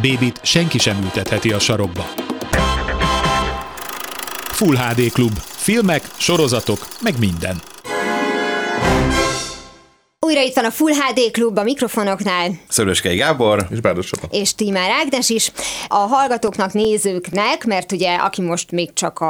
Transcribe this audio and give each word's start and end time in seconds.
Bébit 0.00 0.40
senki 0.42 0.78
sem 0.78 1.02
ültetheti 1.02 1.52
a 1.52 1.58
sarokba. 1.58 2.06
Full 4.44 4.76
HD 4.76 5.12
Klub. 5.12 5.38
Filmek, 5.38 6.04
sorozatok, 6.16 6.88
meg 7.00 7.18
minden. 7.18 7.69
Újra 10.30 10.42
itt 10.42 10.54
van 10.54 10.64
a 10.64 10.70
Full 10.70 10.92
HD 10.92 11.30
Klub 11.30 11.58
a 11.58 11.62
mikrofonoknál, 11.62 12.50
Szöröskei 12.68 13.16
Gábor. 13.16 13.66
És 13.70 13.80
Bárdos 13.80 14.10
Csaba. 14.10 14.26
és 14.30 14.54
Timár 14.54 14.90
Ágnes 14.90 15.28
is. 15.28 15.52
A 15.88 15.94
hallgatóknak, 15.94 16.72
nézőknek, 16.72 17.64
mert 17.64 17.92
ugye 17.92 18.14
aki 18.14 18.42
most 18.42 18.70
még 18.70 18.92
csak 18.92 19.18
a 19.18 19.24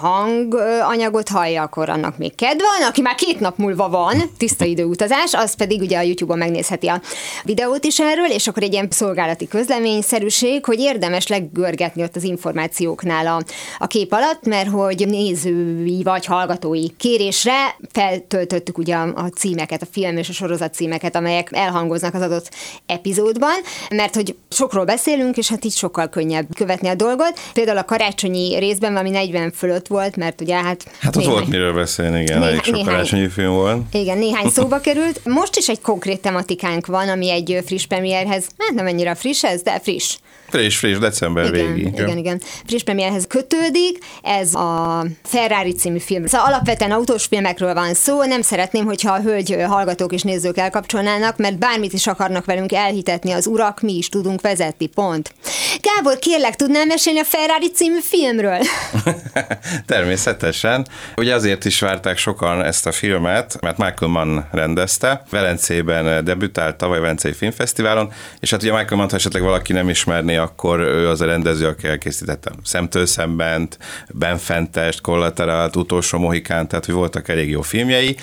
hanganyagot 0.00 1.28
hallja, 1.28 1.62
akkor 1.62 1.88
annak 1.88 2.18
még 2.18 2.34
kedv 2.34 2.60
van, 2.60 2.88
aki 2.88 3.00
már 3.00 3.14
két 3.14 3.40
nap 3.40 3.56
múlva 3.56 3.88
van, 3.88 4.30
tiszta 4.38 4.64
időutazás, 4.64 5.34
az 5.34 5.54
pedig 5.54 5.80
ugye 5.80 5.98
a 5.98 6.02
YouTube-on 6.02 6.38
megnézheti 6.38 6.88
a 6.88 7.00
videót 7.44 7.84
is 7.84 8.00
erről, 8.00 8.30
és 8.30 8.46
akkor 8.46 8.62
egy 8.62 8.72
ilyen 8.72 8.88
szolgálati 8.90 9.48
közleményszerűség, 9.48 10.64
hogy 10.64 10.78
érdemes 10.78 11.26
leggörgetni 11.26 12.02
ott 12.02 12.16
az 12.16 12.22
információknál 12.22 13.26
a, 13.26 13.42
a 13.78 13.86
kép 13.86 14.12
alatt, 14.12 14.44
mert 14.44 14.68
hogy 14.68 15.06
nézői 15.08 16.02
vagy 16.02 16.24
hallgatói 16.24 16.88
kérésre 16.96 17.76
feltöltöttük 17.92 18.78
ugye 18.78 18.94
a, 18.94 19.12
a 19.14 19.28
címeket, 19.28 19.82
a 19.82 19.86
film 19.90 20.16
és 20.16 20.28
a 20.28 20.32
sorozat 20.46 20.74
címeket, 20.74 21.16
amelyek 21.16 21.48
elhangoznak 21.52 22.14
az 22.14 22.20
adott 22.22 22.50
epizódban, 22.86 23.54
mert 23.90 24.14
hogy 24.14 24.34
sokról 24.50 24.84
beszélünk, 24.84 25.36
és 25.36 25.48
hát 25.48 25.64
így 25.64 25.72
sokkal 25.76 26.08
könnyebb 26.08 26.46
követni 26.54 26.88
a 26.88 26.94
dolgot. 26.94 27.38
Például 27.52 27.78
a 27.78 27.84
karácsonyi 27.84 28.58
részben 28.58 28.92
valami 28.92 29.10
40 29.10 29.52
fölött 29.52 29.86
volt, 29.86 30.16
mert 30.16 30.40
ugye 30.40 30.54
hát... 30.54 30.84
Hát 30.98 31.16
ott 31.16 31.22
néhány- 31.22 31.34
volt 31.34 31.48
miről 31.48 31.72
beszélni, 31.74 32.20
igen, 32.20 32.42
elég 32.42 32.62
sok 32.62 32.74
néhány- 32.74 32.88
karácsonyi 32.90 33.28
film 33.28 33.52
volt. 33.52 33.82
igen, 33.92 34.18
néhány 34.18 34.48
szóba 34.48 34.80
került. 34.88 35.20
Most 35.24 35.56
is 35.56 35.68
egy 35.68 35.80
konkrét 35.80 36.20
tematikánk 36.20 36.86
van, 36.86 37.08
ami 37.08 37.30
egy 37.30 37.62
friss 37.66 37.86
premierhez, 37.86 38.46
hát 38.58 38.74
nem 38.74 38.86
annyira 38.86 39.14
friss 39.14 39.44
ez, 39.44 39.62
de 39.62 39.80
friss. 39.82 40.16
Friss, 40.48 40.76
friss, 40.76 40.98
december 40.98 41.54
Igen, 41.54 41.74
végi. 41.74 41.86
igen, 41.86 42.16
igen. 42.16 42.40
Friss 42.66 42.82
premierhez 42.82 43.26
kötődik, 43.28 43.98
ez 44.22 44.54
a 44.54 45.04
Ferrari 45.22 45.72
című 45.72 45.98
film. 45.98 46.26
Szóval 46.26 46.46
alapvetően 46.46 46.90
autós 46.90 47.24
filmekről 47.24 47.74
van 47.74 47.94
szó, 47.94 48.24
nem 48.24 48.42
szeretném, 48.42 48.84
hogyha 48.84 49.12
a 49.12 49.20
hölgy 49.20 49.56
hallgatók 49.68 50.12
és 50.12 50.22
nézők 50.22 50.58
elkapcsolnának, 50.58 51.36
mert 51.36 51.58
bármit 51.58 51.92
is 51.92 52.06
akarnak 52.06 52.44
velünk 52.44 52.72
elhitetni 52.72 53.32
az 53.32 53.46
urak, 53.46 53.80
mi 53.80 53.92
is 53.96 54.08
tudunk 54.08 54.40
vezetni, 54.40 54.86
pont. 54.86 55.34
Gábor, 55.80 56.18
kérlek, 56.18 56.56
tudnál 56.56 56.86
mesélni 56.86 57.18
a 57.18 57.24
Ferrari 57.24 57.70
című 57.70 58.00
filmről? 58.00 58.58
Természetesen. 59.86 60.86
Ugye 61.16 61.34
azért 61.34 61.64
is 61.64 61.80
várták 61.80 62.18
sokan 62.18 62.62
ezt 62.64 62.86
a 62.86 62.92
filmet, 62.92 63.60
mert 63.60 63.78
Michael 63.78 64.10
Mann 64.10 64.44
rendezte. 64.52 65.22
Velencében 65.30 66.24
debütált 66.24 66.76
tavaly 66.76 67.00
Velencei 67.00 67.32
Filmfesztiválon, 67.32 68.12
és 68.40 68.50
hát 68.50 68.62
ugye 68.62 68.72
Michael 68.72 68.96
Mann, 68.96 69.10
ha 69.10 69.16
esetleg 69.16 69.42
valaki 69.42 69.72
nem 69.72 69.88
ismerné, 69.88 70.36
akkor 70.46 70.80
ő 70.80 71.08
az 71.08 71.20
a 71.20 71.26
rendező, 71.26 71.66
aki 71.66 71.86
elkészítette 71.86 72.50
Szemtől 72.64 73.06
szembent, 73.06 73.78
Benfentest, 74.08 75.00
Collaterált, 75.00 75.76
Utolsó 75.76 76.18
Mohikán, 76.18 76.68
tehát 76.68 76.84
hogy 76.84 76.94
voltak 76.94 77.28
elég 77.28 77.50
jó 77.50 77.60
filmjei. 77.60 78.16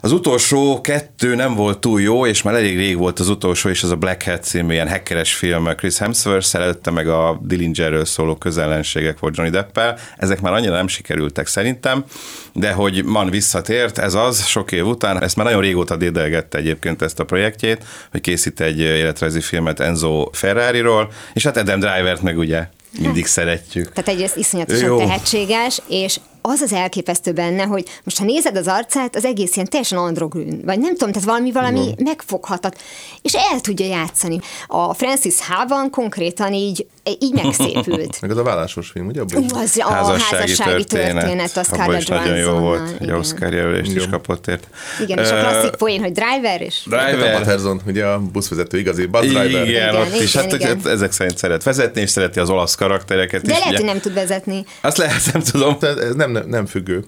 Az 0.00 0.12
utolsó 0.12 0.80
kettő 0.80 1.34
nem 1.34 1.54
volt 1.54 1.78
túl 1.78 2.00
jó, 2.00 2.26
és 2.26 2.42
már 2.42 2.54
elég 2.54 2.76
rég 2.76 2.96
volt 2.96 3.18
az 3.18 3.28
utolsó, 3.28 3.68
és 3.68 3.82
az 3.82 3.90
a 3.90 3.96
Black 3.96 4.22
Hat 4.22 4.44
című 4.44 4.72
ilyen 4.72 4.88
hackeres 4.88 5.34
film 5.34 5.64
Chris 5.76 5.98
hemsworth 5.98 6.54
előtte 6.54 6.90
meg 6.90 7.08
a 7.08 7.40
Dillingerről 7.42 8.04
szóló 8.04 8.36
közellenségek 8.36 9.18
volt 9.18 9.36
Johnny 9.36 9.52
Deppel. 9.52 9.98
Ezek 10.16 10.40
már 10.40 10.52
annyira 10.52 10.74
nem 10.74 10.88
sikerültek 10.88 11.46
szerintem, 11.46 12.04
de 12.52 12.72
hogy 12.72 13.04
man 13.04 13.30
visszatért, 13.30 13.98
ez 13.98 14.14
az, 14.14 14.46
sok 14.46 14.72
év 14.72 14.86
után, 14.86 15.22
ezt 15.22 15.36
már 15.36 15.46
nagyon 15.46 15.60
régóta 15.60 15.96
dédelgette 15.96 16.58
egyébként 16.58 17.02
ezt 17.02 17.20
a 17.20 17.24
projektjét, 17.24 17.84
hogy 18.10 18.20
készít 18.20 18.60
egy 18.60 18.78
életrajzi 18.78 19.40
filmet 19.40 19.80
Enzo 19.80 20.28
Ferrariról, 20.32 21.12
és 21.32 21.44
hát 21.44 21.56
Adam 21.56 21.80
Drivert 21.80 22.22
meg 22.22 22.38
ugye 22.38 22.66
mindig 22.98 23.26
szeretjük. 23.26 23.92
Tehát 23.92 24.08
egyrészt 24.10 24.36
iszonyatosan 24.36 24.88
Jó. 24.88 24.96
tehetséges, 24.98 25.82
és 25.88 26.18
az 26.42 26.60
az 26.60 26.72
elképesztő 26.72 27.32
benne, 27.32 27.62
hogy 27.62 27.84
most 28.04 28.18
ha 28.18 28.24
nézed 28.24 28.56
az 28.56 28.66
arcát, 28.66 29.16
az 29.16 29.24
egész 29.24 29.54
ilyen 29.56 29.68
teljesen 29.68 29.98
androgyn, 29.98 30.60
vagy 30.64 30.78
nem 30.78 30.92
tudom, 30.96 31.12
tehát 31.12 31.28
valami, 31.28 31.52
valami 31.52 31.94
megfoghatat, 32.04 32.80
és 33.22 33.32
el 33.34 33.60
tudja 33.60 33.86
játszani. 33.86 34.38
A 34.66 34.94
Francis 34.94 35.38
Hában 35.38 35.90
konkrétan 35.90 36.52
így, 36.52 36.86
így 37.18 37.32
megszépült. 37.32 38.18
Meg 38.20 38.30
az 38.30 38.36
a 38.36 38.42
vállásos 38.42 38.88
film, 38.88 39.06
ugye? 39.06 39.20
Abban 39.20 39.42
is. 39.42 39.50
az 39.52 39.78
a 39.78 40.18
házassági 40.18 40.84
történet, 40.84 41.56
a 41.56 41.60
Abban 41.60 41.64
Scarlett 41.64 42.00
is 42.00 42.06
nagyon 42.06 42.36
jó 42.36 42.52
volt, 42.52 42.88
egy 42.88 43.02
igen. 43.02 43.14
Oscar 43.14 43.52
jelölést 43.52 43.94
is 43.94 44.08
kapott 44.08 44.46
ért. 44.46 44.66
Igen, 45.00 45.18
és 45.18 45.30
a 45.30 45.38
klasszik 45.38 45.70
poén, 45.70 46.00
hogy 46.00 46.12
driver, 46.12 46.60
és 46.60 46.82
Driver. 46.86 47.38
Patterson, 47.38 47.80
ugye 47.86 48.04
a 48.04 48.18
buszvezető, 48.18 48.78
igazi 48.78 49.06
bus 49.06 49.20
driver. 49.20 49.46
Igen, 49.46 49.66
Igen, 49.66 49.94
ott 49.94 50.20
is. 50.20 50.34
igen, 50.34 50.42
Hát 50.44 50.52
igen. 50.52 50.78
igen. 50.78 50.92
ezek 50.92 51.12
szerint 51.12 51.38
szeret 51.38 51.62
vezetni, 51.62 52.00
és 52.00 52.10
szereti 52.10 52.38
az 52.38 52.50
olasz 52.50 52.74
karaktereket 52.74 53.42
de 53.42 53.52
is. 53.52 53.58
lehet, 53.58 53.74
hogy 53.74 53.84
nem 53.84 54.00
tud 54.00 54.14
vezetni. 54.14 54.64
Azt 54.80 54.96
lehet, 54.96 55.32
nem 55.32 55.42
tudom. 55.42 55.78
Tehát 55.78 55.98
ez 55.98 56.14
nem, 56.14 56.31
nem, 56.32 56.48
nem 56.48 56.66
függő. 56.66 57.04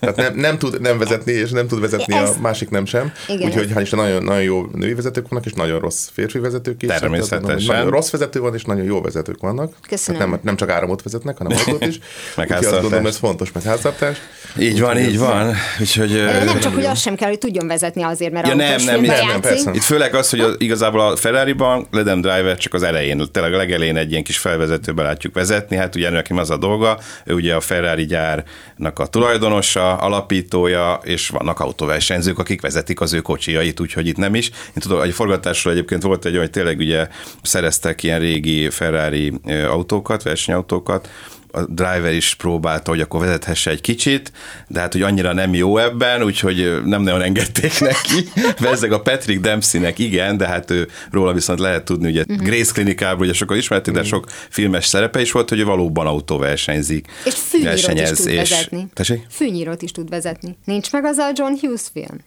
Tehát 0.00 0.16
nem, 0.16 0.34
nem 0.34 0.58
tud 0.58 0.80
nem 0.80 0.98
vezetni, 0.98 1.32
és 1.32 1.50
nem 1.50 1.66
tud 1.66 1.80
vezetni 1.80 2.14
Ez- 2.14 2.28
a 2.28 2.40
másik 2.40 2.70
nem 2.70 2.84
sem. 2.84 3.12
Igen, 3.28 3.48
Úgyhogy 3.48 3.70
hál' 3.74 3.80
Isten 3.80 3.98
nagyon, 3.98 4.22
nagyon 4.24 4.42
jó 4.42 4.66
női 4.74 4.94
vezetők 4.94 5.28
vannak, 5.28 5.46
és 5.46 5.52
nagyon 5.52 5.80
rossz 5.80 6.08
férfi 6.12 6.38
vezetők 6.38 6.82
is. 6.82 6.88
Természetesen. 6.88 7.42
Tehát 7.44 7.66
Nagyon 7.66 7.90
rossz 7.90 8.10
vezető 8.10 8.40
van, 8.40 8.54
és 8.54 8.64
nagyon 8.64 8.84
jó 8.84 9.00
vezetők 9.00 9.40
vannak. 9.40 9.74
Köszönöm. 9.88 10.20
Tehát 10.20 10.34
nem, 10.34 10.40
nem 10.44 10.56
csak 10.56 10.70
áramot 10.70 11.02
vezetnek, 11.02 11.38
hanem 11.38 11.56
autót 11.58 11.86
is. 11.86 11.98
Úgyhogy 12.36 12.64
azt 12.64 12.80
gondolom, 12.80 13.06
ez 13.06 13.16
fontos, 13.16 13.52
meg 13.52 13.62
háztartás. 13.62 14.18
Így 14.58 14.80
van, 14.80 14.98
így 14.98 15.18
van. 15.18 15.54
Úgyhogy... 15.80 16.22
Nem 16.44 16.60
csak, 16.60 16.74
hogy 16.74 16.84
az 16.84 17.00
sem 17.00 17.14
kell, 17.14 17.28
hogy 17.28 17.38
tudjon 17.38 17.66
vezetni 17.66 18.02
azért, 18.02 18.32
mert 18.32 18.46
Ja, 18.46 18.54
nem, 18.54 18.82
nem, 18.84 19.00
nem, 19.00 19.26
nem, 19.26 19.40
persze. 19.40 19.70
Itt 19.74 19.82
főleg 19.82 20.14
az, 20.14 20.30
hogy 20.30 20.40
az, 20.40 20.54
igazából 20.58 21.00
a 21.00 21.16
Ferrari-ban 21.16 21.86
Ledem 21.90 22.20
Driver 22.20 22.56
csak 22.56 22.74
az 22.74 22.82
elején, 22.82 23.28
tényleg 23.32 23.54
a 23.54 23.56
legelején 23.56 23.96
egy 23.96 24.10
ilyen 24.10 24.22
kis 24.22 24.38
felvezetőbe 24.38 25.02
látjuk 25.02 25.34
vezetni, 25.34 25.76
hát 25.76 25.94
ugye 25.94 26.10
neki 26.10 26.32
az 26.36 26.50
a 26.50 26.56
dolga, 26.56 26.98
ő 27.24 27.34
ugye 27.34 27.54
a 27.54 27.60
Ferrari 27.60 28.04
gyárnak 28.06 28.98
a 28.98 29.06
tulajdonosa, 29.06 29.96
alapítója, 29.96 31.00
és 31.02 31.28
vannak 31.28 31.60
autóversenyzők, 31.60 32.38
akik 32.38 32.60
vezetik 32.60 33.00
az 33.00 33.12
ő 33.12 33.20
kocsijait, 33.20 33.80
úgyhogy 33.80 34.06
itt 34.06 34.16
nem 34.16 34.34
is. 34.34 34.48
Én 34.48 34.80
tudom, 34.80 35.00
egy 35.00 35.12
forgatásról 35.12 35.72
egyébként 35.72 36.02
volt 36.02 36.24
egy 36.24 36.30
olyan, 36.30 36.42
hogy 36.42 36.52
tényleg 36.52 36.78
ugye 36.78 37.08
szereztek 37.42 38.02
ilyen 38.02 38.20
régi 38.20 38.70
Ferrari 38.70 39.32
autókat, 39.68 40.22
versenyautókat, 40.22 41.08
a 41.52 41.64
driver 41.64 42.12
is 42.12 42.34
próbálta, 42.34 42.90
hogy 42.90 43.00
akkor 43.00 43.20
vezethesse 43.20 43.70
egy 43.70 43.80
kicsit, 43.80 44.32
de 44.68 44.80
hát, 44.80 44.92
hogy 44.92 45.02
annyira 45.02 45.32
nem 45.32 45.54
jó 45.54 45.78
ebben, 45.78 46.22
úgyhogy 46.22 46.82
nem 46.84 47.02
nagyon 47.02 47.22
engedték 47.22 47.80
neki. 47.90 48.28
Bezzeg 48.60 48.92
a 48.92 49.00
Patrick 49.00 49.40
Dempseynek 49.40 49.98
igen, 49.98 50.36
de 50.36 50.46
hát 50.46 50.70
ő 50.70 50.88
róla 51.10 51.32
viszont 51.32 51.58
lehet 51.58 51.84
tudni, 51.84 52.08
ugye 52.08 52.24
uh-huh. 52.28 52.46
Grace 52.46 52.72
klinikából 52.72 53.24
ugye 53.24 53.34
sokan 53.34 53.56
ismertük, 53.56 53.94
de 53.94 54.02
sok 54.02 54.26
filmes 54.48 54.86
szerepe 54.86 55.20
is 55.20 55.32
volt, 55.32 55.48
hogy 55.48 55.58
ő 55.58 55.64
valóban 55.64 56.06
autóversenyzik. 56.06 57.06
És 57.24 57.34
fűnyírót 57.34 58.00
is 58.00 58.10
tud 58.10 58.34
vezetni. 58.34 58.86
Tessék? 58.94 59.26
Fűnyírót 59.30 59.82
is 59.82 59.90
tud 59.90 60.08
vezetni. 60.08 60.56
Nincs 60.64 60.92
meg 60.92 61.04
az 61.04 61.18
a 61.18 61.30
John 61.34 61.52
Hughes 61.60 61.82
film? 61.92 62.18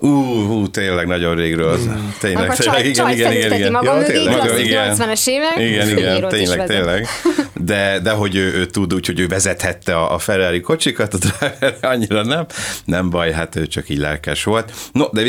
Ú, 0.00 0.08
hú, 0.46 0.68
tényleg 0.70 1.06
nagyon 1.06 1.34
régről. 1.34 1.78
Tényleg, 2.20 2.44
Akkor 2.44 2.56
tényleg, 2.56 2.56
csaj, 2.56 2.80
igen, 2.80 2.92
csaj 2.92 3.14
igen, 3.14 3.32
igen, 3.32 3.52
igen. 3.52 3.72
maga 3.72 3.92
Ja, 3.92 3.98
mögé, 4.00 4.12
tényleg. 4.12 4.58
Igen. 4.58 4.96
80-as 4.96 5.28
évek, 5.28 5.58
Igen, 5.58 5.88
igen, 5.98 6.28
tényleg, 6.28 6.66
tényleg. 6.66 7.06
De, 7.54 7.98
de 8.02 8.10
hogy 8.10 8.36
ő, 8.36 8.52
ő 8.54 8.66
tud, 8.66 8.94
úgyhogy 8.94 9.20
ő 9.20 9.26
vezethette 9.26 9.96
a, 9.96 10.14
a 10.14 10.18
Ferrari 10.18 10.60
kocsikat, 10.60 11.14
a 11.14 11.18
driver 11.18 11.76
annyira 11.80 12.24
nem. 12.24 12.46
Nem 12.84 13.10
baj, 13.10 13.32
hát 13.32 13.56
ő 13.56 13.66
csak 13.66 13.88
így 13.88 13.98
lelkes 13.98 14.44
volt. 14.44 14.72
No, 14.92 15.04
de 15.12 15.22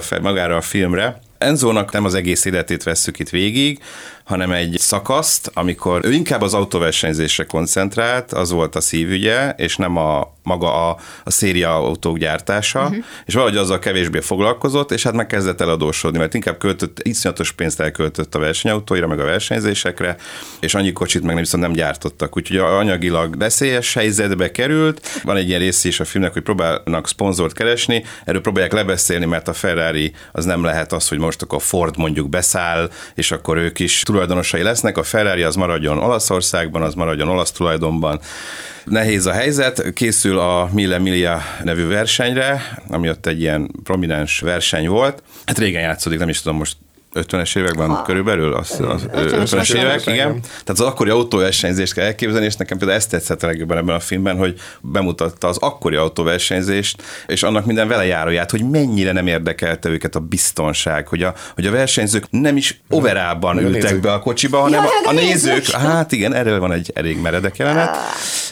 fe- 0.00 0.20
magára 0.20 0.56
a 0.56 0.60
filmre, 0.60 1.20
Enzónak 1.38 1.92
nem 1.92 2.04
az 2.04 2.14
egész 2.14 2.44
életét 2.44 2.82
vesszük 2.82 3.18
itt 3.18 3.28
végig, 3.28 3.78
hanem 4.26 4.52
egy 4.52 4.76
szakaszt, 4.78 5.50
amikor 5.54 6.00
ő 6.04 6.12
inkább 6.12 6.40
az 6.40 6.54
autóversenyzésre 6.54 7.44
koncentrált, 7.44 8.32
az 8.32 8.50
volt 8.50 8.74
a 8.74 8.80
szívügye, 8.80 9.50
és 9.56 9.76
nem 9.76 9.96
a 9.96 10.34
maga 10.42 10.88
a, 10.88 10.98
a 11.24 11.30
széria 11.30 11.74
autók 11.74 12.18
gyártása, 12.18 12.82
uh-huh. 12.82 13.04
és 13.24 13.34
valahogy 13.34 13.56
azzal 13.56 13.78
kevésbé 13.78 14.20
foglalkozott, 14.20 14.92
és 14.92 15.02
hát 15.02 15.12
meg 15.12 15.26
kezdett 15.26 15.60
eladósodni, 15.60 16.18
mert 16.18 16.34
inkább 16.34 16.58
költött, 16.58 17.00
iszonyatos 17.02 17.52
pénzt 17.52 17.80
elköltött 17.80 18.34
a 18.34 18.38
versenyautóira, 18.38 19.06
meg 19.06 19.20
a 19.20 19.24
versenyzésekre, 19.24 20.16
és 20.60 20.74
annyi 20.74 20.92
kocsit 20.92 21.22
meg 21.22 21.34
nem 21.34 21.42
viszont 21.42 21.62
nem 21.62 21.72
gyártottak, 21.72 22.36
úgyhogy 22.36 22.56
anyagilag 22.56 23.38
veszélyes 23.38 23.94
helyzetbe 23.94 24.50
került. 24.50 25.20
Van 25.22 25.36
egy 25.36 25.48
ilyen 25.48 25.60
része 25.60 25.88
is 25.88 26.00
a 26.00 26.04
filmnek, 26.04 26.32
hogy 26.32 26.42
próbálnak 26.42 27.08
szponzort 27.08 27.54
keresni, 27.54 28.04
erről 28.24 28.40
próbálják 28.40 28.72
lebeszélni, 28.72 29.24
mert 29.24 29.48
a 29.48 29.52
Ferrari 29.52 30.12
az 30.32 30.44
nem 30.44 30.64
lehet 30.64 30.92
az, 30.92 31.08
hogy 31.08 31.18
most 31.18 31.42
akkor 31.42 31.62
Ford 31.62 31.96
mondjuk 31.96 32.28
beszáll, 32.28 32.90
és 33.14 33.32
akkor 33.32 33.56
ők 33.56 33.78
is 33.78 34.02
tulajdonosai 34.16 34.62
lesznek, 34.62 34.98
a 34.98 35.02
Ferrari 35.02 35.42
az 35.42 35.54
maradjon 35.54 35.98
Olaszországban, 35.98 36.82
az 36.82 36.94
maradjon 36.94 37.28
olasz 37.28 37.50
tulajdonban. 37.50 38.20
Nehéz 38.84 39.26
a 39.26 39.32
helyzet, 39.32 39.92
készül 39.92 40.38
a 40.38 40.68
Mille 40.72 40.98
Miglia 40.98 41.42
nevű 41.62 41.86
versenyre, 41.86 42.78
ami 42.88 43.08
ott 43.08 43.26
egy 43.26 43.40
ilyen 43.40 43.70
prominens 43.82 44.40
verseny 44.40 44.88
volt. 44.88 45.22
Hát 45.44 45.58
régen 45.58 45.82
játszódik, 45.82 46.18
nem 46.18 46.28
is 46.28 46.40
tudom 46.40 46.58
most 46.58 46.76
50-es 47.16 47.58
években 47.58 47.88
ha. 47.88 48.02
körülbelül, 48.02 48.54
az, 48.54 48.80
az 48.80 49.06
50-es 49.12 49.74
évek, 49.74 50.00
igen. 50.00 50.14
igen. 50.14 50.40
Tehát 50.40 50.68
az 50.68 50.80
akkori 50.80 51.10
autóversenyzést 51.10 51.94
kell 51.94 52.04
elképzelni, 52.04 52.46
és 52.46 52.56
nekem 52.56 52.78
például 52.78 52.98
ezt 52.98 53.10
tetszett 53.10 53.42
a 53.42 53.46
legjobban 53.46 53.76
ebben 53.76 53.94
a 53.94 54.00
filmben, 54.00 54.36
hogy 54.36 54.60
bemutatta 54.80 55.48
az 55.48 55.56
akkori 55.58 55.96
autóversenyzést, 55.96 57.02
és 57.26 57.42
annak 57.42 57.66
minden 57.66 57.88
vele 57.88 58.06
járóját, 58.06 58.50
hogy 58.50 58.70
mennyire 58.70 59.12
nem 59.12 59.26
érdekelte 59.26 59.88
őket 59.88 60.14
a 60.14 60.20
biztonság, 60.20 61.08
hogy 61.08 61.22
a, 61.22 61.34
hogy 61.54 61.66
a 61.66 61.70
versenyzők 61.70 62.26
nem 62.30 62.56
is 62.56 62.80
overában 62.88 63.58
ültek 63.58 64.00
be 64.00 64.12
a 64.12 64.18
kocsiba, 64.18 64.58
hanem 64.58 64.82
ja, 64.82 64.88
a, 65.04 65.08
a 65.08 65.12
nézők, 65.12 65.66
hát 65.66 66.12
igen, 66.12 66.34
erről 66.34 66.60
van 66.60 66.72
egy 66.72 66.90
elég 66.94 67.20
meredek 67.20 67.56
jelenet. 67.56 67.88
Ah. 67.88 68.02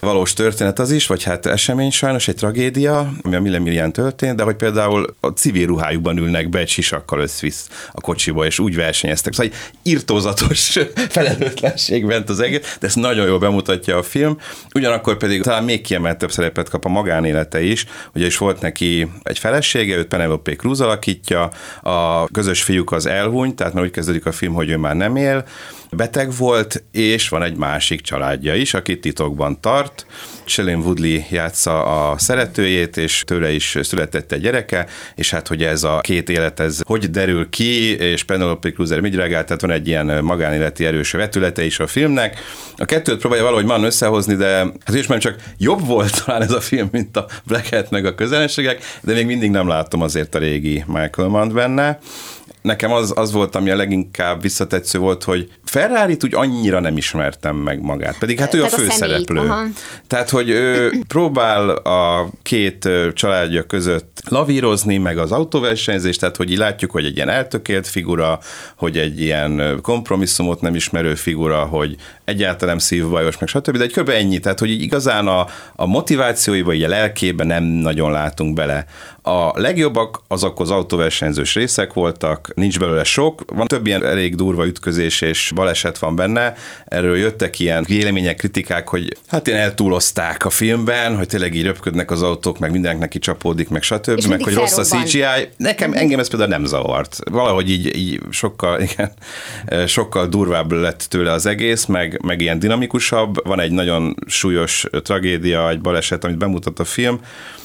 Valós 0.00 0.32
történet 0.32 0.78
az 0.78 0.90
is, 0.90 1.06
vagy 1.06 1.22
hát 1.22 1.46
esemény 1.46 1.90
sajnos, 1.90 2.28
egy 2.28 2.34
tragédia, 2.34 3.12
ami 3.22 3.34
a 3.34 3.40
Millemillián 3.40 3.92
történt, 3.92 4.36
de 4.36 4.42
hogy 4.42 4.56
például 4.56 5.16
a 5.20 5.28
civil 5.28 5.66
ruhájukban 5.66 6.18
ülnek 6.18 6.48
be 6.48 6.58
egy 6.58 6.68
sisakkal 6.68 7.20
összvisz 7.20 7.68
a 7.92 8.00
kocsiba, 8.00 8.46
és 8.46 8.53
és 8.54 8.60
úgy 8.60 8.76
versenyeztek. 8.76 9.32
Szóval 9.32 9.52
egy 9.52 9.58
irtózatos 9.92 10.78
felelőtlenség 11.08 12.04
ment 12.04 12.28
az 12.28 12.40
egész, 12.40 12.76
de 12.80 12.86
ezt 12.86 12.96
nagyon 12.96 13.26
jól 13.26 13.38
bemutatja 13.38 13.96
a 13.96 14.02
film. 14.02 14.38
Ugyanakkor 14.74 15.16
pedig 15.16 15.42
talán 15.42 15.64
még 15.64 15.80
kiemeltebb 15.80 16.32
szerepet 16.32 16.68
kap 16.68 16.84
a 16.84 16.88
magánélete 16.88 17.62
is, 17.62 17.86
ugye 18.14 18.26
is 18.26 18.36
volt 18.36 18.60
neki 18.60 19.08
egy 19.22 19.38
felesége, 19.38 19.96
őt 19.96 20.06
Penelope 20.06 20.56
Cruz 20.56 20.80
alakítja, 20.80 21.50
a 21.82 22.26
közös 22.26 22.62
fiúk 22.62 22.92
az 22.92 23.06
elhunyt, 23.06 23.56
tehát 23.56 23.72
már 23.72 23.82
úgy 23.82 23.90
kezdődik 23.90 24.26
a 24.26 24.32
film, 24.32 24.54
hogy 24.54 24.70
ő 24.70 24.76
már 24.76 24.96
nem 24.96 25.16
él, 25.16 25.44
beteg 25.90 26.36
volt, 26.36 26.84
és 26.92 27.28
van 27.28 27.42
egy 27.42 27.56
másik 27.56 28.00
családja 28.00 28.54
is, 28.54 28.74
akit 28.74 29.00
titokban 29.00 29.60
tart. 29.60 30.06
Shailene 30.44 30.82
Woodley 30.82 31.20
játsza 31.30 31.84
a 32.10 32.18
szeretőjét, 32.18 32.96
és 32.96 33.22
tőle 33.26 33.52
is 33.52 33.78
született 33.82 34.32
egy 34.32 34.40
gyereke, 34.40 34.86
és 35.14 35.30
hát, 35.30 35.48
hogy 35.48 35.62
ez 35.62 35.82
a 35.82 36.00
két 36.00 36.28
élet, 36.28 36.60
ez 36.60 36.80
hogy 36.86 37.10
derül 37.10 37.48
ki, 37.50 37.96
és 37.96 38.22
Penelope 38.22 38.70
Cruz 38.70 39.00
mit 39.00 39.14
reagált, 39.14 39.46
tehát 39.46 39.60
van 39.60 39.70
egy 39.70 39.88
ilyen 39.88 40.24
magánéleti 40.24 40.84
erős 40.84 41.10
vetülete 41.10 41.64
is 41.64 41.78
a 41.78 41.86
filmnek. 41.86 42.38
A 42.76 42.84
kettőt 42.84 43.18
próbálja 43.18 43.44
valahogy 43.44 43.64
man 43.64 43.84
összehozni, 43.84 44.34
de 44.34 44.56
hát 44.56 44.94
is 44.94 45.06
már 45.06 45.18
csak 45.18 45.36
jobb 45.58 45.86
volt 45.86 46.24
talán 46.24 46.42
ez 46.42 46.52
a 46.52 46.60
film, 46.60 46.88
mint 46.92 47.16
a 47.16 47.26
Black 47.44 47.68
Hat 47.68 47.90
meg 47.90 48.06
a 48.06 48.14
közelségek, 48.14 48.82
de 49.00 49.12
még 49.12 49.26
mindig 49.26 49.50
nem 49.50 49.68
látom 49.68 50.02
azért 50.02 50.34
a 50.34 50.38
régi 50.38 50.84
Michael 50.86 51.28
Mann 51.28 51.52
benne 51.52 51.98
nekem 52.64 52.92
az, 52.92 53.12
az 53.16 53.32
volt, 53.32 53.54
ami 53.54 53.70
a 53.70 53.76
leginkább 53.76 54.42
visszatetsző 54.42 54.98
volt, 54.98 55.24
hogy 55.24 55.48
ferrari 55.64 56.16
úgy 56.24 56.34
annyira 56.34 56.80
nem 56.80 56.96
ismertem 56.96 57.56
meg 57.56 57.80
magát, 57.80 58.18
pedig 58.18 58.38
hát 58.38 58.54
ő 58.54 58.62
a 58.62 58.68
főszereplő. 58.68 59.40
A 59.40 59.64
Tehát, 60.06 60.30
hogy 60.30 60.48
ő 60.48 60.92
próbál 61.08 61.68
a 61.70 62.28
két 62.42 62.88
családja 63.12 63.62
között 63.62 64.22
lavírozni, 64.28 64.96
meg 64.98 65.18
az 65.18 65.32
autóversenyzés, 65.32 66.16
tehát, 66.16 66.36
hogy 66.36 66.50
így 66.50 66.58
látjuk, 66.58 66.90
hogy 66.90 67.04
egy 67.04 67.16
ilyen 67.16 67.28
eltökélt 67.28 67.88
figura, 67.88 68.38
hogy 68.76 68.98
egy 68.98 69.20
ilyen 69.20 69.78
kompromisszumot 69.82 70.60
nem 70.60 70.74
ismerő 70.74 71.14
figura, 71.14 71.64
hogy 71.64 71.96
egyáltalán 72.24 72.78
szívbajos, 72.78 73.38
meg 73.38 73.48
stb. 73.48 73.76
De 73.76 73.84
egy 73.84 73.92
kb. 73.92 74.08
ennyi, 74.08 74.38
tehát, 74.38 74.58
hogy 74.58 74.70
igazán 74.70 75.26
a, 75.26 75.46
a 75.76 75.86
motivációiba, 75.86 76.72
így 76.72 76.82
a 76.82 76.88
lelkében 76.88 77.46
nem 77.46 77.64
nagyon 77.64 78.10
látunk 78.10 78.54
bele. 78.54 78.86
A 79.26 79.60
legjobbak 79.60 80.20
azok 80.28 80.60
az 80.60 80.70
autóversenyzős 80.70 81.54
részek 81.54 81.92
voltak, 81.92 82.52
nincs 82.54 82.78
belőle 82.78 83.04
sok, 83.04 83.42
van 83.54 83.66
több 83.66 83.86
ilyen 83.86 84.04
elég 84.04 84.34
durva 84.34 84.66
ütközés 84.66 85.20
és 85.20 85.52
baleset 85.54 85.98
van 85.98 86.16
benne, 86.16 86.54
erről 86.84 87.16
jöttek 87.16 87.58
ilyen 87.58 87.84
vélemények, 87.88 88.36
kritikák, 88.36 88.88
hogy 88.88 89.16
hát 89.26 89.48
én 89.48 89.54
eltúlozták 89.54 90.44
a 90.44 90.50
filmben, 90.50 91.16
hogy 91.16 91.26
tényleg 91.26 91.54
így 91.54 91.64
röpködnek 91.64 92.10
az 92.10 92.22
autók, 92.22 92.58
meg 92.58 92.70
mindenkinek 92.70 93.06
neki 93.06 93.18
csapódik, 93.18 93.68
meg 93.68 93.82
stb., 93.82 94.18
és 94.18 94.26
meg 94.26 94.42
hogy 94.42 94.54
rossz 94.54 94.76
a 94.76 94.82
CGI. 94.82 95.22
Nekem, 95.56 95.90
mm-hmm. 95.90 95.98
engem 95.98 96.18
ez 96.18 96.28
például 96.28 96.50
nem 96.50 96.64
zavart. 96.64 97.16
Valahogy 97.30 97.70
így, 97.70 97.96
így 97.96 98.20
sokkal, 98.30 98.80
igen, 98.90 99.12
sokkal 99.86 100.26
durvább 100.26 100.72
lett 100.72 101.06
tőle 101.08 101.32
az 101.32 101.46
egész, 101.46 101.84
meg, 101.84 102.20
meg 102.22 102.40
ilyen 102.40 102.58
dinamikusabb. 102.58 103.46
Van 103.46 103.60
egy 103.60 103.72
nagyon 103.72 104.16
súlyos 104.26 104.86
tragédia, 105.02 105.68
egy 105.68 105.80
baleset, 105.80 106.24
amit 106.24 106.38
bemutat 106.38 106.78
a 106.78 106.84
film, 106.84 107.20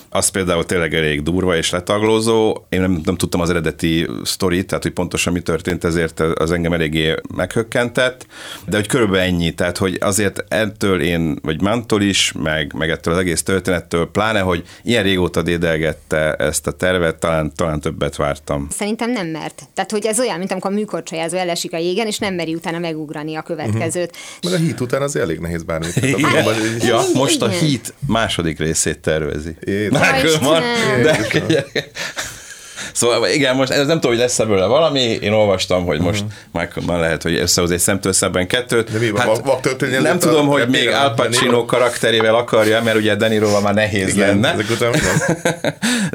az 0.10 0.30
például 0.30 0.66
tényleg 0.66 0.94
elég 0.94 1.24
durva 1.24 1.58
és 1.58 1.70
letaglózó. 1.70 2.66
Én 2.70 2.82
nem, 2.82 3.02
nem 3.04 3.16
tudtam 3.16 3.42
az 3.42 3.50
eredeti 3.50 4.08
sztorit, 4.24 4.68
tehát 4.68 4.84
hogy 4.84 4.94
pontosan 4.94 5.34
mi 5.34 5.40
történt, 5.40 5.84
ezért 5.84 6.20
az 6.20 6.52
engem 6.52 6.74
eléggé 6.74 7.16
meghökkentett, 7.36 8.26
de 8.68 8.76
hogy 8.76 8.88
körülbelül 8.88 9.26
ennyi, 9.26 9.54
tehát 9.54 9.78
hogy 9.78 9.98
azért 10.02 10.44
ettől 10.48 11.02
én, 11.02 11.40
vagy 11.42 11.62
Mantól 11.62 12.02
is, 12.02 12.32
meg, 12.32 12.74
meg 12.74 12.90
ettől 12.90 13.14
az 13.14 13.20
egész 13.20 13.44
történettől, 13.44 14.12
pláne, 14.12 14.40
hogy 14.40 14.64
ilyen 14.84 15.04
régóta 15.04 15.42
dédelgette 15.42 16.34
ezt 16.34 16.68
a 16.68 16.72
tervet, 16.72 17.20
talán, 17.20 17.52
talán 17.56 17.80
többet 17.80 18.16
vártam. 18.16 18.68
Szerintem 18.72 19.12
nem 19.12 19.28
mert. 19.28 19.64
Tehát, 19.74 19.92
hogy 19.92 20.06
ez 20.06 20.20
olyan, 20.20 20.38
mint 20.38 20.52
amikor 20.52 20.72
a 20.72 20.74
műkorcsajázó 20.74 21.38
elesik 21.38 21.74
a 21.74 21.78
jégen, 21.78 22.08
és 22.08 22.18
nem 22.18 22.34
meri 22.34 22.54
utána 22.54 22.80
megugrani 22.80 23.36
a 23.36 23.42
következőt. 23.42 24.12
Uh-huh. 24.12 24.52
Meg 24.52 24.62
a 24.62 24.64
hit 24.64 24.80
után 24.80 25.02
az 25.02 25.16
elég 25.16 25.40
nehéz 25.40 25.64
bármit. 25.64 25.94
ja, 26.80 27.02
most 27.14 27.42
a 27.42 27.48
hit 27.48 27.94
második 28.08 28.60
részét 28.60 29.00
tervezi. 29.00 29.56
É, 29.60 29.88
Michael 30.00 30.62
de 31.04 31.66
Szóval 33.00 33.28
igen, 33.28 33.56
most 33.56 33.72
ez 33.72 33.88
nem 33.88 33.96
tudom, 33.96 34.12
hogy 34.12 34.20
lesz 34.20 34.40
ebből 34.40 34.68
valami, 34.68 35.00
én 35.00 35.32
olvastam, 35.32 35.86
hogy 35.86 36.00
most 36.00 36.24
uh-huh. 36.24 36.64
Michael 36.64 36.86
Mann 36.86 37.00
lehet, 37.00 37.24
hogy 37.24 37.36
összehoz 37.36 37.72
egy 37.72 37.80
szemtől 37.80 38.14
szemben 38.14 38.48
kettőt. 38.48 38.92
De 38.92 39.00
mi 39.00 39.10
van, 39.10 39.22
hát, 39.22 39.42
vak, 39.44 39.46
vak 39.66 40.02
nem 40.02 40.20
tudom, 40.20 40.48
hogy 40.48 40.68
még 40.68 40.88
Al 40.88 41.14
Pacino 41.14 41.66
karakterével 41.66 42.36
akarja, 42.36 42.84
mert 42.84 42.98
ugye 42.98 43.16
Deniroval 43.16 43.62
már 43.62 43.74
nehéz 43.74 44.14
igen, 44.16 44.28
lenne. 44.28 44.56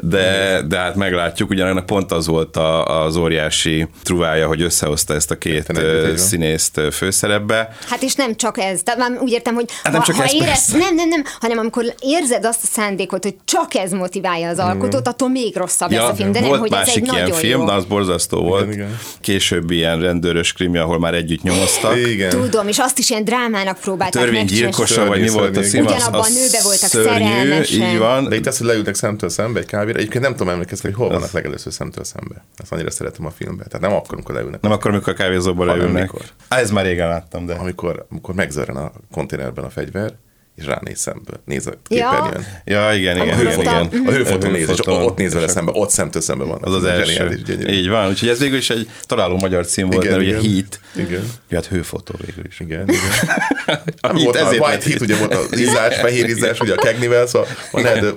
de, 0.09 0.61
de 0.67 0.77
hát 0.77 0.95
meglátjuk, 0.95 1.49
ugyanak 1.49 1.85
pont 1.85 2.11
az 2.11 2.27
volt 2.27 2.57
a, 2.57 3.03
az 3.03 3.15
óriási 3.15 3.87
truvája, 4.03 4.47
hogy 4.47 4.61
összehozta 4.61 5.13
ezt 5.13 5.31
a 5.31 5.37
két 5.37 5.53
Értenek, 5.53 6.17
színészt 6.17 6.81
főszerepbe. 6.91 7.75
Hát 7.89 8.01
és 8.01 8.15
nem 8.15 8.35
csak 8.35 8.57
ez, 8.57 8.81
tehát 8.83 8.99
már 8.99 9.19
úgy 9.19 9.31
értem, 9.31 9.53
hogy 9.53 9.65
hát 9.83 9.91
nem 9.91 10.01
ha, 10.01 10.07
csak 10.07 10.15
ha 10.15 10.23
ez 10.23 10.33
érez, 10.33 10.67
nem, 10.67 10.95
nem, 10.95 11.09
nem, 11.09 11.23
hanem 11.39 11.57
amikor 11.57 11.85
érzed 11.99 12.45
azt 12.45 12.59
a 12.63 12.67
szándékot, 12.71 13.23
hogy 13.23 13.35
csak 13.45 13.75
ez 13.75 13.91
motiválja 13.91 14.49
az 14.49 14.59
alkotót, 14.59 15.07
mm. 15.07 15.11
attól 15.11 15.29
még 15.29 15.55
rosszabb 15.55 15.91
ja, 15.91 16.01
lesz 16.01 16.09
a 16.09 16.15
film, 16.15 16.31
de 16.31 16.39
nem, 16.39 16.49
hogy 16.49 16.69
másik 16.69 17.03
ez 17.03 17.09
egy 17.09 17.13
ilyen 17.13 17.31
film, 17.31 17.59
jó. 17.59 17.65
de 17.65 17.71
az 17.71 17.85
borzasztó 17.85 18.41
volt. 18.41 18.63
Igen, 18.63 18.73
igen. 18.73 18.97
Később 19.21 19.71
ilyen 19.71 19.99
rendőrös 19.99 20.53
krimi, 20.53 20.77
ahol 20.77 20.99
már 20.99 21.13
együtt 21.13 21.41
nyomoztak. 21.41 21.97
Igen. 21.97 22.29
Tudom, 22.29 22.67
és 22.67 22.77
azt 22.77 22.97
is 22.97 23.09
ilyen 23.09 23.23
drámának 23.23 23.79
próbálták 23.79 24.23
Törvénygyilkosa, 24.23 25.05
vagy 25.05 25.21
mi 25.21 25.29
volt 25.29 25.57
a 25.57 25.61
cím? 25.61 25.85
Ugyanabban 25.85 26.21
a 26.21 26.27
nőbe 26.27 26.59
voltak 26.63 26.89
szerelmesen. 26.89 27.89
Így 27.89 27.97
van. 27.97 28.29
De 28.29 28.35
itt 28.35 28.47
az, 28.47 28.57
hogy 28.57 28.67
leültek 28.67 28.95
szemtől 28.95 29.29
szembe 29.29 29.59
egy 29.59 29.65
kávéra. 29.95 29.99
Egyébként 29.99 30.23
nem 30.23 30.31
tudom 30.31 30.53
emlékezni, 30.53 30.89
hogy 30.89 30.97
hol 30.97 31.09
vannak 31.09 31.31
legelőször 31.31 31.73
szemtől 31.73 32.03
szembe. 32.03 32.45
Ezt 32.57 32.71
annyira 32.71 32.91
szeretem 32.91 33.25
a 33.25 33.29
filmben. 33.29 33.67
Tehát 33.67 33.87
nem 33.87 33.97
akkor, 33.97 34.13
amikor 34.13 34.35
leülnek. 34.35 34.61
Nem 34.61 34.71
akkor, 34.71 34.91
amikor 34.91 35.13
a 35.13 35.15
kávézóba 35.15 35.65
leülnek. 35.65 36.11
Ez 36.49 36.71
már 36.71 36.85
régen 36.85 37.07
láttam, 37.07 37.45
de. 37.45 37.53
Amikor, 37.53 38.05
amikor 38.09 38.35
megzörren 38.35 38.75
a 38.75 38.91
konténerben 39.11 39.63
a 39.63 39.69
fegyver, 39.69 40.13
és 40.55 40.65
ránéz 40.65 40.99
szembe, 40.99 41.31
néz 41.45 41.67
a 41.67 41.73
képernyőn. 41.87 42.45
Ja, 42.65 42.91
ja 42.91 42.97
igen, 42.97 43.15
igen. 43.15 43.29
A 43.29 43.35
hőfotón, 43.35 43.87
igen. 43.91 44.05
A 44.05 44.11
hőfotón 44.11 44.51
néz, 44.51 44.69
és 44.69 44.79
ott 44.85 45.17
néz 45.17 45.33
vele 45.33 45.47
szembe, 45.47 45.71
ott 45.73 45.89
szemtől 45.89 46.21
szembe 46.21 46.43
van. 46.43 46.59
Az 46.61 46.73
az, 46.73 46.83
az 46.83 46.89
első. 46.89 47.43
Így 47.67 47.89
van, 47.89 48.09
úgyhogy 48.09 48.29
ez 48.29 48.39
végül 48.39 48.57
is 48.57 48.69
egy 48.69 48.89
találó 49.05 49.37
magyar 49.37 49.65
cím 49.65 49.89
volt, 49.89 50.03
igen, 50.03 50.17
mert 50.17 50.29
igen. 50.29 50.39
ugye 50.39 50.49
Heat. 50.49 50.79
Igen. 51.07 51.31
Ja, 51.49 51.57
hát 51.57 51.65
hőfotó 51.65 52.15
végül 52.25 52.45
is. 52.45 52.59
Igen, 52.59 52.85
igen. 52.89 53.81
Nem 54.01 54.15
volt 54.15 54.35
a 54.35 54.49
White 54.49 54.89
Heat, 54.89 55.01
ugye 55.01 55.17
volt 55.17 55.33
az 55.33 55.59
izzás, 55.59 55.95
fehér 55.95 56.25
izzás, 56.25 56.59
ugye 56.59 56.73
a 56.73 56.77
kegnivel, 56.77 57.27
szóval 57.27 57.47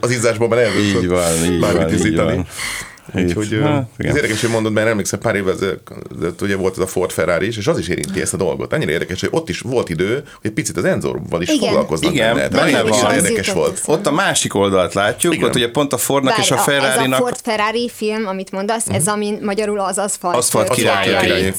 az 0.00 0.10
izzásból 0.10 0.48
már 0.48 0.58
nem 0.58 0.78
Így 0.78 1.08
van, 1.08 1.44
így 1.44 1.60
van, 1.60 1.92
így 1.94 2.16
van. 2.16 2.46
Úgyhogy 3.14 3.58
hát, 3.62 3.88
ez 3.96 4.14
érdekes, 4.14 4.40
hogy 4.40 4.50
mondod, 4.50 4.72
mert 4.72 4.88
emlékszem, 4.88 5.18
pár 5.18 5.34
évvel 5.34 5.52
ezelőtt 5.52 6.42
ugye 6.42 6.56
volt 6.56 6.72
ez 6.72 6.82
a 6.82 6.86
Ford 6.86 7.10
Ferrari 7.10 7.46
is, 7.46 7.56
és 7.56 7.66
az 7.66 7.78
is 7.78 7.88
érinti 7.88 8.20
ezt 8.20 8.34
a 8.34 8.36
dolgot. 8.36 8.72
Annyira 8.72 8.90
érdekes, 8.90 9.20
hogy 9.20 9.28
ott 9.32 9.48
is 9.48 9.60
volt 9.60 9.88
idő, 9.88 10.14
hogy 10.14 10.24
egy 10.42 10.52
picit 10.52 10.76
az 10.76 10.84
Enzorval 10.84 11.42
is 11.42 11.48
igen. 11.48 11.68
foglalkoznak 11.68 12.12
igen, 12.12 12.34
benne. 12.34 12.48
benne 12.48 12.82
van. 12.82 13.14
érdekes 13.14 13.52
volt. 13.52 13.80
Ott 13.86 14.06
a 14.06 14.12
másik 14.12 14.54
oldalt 14.54 14.94
látjuk, 14.94 15.34
igen. 15.34 15.48
ott 15.48 15.54
ugye 15.54 15.70
pont 15.70 15.92
a 15.92 15.96
Fordnak 15.96 16.32
Bár 16.32 16.44
és 16.44 16.50
a 16.50 16.56
ferrari 16.56 17.04
Ez 17.04 17.10
a 17.10 17.16
Ford 17.16 17.38
Ferrari 17.42 17.90
film, 17.94 18.26
amit 18.26 18.50
mondasz, 18.50 18.88
ez 18.88 19.04
mhm. 19.04 19.12
ami 19.12 19.38
magyarul 19.42 19.80
az 19.80 19.98
aszfalt, 19.98 20.36
aszfalt 20.36 20.70
király. 20.70 21.54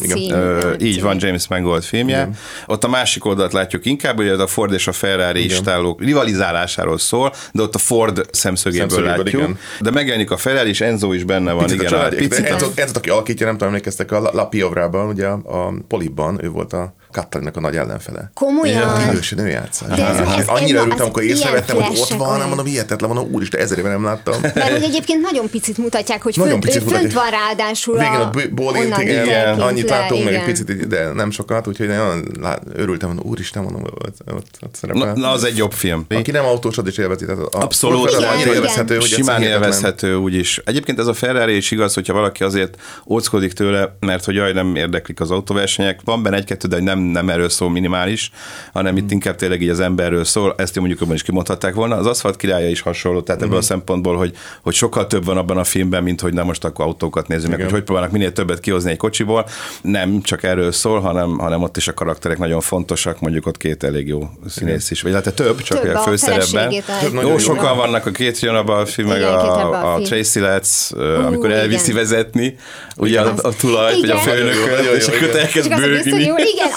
Így 0.80 1.02
van, 1.02 1.18
James 1.20 1.48
Mangold 1.48 1.84
filmje. 1.84 2.18
Igen. 2.18 2.38
Ott 2.66 2.84
a 2.84 2.88
másik 2.88 3.26
oldalt 3.26 3.54
látjuk 3.54 3.86
inkább, 3.86 4.16
hogy 4.16 4.28
a 4.28 4.48
Ford 4.48 4.74
és 4.74 4.88
a 4.88 4.92
Ferrari 4.92 5.46
istálók 5.46 6.02
rivalizálásáról 6.02 6.98
szól, 6.98 7.34
de 7.52 7.62
ott 7.62 7.76
a 7.76 7.78
Ford 7.78 8.26
szemszögéből 8.32 9.04
látjuk. 9.04 9.58
De 9.80 9.92
megjelenik 9.92 10.32
a 10.32 10.38
Ferrari, 10.38 10.70
és 10.70 10.82
Enzo 10.82 11.14
is 11.14 11.24
benne 11.24 11.39
van, 11.44 11.70
igen 11.70 12.10
picit. 12.10 12.46
Ez, 12.46 12.62
ez, 12.62 12.72
ez, 12.76 12.92
aki 12.94 13.10
alakítja, 13.10 13.46
nem 13.46 13.56
tudom, 13.56 13.68
emlékeztek 13.74 14.12
a 14.12 14.20
La 14.20 14.48
Piovrában, 14.48 15.08
ugye 15.08 15.28
a, 15.28 15.68
a 15.68 15.74
Polibban, 15.88 16.44
ő 16.44 16.50
volt 16.50 16.74
a 16.74 16.94
Kattalinak 17.20 17.58
a 17.58 17.60
nagy 17.60 17.76
ellenfele. 17.76 18.32
Komolyan? 18.34 19.10
Idősen 19.10 19.40
ő 19.40 19.48
játsza. 19.48 19.86
De 19.88 20.08
ez- 20.08 20.20
ez- 20.20 20.28
ez- 20.38 20.48
Annyira 20.48 20.80
örültem, 20.80 21.02
amikor 21.02 21.24
észrevettem, 21.24 21.76
hogy 21.82 22.00
ott 22.00 22.10
van, 22.14 22.48
mondom, 22.48 22.66
hihetetlen, 22.66 23.10
mondom, 23.10 23.34
úristen, 23.34 23.62
ezer 23.62 23.78
éve 23.78 23.90
nem 23.90 24.04
láttam. 24.04 24.42
Mert 24.42 24.70
hogy 24.72 24.84
egyébként 24.84 25.22
nagyon 25.22 25.50
picit 25.50 25.78
mutatják, 25.78 26.22
hogy 26.22 26.34
Nagyon 26.38 26.52
fönt, 26.52 26.64
picit 26.66 26.82
fönt 26.82 26.96
mutatják. 27.04 27.24
van 27.32 27.40
ráadásul 27.40 27.98
Végén 27.98 28.14
a, 28.14 28.30
bólint, 28.56 28.98
igen, 28.98 29.26
tekint 29.26 29.62
annyit 29.62 29.90
le, 29.90 29.98
látunk 30.00 30.24
meg 30.24 30.34
egy 30.34 30.42
igen. 30.42 30.54
picit, 30.66 30.88
de 30.88 31.12
nem 31.12 31.32
sokat, 31.32 31.68
úgyhogy 31.68 31.88
nagyon 31.88 32.32
örültem, 32.74 33.08
mondom, 33.08 33.28
úristen, 33.28 33.64
mondom, 33.64 33.84
ott, 33.84 34.18
ott, 34.34 34.48
ott 34.62 34.76
szerepel. 34.76 35.06
Na, 35.06 35.14
na, 35.20 35.32
az 35.32 35.44
egy 35.44 35.58
jobb 35.58 35.72
film. 35.72 36.06
Aki 36.10 36.32
nem 36.32 36.46
autós, 36.46 36.78
az 36.78 36.88
is 36.88 36.98
élvezi. 36.98 37.26
Tehát 37.26 37.42
a 37.42 37.62
Abszolút. 37.62 38.10
Igen, 38.10 38.24
annyira 38.24 38.42
igen. 38.44 38.54
élvezhető, 38.54 38.96
hogy 38.96 39.04
Simán 39.06 39.42
élvezhető 39.42 40.16
úgyis. 40.16 40.62
Egyébként 40.66 41.00
ez 41.00 41.08
a 41.08 41.14
Ferrari 41.14 41.56
is 41.56 41.72
igaz, 41.72 41.94
hogyha 41.94 42.14
valaki 42.14 42.44
azért 42.44 42.78
óckodik 43.08 43.54
tőle, 43.54 43.96
mert 44.00 44.26
hogy 44.26 44.36
jaj, 44.36 44.54
nem 44.54 44.76
érdeklik 44.76 45.20
az 45.20 45.32
autóversenyek. 45.32 46.00
Van 46.04 46.24
benne 46.24 46.36
egy-kettő, 46.36 46.68
de 46.68 46.76
hogy 46.76 46.84
nem, 46.84 47.00
nem 47.12 47.30
erről 47.30 47.50
szól 47.50 47.70
minimális, 47.70 48.32
hanem 48.74 48.94
Hmm. 48.96 49.04
itt 49.04 49.12
inkább 49.12 49.36
tényleg 49.36 49.62
így 49.62 49.70
az 49.70 49.80
emberről 49.80 50.24
szól. 50.24 50.54
Ezt 50.58 50.70
én 50.76 50.80
mondjuk 50.80 51.00
jobban 51.00 51.16
is 51.16 51.24
kimondhatták 51.24 51.74
volna. 51.74 51.96
Az 51.96 52.06
aszfalt 52.06 52.36
királya 52.36 52.70
is 52.70 52.82
hasonló, 52.82 53.22
tehát 53.22 53.42
Hmm. 53.42 53.50
ebből 53.50 53.62
a 53.62 53.66
szempontból, 53.66 54.18
hogy, 54.18 54.36
hogy 54.62 54.74
sokkal 54.74 55.08
több 55.08 55.26
van 55.26 55.38
abban 55.38 55.58
a 55.58 55.64
filmben, 55.64 56.04
mint 56.04 56.22
hogy 56.22 56.34
na 56.34 56.44
most 56.44 56.64
akkor 56.64 56.86
autókat 56.86 57.28
nézzük 57.28 57.50
meg, 57.50 57.54
Igen. 57.58 57.64
hogy 57.66 57.74
hogy 57.74 57.84
próbálnak 57.84 58.12
minél 58.12 58.32
többet 58.32 58.60
kihozni 58.60 58.92
egy 58.92 58.98
kocsiból. 58.98 59.46
Nem 59.82 60.22
csak 60.22 60.44
erről 60.44 60.72
szól, 60.72 61.00
hanem, 61.00 61.38
hanem 61.38 61.62
ott 61.62 61.78
is 61.78 61.88
a 61.88 61.94
karakterek 61.94 62.38
nagyon 62.38 62.62
fontosak, 62.62 63.20
mondjuk 63.20 63.46
ott 63.46 63.58
két 63.58 63.84
elég 63.84 64.08
jó 64.08 64.30
színész 64.48 64.92
is, 64.92 65.02
vagy 65.02 65.14
hát 65.14 65.34
több, 65.34 65.62
csak 65.62 65.82
Több 65.82 65.96
a 65.96 66.00
főszerepben. 66.00 66.74
Jó 67.22 67.38
sokan 67.38 67.78
vannak, 67.78 68.06
a 68.06 68.12
két 68.12 68.40
jön 68.40 68.56
abban 68.56 68.80
a 68.80 68.86
film, 68.86 69.08
meg 69.08 69.18
Igen, 69.18 69.34
a, 69.34 69.94
a. 69.96 70.00
Tracy 70.02 70.40
Letts, 70.40 70.92
amikor 71.26 71.52
elviszi 71.52 71.92
igen. 71.92 72.02
vezetni, 72.02 72.56
ugye 72.98 73.22
a, 73.22 73.34
a 73.42 73.56
tulajt, 73.56 74.00
vagy 74.00 74.10
a 74.10 74.14
Igen. 74.14 74.36
főnököt, 74.36 74.96
és 74.96 75.08
akkor 75.08 75.22
igen. 75.22 75.38
elkezd 75.38 75.72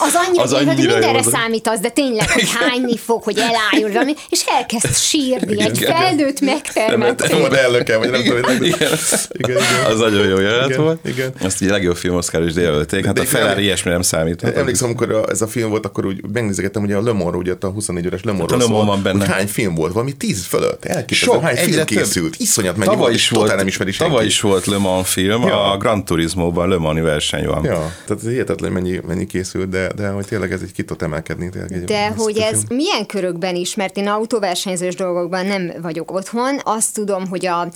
az 0.01 0.12
a 0.12 0.12
hogy 0.13 0.27
az 0.27 0.27
annyira, 0.29 0.43
Az 0.43 0.53
annyira 0.53 0.73
hogy 0.73 0.83
mindenre 0.83 1.71
az, 1.71 1.81
de 1.81 1.89
tényleg, 1.89 2.31
hogy 2.31 2.49
hányni 2.51 2.97
fog, 2.97 3.23
hogy 3.23 3.39
elájul 3.39 3.93
valami, 3.93 4.15
és 4.29 4.45
elkezd 4.59 4.95
sírni, 4.97 5.63
egy 5.63 5.79
felnőtt 5.79 6.41
megtermett. 6.41 7.29
Nem 7.29 7.39
volt 7.39 7.53
elnöke, 7.53 7.97
vagy 7.97 8.11
nem 8.11 8.23
tudom, 8.23 8.43
hogy 8.43 8.53
nem- 8.53 8.63
Igen. 8.65 8.91
Igen, 9.33 9.51
igen. 9.57 9.85
Az 9.93 9.99
nagyon 9.99 10.27
jó 10.29 10.39
jelenet 10.39 10.69
Igen, 10.69 10.83
volt. 10.83 10.99
igen. 11.07 11.33
Azt 11.43 11.61
ugye 11.61 11.71
legjobb 11.71 11.97
film 11.97 12.15
Oscar 12.17 12.43
is 12.47 12.55
jelölték. 12.55 13.07
Hát 13.07 13.19
a 13.19 13.25
Ferrari 13.25 13.63
ilyesmi 13.63 13.91
nem 13.91 14.03
számít. 14.03 14.43
Emlékszem, 14.43 14.87
amikor 14.89 15.13
a, 15.13 15.29
ez 15.31 15.43
a 15.43 15.47
film 15.47 15.71
volt, 15.71 15.87
akkor 15.87 16.07
úgy 16.07 16.21
megnézegettem, 16.33 16.83
ugye 16.83 16.97
a 16.97 17.03
Le 17.03 17.13
Mans, 17.13 17.37
ugye 17.37 17.55
a 17.61 17.67
24 17.67 18.07
óras 18.07 18.23
Le 18.23 18.33
Mans 18.33 18.51
Hát 18.53 18.63
a 18.63 18.69
van 18.69 19.03
benne. 19.03 19.27
Hány 19.27 19.47
film 19.49 19.75
volt? 19.75 19.93
Valami 19.93 20.13
10 20.13 20.45
fölött. 20.45 20.85
Elképesztő, 20.85 21.39
hány 21.39 21.57
film 21.57 21.85
készült. 21.85 22.35
Iszonyat 22.39 22.77
mennyi 22.77 22.89
Tavaly 22.91 23.01
volt, 23.03 23.15
is 23.15 23.29
volt, 23.29 23.57
nem 23.57 23.67
ismeri 23.67 23.91
senki. 23.93 24.13
tavaly 24.13 24.27
is 24.27 24.41
volt 24.41 24.67
Le 24.67 24.77
Mans 24.79 25.09
film, 25.09 25.43
a 25.45 25.77
Gran 25.77 26.05
Turismo-ban 26.05 26.69
Le 26.69 26.77
Mans 26.79 27.01
verseny 27.01 27.47
van. 27.47 27.65
Ja, 27.65 27.93
tehát 28.07 28.23
hihetetlen 28.23 28.73
mennyi, 28.73 29.01
mennyi 29.07 29.27
készült, 29.27 29.69
de, 29.69 29.93
de 30.03 30.09
hogy 30.09 30.27
tényleg 30.27 30.53
ez 30.53 30.63
egy 30.63 30.73
ki 30.73 30.85
tud 30.85 31.03
emelkedni. 31.03 31.49
Tényleg 31.49 31.85
De 31.85 32.09
hogy 32.09 32.39
ez 32.39 32.63
milyen 32.69 33.07
körökben 33.07 33.55
is, 33.55 33.75
mert 33.75 33.97
én 33.97 34.09
autóversenyzős 34.09 34.95
dolgokban 34.95 35.47
nem 35.47 35.73
vagyok 35.83 36.13
otthon, 36.13 36.61
azt 36.63 36.95
tudom, 36.95 37.29
hogy 37.29 37.47
a 37.47 37.69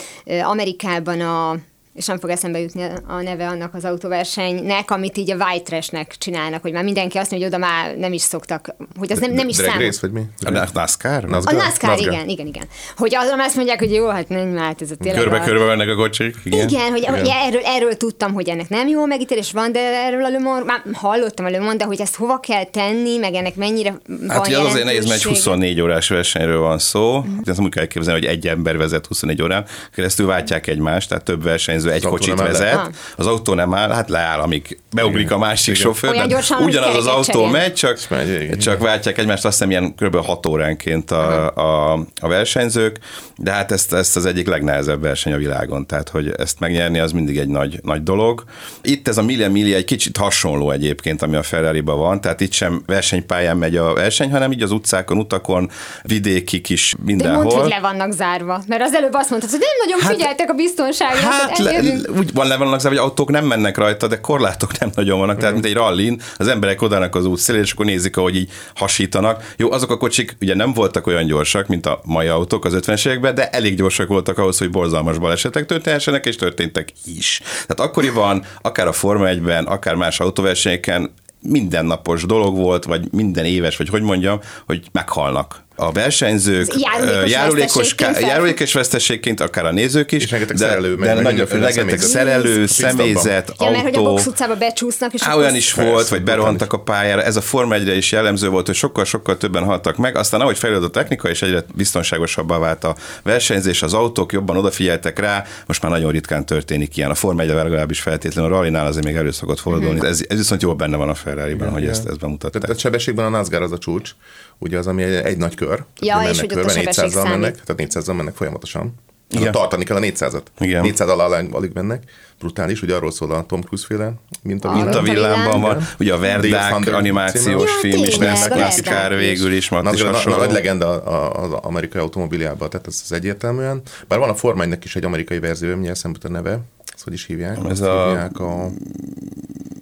Amerikában 0.42 1.20
a 1.20 1.56
és 1.96 2.06
nem 2.06 2.18
fog 2.18 2.30
eszembe 2.30 2.58
jutni 2.60 2.82
a 3.06 3.22
neve 3.22 3.48
annak 3.48 3.74
az 3.74 3.84
autóversenynek, 3.84 4.90
amit 4.90 5.16
így 5.16 5.30
a 5.30 5.34
white 5.36 5.62
trash-nek 5.64 6.14
csinálnak, 6.18 6.62
hogy 6.62 6.72
már 6.72 6.84
mindenki 6.84 7.18
azt 7.18 7.30
mondja, 7.30 7.48
hogy 7.48 7.56
oda 7.58 7.66
már 7.66 7.96
nem 7.96 8.12
is 8.12 8.22
szoktak, 8.22 8.74
hogy 8.98 9.12
az 9.12 9.18
nem, 9.18 9.32
nem 9.32 9.48
is 9.48 9.56
számít. 9.56 9.86
Race, 9.86 9.98
vagy 10.00 10.10
mi? 10.10 10.22
A 10.44 10.50
NASCAR? 10.50 11.24
A 11.24 11.28
NASCAR? 11.28 11.54
NASCAR, 11.54 11.98
igen, 11.98 12.28
igen, 12.28 12.46
igen. 12.46 12.64
Hogy 12.96 13.14
azon 13.14 13.40
azt 13.40 13.56
mondják, 13.56 13.78
hogy 13.78 13.92
jó, 13.92 14.08
hát 14.08 14.28
nem 14.28 14.56
hát 14.56 14.82
ez 14.82 14.90
a 14.90 14.94
tényleg 14.94 15.20
a- 15.20 15.22
Körbe-körbe 15.22 15.64
mennek 15.64 15.88
a 15.88 15.94
kocsik. 15.94 16.36
igen, 16.44 16.68
igen 16.68 16.90
hogy, 16.90 17.04
hogy 17.06 17.30
erről, 17.46 17.62
erről 17.64 17.96
tudtam, 17.96 18.32
hogy 18.32 18.48
ennek 18.48 18.68
nem 18.68 18.88
jó 18.88 19.04
megítélés 19.06 19.52
van, 19.52 19.72
de 19.72 19.80
erről 19.80 20.24
a 20.24 20.28
Le 20.28 20.38
Mans, 20.38 20.64
már 20.64 20.82
hallottam 20.92 21.44
a 21.46 21.48
Le 21.50 21.58
Mans, 21.58 21.76
de 21.76 21.84
hogy 21.84 22.00
ezt 22.00 22.16
hova 22.16 22.40
kell 22.40 22.64
tenni, 22.64 23.16
meg 23.16 23.34
ennek 23.34 23.54
mennyire 23.54 23.90
van 24.06 24.30
Hát 24.30 24.46
ugye 24.46 24.58
az 24.58 24.66
azért 24.66 24.84
nehéz, 24.84 25.04
mert 25.06 25.14
egy 25.14 25.24
jelentősége. 25.24 25.34
24 25.34 25.80
órás 25.80 26.08
versenyről 26.08 26.60
van 26.60 26.78
szó. 26.78 27.16
Uh-huh. 27.18 27.32
Ezt 27.44 27.60
úgy 27.60 27.70
kell 27.70 27.82
elképzelni, 27.82 28.20
hogy 28.20 28.28
egy 28.28 28.46
ember 28.48 28.76
vezet 28.76 29.06
24 29.06 29.42
órán, 29.42 29.64
keresztül 29.94 30.26
váltják 30.26 30.66
egymást, 30.66 31.08
tehát 31.08 31.24
több 31.24 31.42
versenyző 31.42 31.85
egy 31.92 32.04
Az 32.04 32.10
kocsit 32.10 32.30
áll 32.40 32.46
le. 32.46 32.52
vezet. 32.52 32.74
Ah. 32.74 32.86
Az 33.16 33.26
autó 33.26 33.54
nem 33.54 33.74
áll, 33.74 33.90
hát 33.90 34.08
leáll, 34.08 34.40
amíg 34.40 34.78
beugrik 34.94 35.30
a 35.30 35.38
másik 35.38 35.74
sofőr. 35.74 36.10
Olyan 36.10 36.26
de 36.28 36.32
gyorsan, 36.34 36.62
ugyanaz 36.62 36.96
az 36.96 37.06
autó 37.06 37.22
cserél. 37.32 37.48
megy, 37.50 37.74
csak, 37.74 37.98
megy, 38.08 38.42
igen. 38.42 38.58
csak 38.58 38.78
váltják 38.80 39.18
egymást, 39.18 39.44
azt 39.44 39.54
hiszem 39.54 39.70
ilyen 39.70 39.94
kb. 39.94 40.16
6 40.24 40.46
óránként 40.46 41.10
a, 41.10 41.54
a, 41.54 41.92
a 42.20 42.28
versenyzők, 42.28 42.98
de 43.36 43.50
hát 43.50 43.72
ezt, 43.72 43.92
ezt 43.92 44.16
az 44.16 44.26
egyik 44.26 44.46
legnehezebb 44.48 45.02
verseny 45.02 45.32
a 45.32 45.36
világon, 45.36 45.86
tehát 45.86 46.08
hogy 46.08 46.32
ezt 46.38 46.60
megnyerni 46.60 46.98
az 46.98 47.12
mindig 47.12 47.38
egy 47.38 47.48
nagy, 47.48 47.78
nagy 47.82 48.02
dolog. 48.02 48.44
Itt 48.82 49.08
ez 49.08 49.18
a 49.18 49.22
Mille 49.22 49.48
Miglia 49.48 49.76
egy 49.76 49.84
kicsit 49.84 50.16
hasonló 50.16 50.70
egyébként, 50.70 51.22
ami 51.22 51.36
a 51.36 51.42
ferrari 51.42 51.80
van, 51.80 52.20
tehát 52.20 52.40
itt 52.40 52.52
sem 52.52 52.82
versenypályán 52.86 53.56
megy 53.56 53.76
a 53.76 53.92
verseny, 53.92 54.30
hanem 54.30 54.52
így 54.52 54.62
az 54.62 54.70
utcákon, 54.70 55.18
utakon, 55.18 55.70
vidékik 56.02 56.68
is 56.68 56.94
De 56.98 57.02
mindenhol. 57.04 57.42
mondd, 57.44 57.58
hogy 57.60 57.68
le 57.68 57.80
vannak 57.80 58.12
zárva. 58.12 58.62
Mert 58.66 58.82
az 58.82 58.94
előbb 58.94 59.14
azt 59.14 59.30
mondtad, 59.30 59.50
hogy 59.50 59.60
nem 59.60 59.88
nagyon 59.88 60.00
Hát- 60.06 60.12
figyeltek 60.16 60.50
a 60.50 60.52
biztonságra. 60.52 61.20
Hát 61.20 61.58
le, 61.58 61.75
úgy 62.18 62.32
van 62.32 62.46
le 62.46 62.56
vannak 62.56 62.80
hogy 62.82 62.96
autók 62.96 63.30
nem 63.30 63.44
mennek 63.44 63.76
rajta, 63.76 64.06
de 64.06 64.20
korlátok 64.20 64.78
nem 64.78 64.90
nagyon 64.94 65.18
vannak. 65.18 65.38
Tehát, 65.38 65.52
mint 65.52 65.66
egy 65.66 65.74
rallin, 65.74 66.20
az 66.36 66.48
emberek 66.48 66.82
odának 66.82 67.14
az 67.14 67.24
út 67.24 67.38
szélén, 67.38 67.62
és 67.62 67.72
akkor 67.72 67.84
nézik, 67.84 68.16
ahogy 68.16 68.36
így 68.36 68.50
hasítanak. 68.74 69.52
Jó, 69.56 69.72
azok 69.72 69.90
a 69.90 69.96
kocsik 69.96 70.36
ugye 70.40 70.54
nem 70.54 70.72
voltak 70.72 71.06
olyan 71.06 71.26
gyorsak, 71.26 71.66
mint 71.66 71.86
a 71.86 72.00
mai 72.04 72.26
autók 72.26 72.64
az 72.64 72.76
50-es 72.76 73.06
években, 73.06 73.34
de 73.34 73.48
elég 73.48 73.76
gyorsak 73.76 74.08
voltak 74.08 74.38
ahhoz, 74.38 74.58
hogy 74.58 74.70
borzalmas 74.70 75.18
balesetek 75.18 75.66
történhessenek, 75.66 76.26
és 76.26 76.36
történtek 76.36 76.88
is. 77.04 77.40
Tehát 77.66 77.90
akkoriban, 77.90 78.44
akár 78.62 78.86
a 78.86 78.92
Forma 78.92 79.26
1-ben, 79.28 79.64
akár 79.64 79.94
más 79.94 80.20
autóversenyeken 80.20 81.14
mindennapos 81.40 82.24
dolog 82.24 82.56
volt, 82.56 82.84
vagy 82.84 83.12
minden 83.12 83.44
éves, 83.44 83.76
vagy 83.76 83.88
hogy 83.88 84.02
mondjam, 84.02 84.40
hogy 84.66 84.88
meghalnak. 84.92 85.65
A 85.78 85.92
versenyzők 85.92 86.66
járulékos 86.80 87.30
járulékos, 87.30 87.74
veszteségként 87.74 88.10
ká- 88.10 88.18
fel- 88.20 88.28
járulékos 88.30 88.72
veszteségként, 88.72 89.40
akár 89.40 89.64
a 89.64 89.72
nézők 89.72 90.12
is, 90.12 90.22
És 90.22 90.30
rengeteg 90.30 90.56
de, 90.56 90.66
szerelő, 90.66 90.96
de 90.96 91.14
mindenféle 91.14 91.46
rengeteg 91.46 91.72
személyzet. 91.74 92.08
szerelő, 92.08 92.66
személyzet, 92.66 93.52
Ja, 93.60 93.70
mert 93.70 93.82
hogy 93.82 93.94
a 93.94 93.98
autó. 93.98 94.10
box 94.10 94.26
utcába 94.26 94.54
becsúsznak, 94.56 95.14
és 95.14 95.22
Á, 95.22 95.36
olyan 95.36 95.54
is 95.54 95.72
Persze, 95.74 95.90
volt, 95.90 96.02
brutális. 96.04 96.24
berohantak 96.24 96.72
a 96.72 96.78
pályára. 96.80 97.22
Ez 97.22 97.36
a 97.36 97.40
Forma 97.40 97.74
1 97.74 97.96
is 97.96 98.12
jellemző 98.12 98.48
volt, 98.48 98.66
hogy 98.66 98.74
sokkal-sokkal 98.74 99.36
többen 99.36 99.64
haltak 99.64 99.96
meg. 99.96 100.16
Aztán 100.16 100.40
ahogy 100.40 100.58
fejlődött 100.58 100.88
a 100.88 100.90
technika, 100.90 101.28
és 101.28 101.42
egyre 101.42 101.64
biztonságosabbá 101.74 102.58
vált 102.58 102.84
a 102.84 102.94
versenyzés, 103.22 103.82
az 103.82 103.94
autók 103.94 104.32
jobban 104.32 104.56
odafigyeltek 104.56 105.18
rá, 105.18 105.44
most 105.66 105.82
már 105.82 105.92
nagyon 105.92 106.10
ritkán 106.12 106.46
történik 106.46 106.96
ilyen. 106.96 107.10
A 107.10 107.14
Forma 107.14 107.42
1 107.42 107.48
legalábbis 107.48 108.00
feltétlenül 108.00 108.52
a 108.52 108.54
rallinál 108.56 108.86
azért 108.86 109.04
még 109.04 109.16
elő 109.16 109.30
szokott 109.30 109.60
fordulni. 109.60 110.06
Ez, 110.06 110.20
ez 110.28 110.36
viszont 110.36 110.62
jól 110.62 110.74
benne 110.74 110.96
van 110.96 111.08
a 111.08 111.14
Ferrari-ben, 111.14 111.70
hogy 111.70 111.86
ezt, 111.86 112.06
ezt 112.08 112.18
bemutatták. 112.18 112.62
Tehát 112.62 112.76
a 112.76 112.80
sebességben 112.80 113.24
a 113.24 113.28
NASCAR 113.28 113.62
az 113.62 113.72
a 113.72 113.78
csúcs, 113.78 114.10
ugye 114.58 114.78
az, 114.78 114.86
ami 114.86 115.02
egy, 115.02 115.24
egy 115.24 115.36
nagy 115.36 115.54
kör. 115.54 115.84
Ja, 116.00 116.16
Mennek 116.16 116.32
és 116.32 116.40
hogy 116.40 116.52
ott 116.52 116.52
a 116.52 116.60
körbe, 116.60 116.72
sebesség 116.72 117.04
400-zal 117.04 117.10
számít. 117.12 117.30
mennek, 117.30 117.60
tehát 117.64 117.92
400-zal 117.94 118.16
mennek 118.16 118.34
folyamatosan. 118.34 118.94
Igen. 119.28 119.40
Igen. 119.42 119.52
Tartani 119.52 119.84
kell 119.84 119.96
a 119.96 120.00
400-at. 120.00 120.42
Igen. 120.58 120.82
400 120.82 121.08
alá 121.08 121.24
alig- 121.50 121.72
mennek. 121.74 122.02
Brutális, 122.38 122.82
ugye 122.82 122.94
arról 122.94 123.10
szól 123.10 123.30
a 123.32 123.44
Tom 123.46 123.60
Cruise 123.62 123.86
féle, 123.86 124.12
mint 124.42 124.64
a 124.64 124.68
A- 124.68 124.74
Mint 124.74 124.94
a 124.94 125.02
villámban 125.02 125.60
van, 125.60 125.76
Igen. 125.76 125.88
ugye 125.98 126.14
a 126.14 126.18
Verdák 126.18 126.86
animációs 126.92 127.70
című. 127.80 127.92
film 127.92 128.04
is 128.04 128.12
Ja, 128.12 128.18
tényleg, 128.18 128.58
lesz, 128.58 128.82
Verdák 128.84 129.18
végül 129.18 129.52
is, 129.52 129.70
ott 129.70 129.92
is 129.92 130.00
na, 130.02 130.10
hasonló. 130.12 130.38
nagy 130.38 130.52
legenda 130.52 131.02
az 131.30 131.52
amerikai 131.52 132.00
automobiljában, 132.00 132.70
tehát 132.70 132.86
ez 132.86 133.00
az 133.04 133.12
egyértelműen. 133.12 133.82
Bár 134.08 134.18
van 134.18 134.28
a 134.28 134.34
Forma 134.34 134.64
1-nek 134.64 134.80
is 134.84 134.96
egy 134.96 135.04
amerikai 135.04 135.38
verzió, 135.38 135.70
mindjárt 135.70 135.96
eszembe 135.96 136.18
a 136.22 136.28
neve. 136.28 136.58
Hogy 137.06 137.14
is 137.14 137.26
hívják? 137.26 137.58
Ez 137.70 137.80
a- 137.80 138.06
hívják 138.08 138.38
a... 138.38 138.70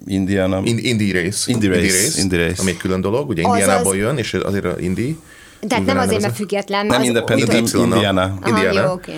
Indiana. 0.05 0.61
In- 0.63 0.77
Indy 0.79 1.11
Race. 1.11 1.51
Indy 1.51 1.67
Race, 1.67 2.21
Indy 2.21 2.35
Race. 2.37 2.61
Ami 2.61 2.69
egy 2.71 2.77
külön 2.77 3.01
dolog, 3.01 3.29
ugye 3.29 3.41
Indiánából 3.41 3.95
jön, 3.95 4.17
és 4.17 4.33
azért 4.33 4.65
a 4.65 4.75
Indy. 4.79 5.17
Tehát 5.67 5.85
nem 5.85 5.97
azért, 5.97 6.21
mert 6.21 6.35
független. 6.35 6.85
nem 6.85 6.99
az- 7.01 7.07
independent, 7.07 7.73
Y-nal. 7.73 7.85
Indiana. 7.93 8.21
Aha, 8.21 8.47
Indiana. 8.47 8.81
jó, 8.81 8.91
oké. 8.91 9.13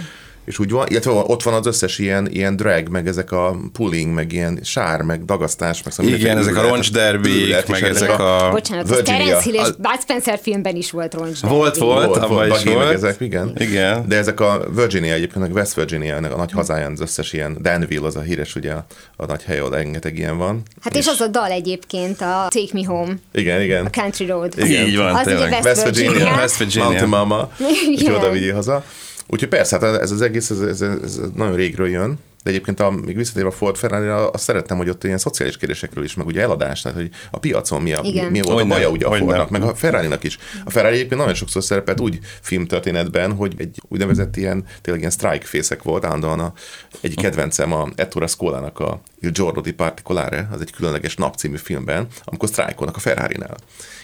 És 0.48 0.60
úgy 0.60 0.70
van, 0.72 0.88
illetve 0.90 1.12
ott 1.12 1.44
van 1.44 1.54
az 1.54 1.66
összes 1.66 2.00
ilyen, 2.00 2.28
ilyen 2.32 2.56
drag, 2.56 2.88
meg 2.90 3.08
ezek 3.08 3.32
a 3.32 3.56
pulling, 3.74 4.14
meg 4.14 4.32
ilyen 4.32 4.60
sár, 4.64 5.02
meg 5.02 5.26
dagasztás, 5.26 5.84
meg 5.84 5.94
szóval 5.94 6.14
Igen, 6.14 6.38
ezek 6.38 6.56
a 6.56 6.62
roncsderbik, 6.62 7.68
meg 7.68 7.82
és 7.82 7.88
ezek 7.88 8.20
a... 8.20 8.50
Bocsánat, 8.52 8.84
az 8.84 8.90
Virginia. 8.96 9.18
Terence 9.20 9.44
Hill 9.44 9.54
és 9.54 9.68
A- 9.68 9.76
Bud 9.78 10.00
Spencer 10.02 10.40
filmben 10.42 10.76
is 10.76 10.92
volt 10.92 11.14
roncs. 11.14 11.40
Volt, 11.40 11.78
volt, 11.78 12.16
abban 12.18 12.52
is 12.52 12.64
volt. 12.64 12.92
Ezek, 12.94 13.20
igen. 13.20 13.54
Igen. 13.58 14.08
De 14.08 14.16
ezek 14.18 14.40
a 14.40 14.66
Virginia 14.76 15.14
egyébként, 15.14 15.40
meg 15.44 15.54
West 15.54 15.74
Virginia, 15.74 16.16
ennek 16.16 16.34
a 16.34 16.38
nagy 16.38 16.52
hazáján 16.52 16.92
az 16.92 17.02
összes 17.02 17.34
ilyen, 17.34 17.58
Danville 17.62 18.06
az 18.06 18.16
a 18.16 18.22
híres, 18.22 18.56
ugye 18.56 18.72
a, 18.72 18.86
a 19.16 19.26
nagy 19.26 19.44
hely, 19.44 19.60
ahol 19.60 19.70
rengeteg 19.72 20.18
ilyen 20.18 20.38
van. 20.38 20.62
Hát 20.82 20.96
és 20.96 21.08
az 21.08 21.20
a 21.22 21.28
dal 21.28 21.52
egyébként, 21.52 22.22
a 22.22 22.48
Take 22.50 22.70
Me 22.74 22.86
Home, 22.86 23.14
Igen, 23.34 23.62
igen. 23.62 23.86
a 23.86 23.90
Country 23.90 24.26
Road. 24.26 24.54
Igen. 24.58 24.88
Így 24.88 24.98
van, 24.98 25.16
Az 25.16 25.26
tényleg. 25.26 25.64
West, 25.64 25.84
Virginia. 25.84 26.36
West 26.36 26.58
Virginia. 26.58 26.86
Mountain 26.88 27.10
Mama, 27.10 27.52
Igen. 27.98 28.16
oda 28.16 28.30
vigyi 28.30 28.50
haza. 28.50 28.84
Úgyhogy 29.28 29.50
persze, 29.50 29.80
hát 29.80 30.02
ez 30.02 30.12
az 30.12 30.22
egész, 30.22 30.50
ez, 30.50 30.60
ez, 30.60 30.82
ez 30.82 31.20
nagyon 31.36 31.56
régről 31.56 31.90
jön, 31.90 32.20
de 32.48 32.54
egyébként 32.54 32.80
a, 32.80 32.92
még 32.92 33.16
visszatérve 33.16 33.50
a 33.50 33.52
Ford 33.52 33.78
ferrari 33.78 34.08
azt 34.08 34.44
szerettem, 34.44 34.78
hogy 34.78 34.90
ott 34.90 35.04
ilyen 35.04 35.18
szociális 35.18 35.58
kérdésekről 35.58 36.04
is, 36.04 36.14
meg 36.14 36.26
ugye 36.26 36.42
eladás, 36.42 36.82
tehát 36.82 36.98
hogy 36.98 37.10
a 37.32 37.40
piacon 37.40 37.82
mi, 37.82 37.94
a, 37.94 38.02
mi, 38.02 38.08
Igen. 38.08 38.32
mi 38.32 38.42
volt 38.42 38.60
Hogyne, 38.60 38.74
a 38.74 38.78
baja 38.78 38.90
ugye 38.90 39.06
a. 39.06 39.16
Fordnak, 39.16 39.50
meg 39.50 39.62
a 39.62 39.76
ferrari 39.76 40.08
is. 40.22 40.38
A 40.66 40.70
Ferrari 40.70 40.96
egyébként 40.96 41.20
nagyon 41.20 41.36
sokszor 41.36 41.64
szerepelt 41.64 42.00
úgy 42.00 42.20
filmtörténetben, 42.42 43.34
hogy 43.34 43.54
egy 43.58 43.82
úgynevezett 43.88 44.36
ilyen, 44.38 44.64
tényleg 44.82 45.02
ilyen 45.02 45.14
strike 45.14 45.46
fészek 45.46 45.84
volt, 45.84 46.06
állandóan 46.06 46.40
a, 46.40 46.54
egy 47.02 47.16
kedvencem 47.16 47.74
a 47.74 47.90
Ettore 47.96 48.28
Scola-nak 48.28 48.80
a 48.80 49.02
Giorno 49.20 49.62
di 49.62 49.72
Particolare, 49.72 50.48
az 50.52 50.62
egy 50.62 50.72
különleges 50.72 51.16
nap 51.16 51.36
című 51.36 51.58
filmben, 51.58 52.08
amikor 52.24 52.50
sztrájkolnak 52.50 52.96
a 52.96 53.00
Ferrari-nál 53.00 53.58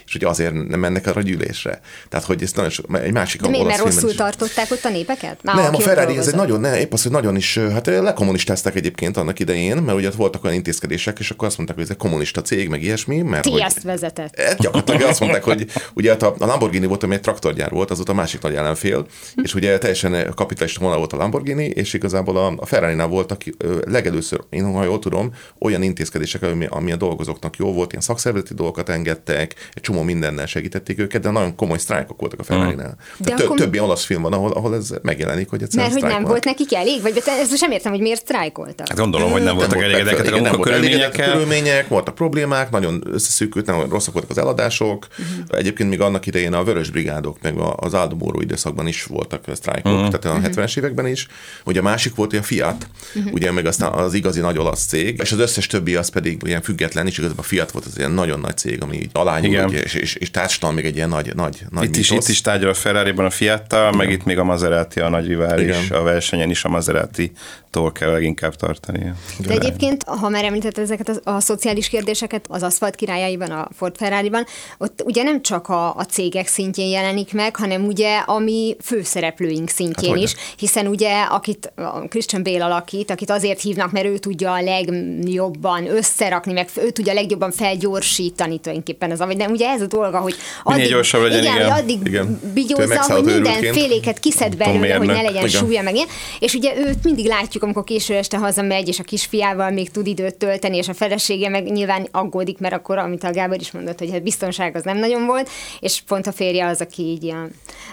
és 0.06 0.12
hogy 0.12 0.24
azért 0.24 0.54
nem 0.68 0.80
mennek 0.80 1.08
arra 1.08 1.20
a 1.20 1.24
gyűlésre. 1.24 1.80
Tehát, 2.10 2.26
hogy 2.26 2.44
ezt 2.44 2.56
nagyon 2.56 2.72
so, 2.72 2.84
egy 2.94 3.14
másik 3.14 3.42
De 3.42 3.50
miért, 3.50 3.66
mert 3.66 3.84
rosszul 3.84 4.10
is. 4.10 4.16
tartották 4.16 4.72
ott 4.72 4.84
a 4.84 4.90
népeket? 4.90 5.44
Már 5.44 5.56
nem, 5.56 5.76
a 5.76 5.80
Ferrari 5.80 6.18
ez 6.18 6.28
egy 6.28 6.36
nagyon, 6.36 6.60
ne, 6.60 6.80
épp 6.80 6.94
az, 6.94 7.04
hogy 7.04 7.12
nagyon 7.12 7.36
is, 7.36 7.58
hát 7.58 7.86
lekommunistázták 7.86 8.76
egyébként 8.76 9.18
annak 9.18 9.40
idején, 9.40 9.78
mert 9.78 9.98
ugye 9.98 10.10
voltak 10.10 10.44
olyan 10.44 10.56
intézkedések, 10.56 11.20
és 11.20 11.32
akkor 11.32 11.48
azt 11.48 11.58
mondták, 11.58 11.78
hogy 11.78 11.86
ez 11.86 11.92
egy 11.92 12.02
kommunista 12.02 12.42
cég, 12.42 12.70
meg 12.70 12.84
ilyesmi. 12.84 13.22
Mert 13.22 13.44
Ti 13.44 13.52
hogy, 13.52 13.62
ezt 13.62 13.84
vezetett. 13.84 14.40
Hát 14.40 14.58
gyakorlatilag 14.58 15.02
azt 15.02 15.20
mondták, 15.20 15.44
hogy 15.44 15.68
ugye 15.94 16.10
hát 16.10 16.24
a 16.24 16.36
Lamborghini 16.38 16.86
volt, 16.86 17.04
ami 17.04 17.14
egy 17.14 17.22
traktorgyár 17.22 17.72
volt, 17.72 17.92
az 17.92 18.00
ott 18.00 18.10
a 18.10 18.14
másik 18.14 18.42
nagy 18.42 18.56
ellenfél, 18.56 19.06
és 19.44 19.54
ugye 19.56 19.78
teljesen 19.78 20.34
kapitalista 20.36 20.80
vonal 20.80 20.98
volt 20.98 21.14
a 21.14 21.18
Lamborghini, 21.18 21.66
és 21.66 21.94
igazából 21.94 22.38
a, 22.38 22.54
a 22.58 22.66
Ferrari-nál 22.66 23.08
voltak 23.08 23.42
legelőször, 23.86 24.40
én 24.50 24.74
ha 24.74 24.84
jól 24.84 25.00
tudom, 25.04 25.34
olyan 25.60 25.82
intézkedések, 25.82 26.42
ami, 26.42 26.66
ami 26.70 26.92
a 26.92 26.96
dolgozóknak 26.96 27.56
jó 27.58 27.74
volt, 27.74 27.92
ilyen 27.92 28.04
szakszervezeti 28.04 28.54
dolgokat 28.54 28.90
engedtek, 28.90 29.56
egy 29.74 29.82
csomó 29.82 30.02
mindennel 30.02 30.46
segítették 30.46 31.00
őket, 31.00 31.22
de 31.22 31.30
nagyon 31.30 31.56
komoly 31.56 31.78
sztrájkok 31.78 32.20
voltak 32.20 32.40
a 32.40 32.44
Ferrari-nál. 32.44 32.98
De 33.18 33.34
akkor... 33.34 33.58
Több 33.58 33.74
ilyen 33.74 33.86
olasz 33.86 34.04
film 34.04 34.22
van, 34.22 34.34
ahol, 34.34 34.52
ahol 34.52 34.76
ez 34.76 34.90
megjelenik, 35.02 35.50
hogy 35.50 35.62
egyszerűen 35.62 35.92
Mert 35.92 36.04
hogy 36.04 36.12
nem 36.12 36.24
volt 36.24 36.44
nekik 36.44 36.74
elég? 36.74 37.02
Vagy 37.02 37.24
ezt 37.26 37.58
sem 37.58 37.72
értem, 37.72 37.92
hogy 37.92 38.02
miért 38.02 38.20
sztrájkoltak. 38.20 38.88
Hát 38.88 38.98
gondolom, 38.98 39.32
hogy 39.32 39.44
nem 39.44 39.56
voltak 39.56 39.82
elégedettek 39.82 40.34
a 40.34 40.38
munkakörülményekkel. 40.38 41.32
körülmények, 41.32 41.88
voltak 41.88 42.16
problémák, 42.16 42.70
nagyon 42.70 43.04
összeszűkült, 43.06 43.66
nagyon 43.66 43.90
rosszak 43.90 44.14
voltak 44.14 44.32
az 44.32 44.38
eladások. 44.38 45.08
Uh-huh. 45.12 45.60
Egyébként 45.60 45.90
még 45.90 46.02
annak 46.02 46.26
idején 46.26 46.54
a 46.54 46.64
Vörös 46.64 46.90
Brigádok, 46.90 47.38
meg 47.42 47.58
az 47.76 47.94
Áldomóró 47.94 48.42
időszakban 48.42 48.88
is 48.88 49.04
voltak 49.04 49.44
sztrájkok, 49.54 49.94
uh-huh. 49.94 50.20
tehát 50.20 50.38
a 50.38 50.50
70-es 50.50 50.56
mhm. 50.56 50.80
években 50.86 51.08
is. 51.08 51.28
Ugye 51.66 51.80
a 51.80 51.84
másik 51.84 52.16
volt 52.16 52.34
a 52.34 52.44
Fiat, 52.44 52.88
uh-huh. 53.16 53.34
ugye 53.34 53.52
meg 53.52 53.66
aztán 53.66 53.92
az 53.92 54.14
igazi 54.14 54.40
nagy 54.40 54.58
olasz 54.58 54.93
cég, 54.94 55.20
és 55.22 55.32
az 55.32 55.40
összes 55.40 55.68
többi 55.68 55.96
az 55.96 56.10
pedig 56.10 56.42
ilyen 56.46 56.62
független, 56.62 57.08
és 57.08 57.18
igazából 57.18 57.44
a 57.44 57.48
Fiat 57.48 57.72
volt 57.72 57.86
az 57.86 57.98
ilyen 57.98 58.12
nagyon 58.12 58.40
nagy 58.40 58.58
cég, 58.58 58.82
ami 58.82 58.98
így 58.98 59.10
alányul, 59.14 59.72
és, 59.72 59.94
és, 59.94 60.16
és 60.16 60.32
társadalom 60.32 60.76
még 60.76 60.86
egy 60.86 60.96
ilyen 60.96 61.10
nagy, 61.10 61.36
nagy, 61.36 61.64
nagy 61.70 61.84
itt, 61.84 61.96
is, 61.96 62.12
itt 62.12 62.28
is 62.28 62.42
tárgyal 62.42 62.70
a 62.70 62.74
Ferrari-ban 62.74 63.26
a 63.26 63.30
Fiattal, 63.30 63.92
meg 63.92 64.12
itt 64.12 64.24
még 64.24 64.38
a 64.38 64.44
Maserati 64.44 65.00
a 65.00 65.10
nagy 65.10 65.28
rivális, 65.28 65.90
a 65.90 66.02
versenyen 66.02 66.50
is 66.50 66.64
a 66.64 66.70
Maserati 66.70 67.32
tól 67.74 67.92
kell 67.92 68.12
leginkább 68.12 68.56
tartani. 68.56 69.14
De 69.38 69.54
egyébként, 69.54 70.04
ha 70.04 70.30
már 70.30 70.44
említett 70.46 70.78
ezeket 70.78 71.10
a, 71.10 71.32
a 71.32 71.40
szociális 71.40 71.90
kérdéseket 71.90 72.46
az 72.50 72.64
aszfalt 72.64 72.96
királyaiban, 72.96 73.52
a 73.52 73.68
Ford 73.76 73.98
Ferrari-ban, 73.98 74.46
ott 74.78 75.02
ugye 75.06 75.24
nem 75.24 75.42
csak 75.42 75.70
a, 75.70 75.96
a 75.96 76.04
cégek 76.04 76.48
szintjén 76.48 76.88
jelenik 76.88 77.34
meg, 77.34 77.56
hanem 77.56 77.86
ugye 77.86 78.18
a 78.18 78.40
mi 78.40 78.76
főszereplőink 78.82 79.70
szintjén 79.70 80.14
hát, 80.14 80.24
is, 80.24 80.36
hiszen 80.58 80.88
ugye 80.88 81.22
akit 81.22 81.72
a 81.76 82.08
Christian 82.08 82.44
Bale 82.44 82.66
alakít, 82.66 83.12
akit 83.12 83.30
azért 83.30 83.62
hívnak, 83.62 83.92
mert 83.92 84.06
ő 84.06 84.18
tudja 84.18 84.52
a 84.52 84.60
legjobban 84.86 85.88
összerakni, 85.88 86.54
meg 86.54 86.70
ő 86.76 86.90
tudja 86.90 87.12
a 87.12 87.16
legjobban 87.16 87.52
felgyorsítani 87.52 88.60
tulajdonképpen 88.60 89.12
az, 89.12 89.20
vagy 89.20 89.38
nem, 89.38 89.52
ugye 89.52 89.70
ez 89.70 89.82
a 89.82 89.86
dolga, 89.86 90.20
hogy 90.20 90.36
addig, 90.64 90.88
gyorsabb 90.88 91.22
legyen, 91.22 91.44
igen, 91.44 91.56
igen, 91.56 91.72
addig 91.72 92.00
igen. 92.04 92.40
bigyózza, 92.54 93.14
hogy 93.14 93.24
minden 93.24 93.74
féléket 93.74 94.20
kiszed 94.20 94.58
belőle, 94.58 94.96
hogy 94.96 95.08
ne 95.08 95.14
legyen 95.14 95.36
igen. 95.36 95.48
súlya, 95.48 95.82
meg 95.82 95.96
ilyen. 95.96 96.08
És 96.40 96.54
ugye 96.54 96.78
őt 96.78 97.04
mindig 97.04 97.26
látjuk, 97.26 97.64
amikor 97.64 97.84
késő 97.84 98.16
este 98.16 98.38
hazamegy, 98.38 98.88
és 98.88 99.00
a 99.00 99.04
kisfiával 99.04 99.72
még 99.72 99.92
tud 99.92 100.08
időt 100.08 100.36
tölteni, 100.36 100.78
és 100.78 100.88
a 100.88 100.94
felesége 100.94 101.50
meg 101.50 101.72
nyilván 101.72 102.08
aggódik, 102.12 102.60
mert 102.60 102.74
akkor, 102.74 102.98
amit 102.98 103.24
a 103.24 103.32
Gábor 103.32 103.60
is 103.60 103.72
mondott, 103.72 104.00
hogy 104.00 104.12
hát 104.12 104.24
biztonság 104.24 104.76
az 104.76 104.84
nem 104.84 104.98
nagyon 104.98 105.26
volt, 105.26 105.50
és 105.80 106.02
pont 106.08 106.28
a 106.28 106.32
férje 106.32 106.68
az, 106.68 106.82
aki 106.82 107.02
így 107.04 107.30
a, 107.30 107.48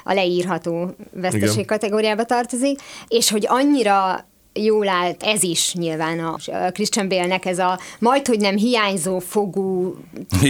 a 0.05 0.13
leírható 0.13 0.95
veszteség 1.13 1.53
Igen. 1.53 1.67
kategóriába 1.67 2.25
tartozik, 2.25 2.81
és 3.09 3.31
hogy 3.31 3.45
annyira 3.49 4.29
jól 4.53 4.89
állt 4.89 5.23
ez 5.23 5.43
is 5.43 5.75
nyilván 5.75 6.19
a 6.19 6.37
Christian 6.73 7.09
Bale-nek 7.09 7.47
ez 7.47 7.59
a 7.59 7.79
majd, 7.99 8.27
hogy 8.27 8.41
nem 8.41 8.57
hiányzó 8.57 9.19
fogú, 9.19 9.97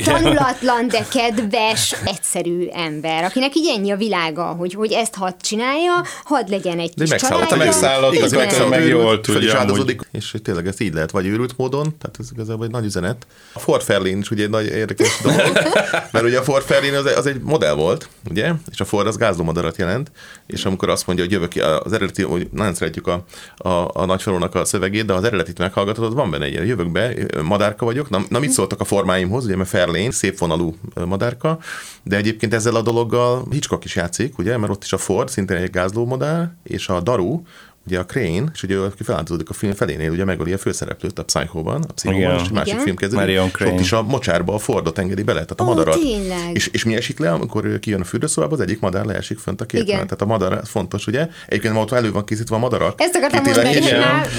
tanulatlan, 0.04 0.88
de 0.88 1.06
kedves, 1.12 1.94
egyszerű 2.04 2.66
ember, 2.72 3.24
akinek 3.24 3.54
így 3.54 3.72
ennyi 3.76 3.90
a 3.90 3.96
világa, 3.96 4.44
hogy, 4.44 4.74
hogy 4.74 4.92
ezt 4.92 5.14
hadd 5.14 5.32
csinálja, 5.40 6.04
hadd 6.24 6.50
legyen 6.50 6.78
egy 6.78 6.94
kis 6.94 7.10
családja. 7.10 7.56
Megszállott, 7.56 8.14
igaz, 8.14 8.32
meg, 8.32 8.68
meg 8.68 8.86
jól 8.86 9.20
tudja. 9.20 9.66
És 10.12 10.34
tényleg 10.42 10.66
ezt 10.66 10.80
így 10.80 10.94
lehet, 10.94 11.10
vagy 11.10 11.26
őrült 11.26 11.56
módon, 11.56 11.82
tehát 11.82 12.16
ez 12.18 12.28
igazából 12.32 12.64
egy 12.64 12.70
nagy 12.70 12.84
üzenet. 12.84 13.26
A 13.52 13.58
Ford 13.58 13.82
Fairlane 13.82 14.16
is 14.18 14.30
ugye 14.30 14.42
egy 14.42 14.50
nagy 14.50 14.66
érdekes 14.66 15.20
dolog, 15.22 15.52
mert 16.12 16.24
ugye 16.24 16.38
a 16.38 16.42
Ford 16.42 16.64
Fairlane 16.64 16.98
az, 16.98 17.16
az 17.16 17.26
egy 17.26 17.40
modell 17.40 17.74
volt, 17.74 18.08
ugye, 18.30 18.52
és 18.70 18.80
a 18.80 18.84
Ford 18.84 19.06
az 19.06 19.16
gázlómadarat 19.16 19.76
jelent, 19.76 20.10
és 20.46 20.64
amikor 20.64 20.88
azt 20.88 21.06
mondja, 21.06 21.24
hogy 21.24 21.34
jövök, 21.34 21.80
az 21.84 21.92
eredeti, 21.92 22.22
hogy 22.22 22.48
nagyon 22.52 22.74
szeretjük 22.74 23.06
a, 23.06 23.24
a, 23.56 23.89
a 23.92 24.04
nagyfalónak 24.04 24.54
a 24.54 24.64
szövegét, 24.64 25.04
de 25.04 25.12
ha 25.12 25.18
az 25.18 25.24
eredetit 25.24 25.58
meghallgatod, 25.58 26.14
van 26.14 26.30
benne 26.30 26.44
egy 26.44 26.52
ilyen, 26.52 26.66
jövök 26.66 26.90
be, 26.92 27.14
madárka 27.42 27.84
vagyok, 27.84 28.10
na, 28.10 28.22
na 28.28 28.38
mit 28.38 28.50
szóltak 28.50 28.80
a 28.80 28.84
formáimhoz, 28.84 29.44
ugye, 29.44 29.56
mert 29.56 29.68
Fairlane, 29.68 30.10
szép 30.10 30.38
vonalú 30.38 30.74
madárka, 31.04 31.58
de 32.02 32.16
egyébként 32.16 32.54
ezzel 32.54 32.74
a 32.74 32.82
dologgal 32.82 33.46
Hitchcock 33.50 33.84
is 33.84 33.96
játszik, 33.96 34.38
ugye, 34.38 34.56
mert 34.56 34.72
ott 34.72 34.84
is 34.84 34.92
a 34.92 34.98
Ford, 34.98 35.28
szintén 35.28 35.56
egy 35.56 35.70
gázló 35.70 36.06
madár, 36.06 36.52
és 36.62 36.88
a 36.88 37.00
Daru, 37.00 37.42
ugye 37.90 37.98
a 37.98 38.04
Crane, 38.04 38.50
és 38.52 38.62
ugye 38.62 38.76
aki 38.76 39.02
feláldozódik 39.02 39.50
a 39.50 39.52
film 39.52 39.72
felénél, 39.72 40.10
ugye 40.10 40.24
megöli 40.24 40.52
a 40.52 40.58
főszereplőt 40.58 41.18
a 41.18 41.24
Psycho-ban, 41.24 41.84
a 41.88 41.92
Psycho-ban, 41.92 42.40
és 42.40 42.48
a 42.50 42.52
másik 42.52 42.72
Igen? 42.72 42.84
film 42.84 42.96
kezdődik, 42.96 43.38
és 43.58 43.66
ott 43.66 43.80
is 43.80 43.92
a 43.92 44.02
mocsárba 44.02 44.54
a 44.54 44.58
Fordot 44.58 44.98
engedi 44.98 45.22
bele, 45.22 45.44
tehát 45.44 45.60
a 45.60 45.62
oh, 45.62 45.68
madarat. 45.68 46.00
Tényleg. 46.00 46.50
És, 46.52 46.66
és 46.66 46.84
mi 46.84 46.96
esik 46.96 47.18
le, 47.18 47.32
amikor 47.32 47.78
kijön 47.78 48.00
a 48.00 48.04
fürdőszobába, 48.04 48.54
az 48.54 48.60
egyik 48.60 48.80
madár 48.80 49.04
leesik 49.04 49.38
fönt 49.38 49.60
a 49.60 49.64
képen. 49.64 49.86
Tehát 49.86 50.22
a 50.22 50.26
madár 50.26 50.60
fontos, 50.64 51.06
ugye? 51.06 51.28
Egyébként 51.46 51.76
ott 51.76 51.92
elő 51.92 52.12
van 52.12 52.24
készítve 52.24 52.54
a 52.54 52.58
madarak. 52.58 53.00
Ezt 53.00 53.14
akartam 53.16 53.42
mondani, 53.42 53.74
hogy 53.74 53.88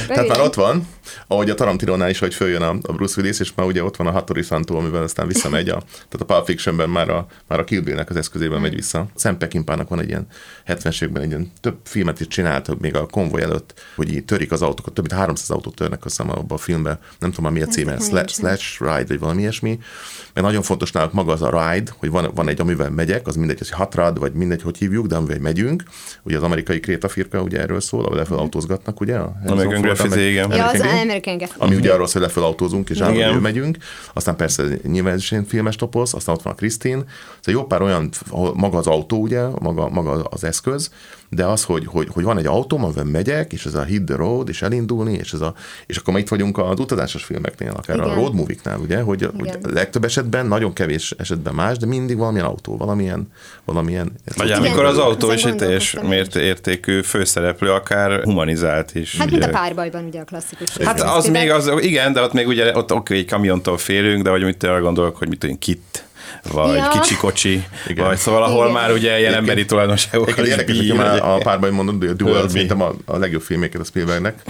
Tehát 0.08 0.28
már 0.28 0.42
ott 0.42 0.54
van, 0.54 0.88
ahogy 1.28 1.50
a 1.50 1.54
Tarantinónál 1.54 2.10
is, 2.10 2.20
hogy 2.20 2.34
följön 2.34 2.62
a, 2.62 2.76
a 2.82 2.94
Bruce 2.94 3.22
Willis, 3.22 3.40
és 3.40 3.52
már 3.56 3.68
ugye 3.68 3.84
ott 3.84 3.96
van 3.96 4.08
a 4.08 4.12
Hattori 4.12 4.42
Santo, 4.42 4.76
amivel 4.76 5.04
aztán 5.04 5.28
visszamegy 5.28 5.70
a, 5.70 5.84
tehát 6.10 6.20
a 6.20 6.26
Pulp 6.26 6.46
Fictionben 6.46 6.90
már 6.90 7.10
a, 7.10 7.26
már 7.48 7.60
a 7.60 7.64
Kill 7.64 7.82
Bill-nek 7.82 8.10
az 8.10 8.16
eszközében 8.16 8.62
megy 8.62 8.76
vissza. 8.76 9.06
Sam 9.16 9.38
Peckinpának 9.38 9.90
van 9.90 10.00
egy 10.00 10.10
ilyen 10.10 10.28
70-ségben 10.76 11.22
egy 11.22 11.30
ilyen 11.30 11.52
több 11.62 11.78
filmet 11.84 12.20
is 12.20 12.28
csinált, 12.28 12.80
még 12.80 12.96
a 12.96 13.06
konvoj 13.06 13.42
előtt, 13.42 13.74
hogy 13.96 14.14
így 14.14 14.26
törik 14.26 14.52
az 14.52 14.62
autókat, 14.62 14.94
több 14.94 15.08
mint 15.08 15.20
300 15.20 15.50
autót 15.50 15.76
törnek 15.76 16.06
azt 16.06 16.18
hiszem 16.18 16.32
abban 16.32 16.58
a 16.58 16.58
filmben, 16.58 17.00
nem 17.20 17.30
tudom 17.30 17.46
már 17.46 17.54
mi 17.54 17.62
a 17.62 17.72
címe, 17.72 18.00
Slash, 18.00 18.34
Slash 18.34 18.82
Ride, 18.82 19.06
vagy 19.08 19.20
valami 19.20 19.42
ilyesmi, 19.42 19.80
mert 20.34 20.48
nagyon 20.48 20.62
fontos 20.62 20.92
náluk 20.92 21.14
maga 21.14 21.32
az 21.32 21.42
a 21.42 21.50
ride, 21.50 21.92
hogy 21.98 22.10
van, 22.10 22.32
van 22.36 22.48
egy, 22.48 22.62
amivel 22.62 22.90
megyek, 22.90 23.28
az 23.28 23.36
mindegy, 23.36 23.58
hogy 23.58 23.70
hatrad, 23.70 24.20
vagy 24.20 24.34
mindegy, 24.34 24.62
hogy 24.62 24.78
hívjuk, 24.78 25.08
de 25.08 25.16
amivel 25.16 25.40
megyünk, 25.40 25.84
ugye 26.24 26.38
az 26.38 26.44
amerikai 26.44 26.80
krétafirka 26.80 27.42
ugye 27.42 27.60
erről 27.60 27.82
szól, 27.82 28.06
ahol 28.06 28.16
lefelé 28.16 28.40
autózgatnak, 28.40 29.00
ugye? 29.00 29.18
American 29.46 29.82
Graffiti, 29.82 30.30
igen. 30.30 30.52
Ja, 30.52 30.66
az 30.66 30.80
American 30.80 31.42
Ami 31.58 31.76
ugye 31.76 31.94
arról 31.94 32.08
szól, 32.08 32.22
hogy 32.22 32.30
lefelé 32.30 32.46
autózunk, 32.46 32.90
és 32.90 33.00
állandóan 33.00 33.42
megyünk, 33.42 33.78
aztán 34.14 34.36
persze 34.36 34.64
nyilván 34.84 35.18
is 35.18 35.34
filmes 35.48 35.76
toposz, 35.76 36.14
aztán 36.14 36.36
ott 36.36 36.42
van 36.42 36.54
a 36.54 36.56
Krisztin, 36.56 37.04
szóval 37.40 37.62
jó 37.62 37.64
pár 37.64 37.82
olyan, 37.82 38.10
maga 38.54 38.78
az 38.78 38.88
autó, 38.88 39.22
ugye, 39.22 39.48
maga, 39.60 39.90
maga 39.90 40.12
az 40.12 40.44
eszköz, 40.44 40.61
de 41.30 41.45
az, 41.45 41.63
hogy, 41.63 41.86
hogy, 41.88 42.08
hogy 42.12 42.24
van 42.24 42.38
egy 42.38 42.45
autóm, 42.45 42.84
amivel 42.84 43.04
megyek, 43.04 43.54
és 43.54 43.65
ez 43.65 43.74
a 43.74 43.84
hit 43.84 44.04
the 44.04 44.15
road, 44.15 44.50
és 44.50 44.62
elindulni, 44.62 45.13
és, 45.13 45.34
ez 45.34 45.41
a, 45.41 45.54
és 45.86 45.97
akkor 45.97 46.19
itt 46.19 46.30
vagyunk 46.30 46.58
az 46.58 46.80
utazásos 46.80 47.24
filmeknél, 47.24 47.71
akár 47.71 47.95
Igen. 47.95 48.10
a 48.10 48.13
road 48.13 48.34
movie-knál, 48.34 48.80
ugye, 48.80 49.02
hogy, 49.02 49.30
hogy 49.39 49.58
legtöbb 49.63 50.04
esetben, 50.04 50.45
nagyon 50.45 50.74
kevés 50.74 51.13
esetben 51.17 51.54
más, 51.54 51.78
de 51.78 51.86
mindig 51.86 52.17
valamilyen 52.17 52.45
autó, 52.45 52.78
valamilyen, 52.78 53.32
valamilyen. 53.65 54.12
Vagy 54.36 54.52
amikor 54.52 54.86
az 54.86 54.97
autó 54.97 55.32
is 55.32 55.45
egy 55.45 55.56
teljes 55.56 55.97
értékű 56.34 57.02
főszereplő, 57.02 57.71
akár 57.71 58.24
humanizált 58.24 58.95
is. 58.95 59.17
Hát, 59.17 59.28
ugye. 59.28 59.38
mint 59.38 59.50
a 59.50 59.58
párbajban 59.58 60.06
ugye 60.06 60.19
a 60.19 60.24
klasszikus. 60.24 60.78
Hát 60.78 61.02
az 61.02 61.28
még 61.28 61.50
az, 61.50 61.71
igen, 61.80 62.13
de 62.13 62.21
ott 62.21 62.34
még 62.34 62.47
ugye 62.47 62.78
ott 62.78 62.93
oké, 62.93 63.17
egy 63.17 63.26
kamiontól 63.26 63.78
félünk, 63.78 64.24
de 64.24 64.30
hogy 64.30 64.43
mit 64.43 64.63
arra 64.63 64.82
gondolok, 64.82 65.17
hogy 65.17 65.28
mit 65.28 65.39
tudom, 65.39 65.60
kit 65.60 66.06
vagy 66.52 66.76
ja. 66.76 66.88
kicsi 66.88 67.15
kocsi, 67.15 67.63
Igen. 67.88 68.06
vagy 68.06 68.17
szóval 68.17 68.44
ahol 68.44 68.63
Igen. 68.63 68.82
már 68.82 68.91
ugye 68.91 69.20
ilyen 69.20 69.34
emberi 69.34 69.65
tulajdonságokkal 69.65 70.46
is 70.46 70.56
bír. 70.56 70.94
Már 70.94 71.22
a 71.24 71.38
párban 71.38 71.72
mondod, 71.74 72.10
a 72.10 72.13
Duel, 72.13 72.50
szerintem 72.50 72.82
a, 72.82 72.94
a 73.06 73.17
legjobb 73.17 73.41
filméket 73.41 73.82
a 73.82 73.84
Spielbergnek, 73.84 74.41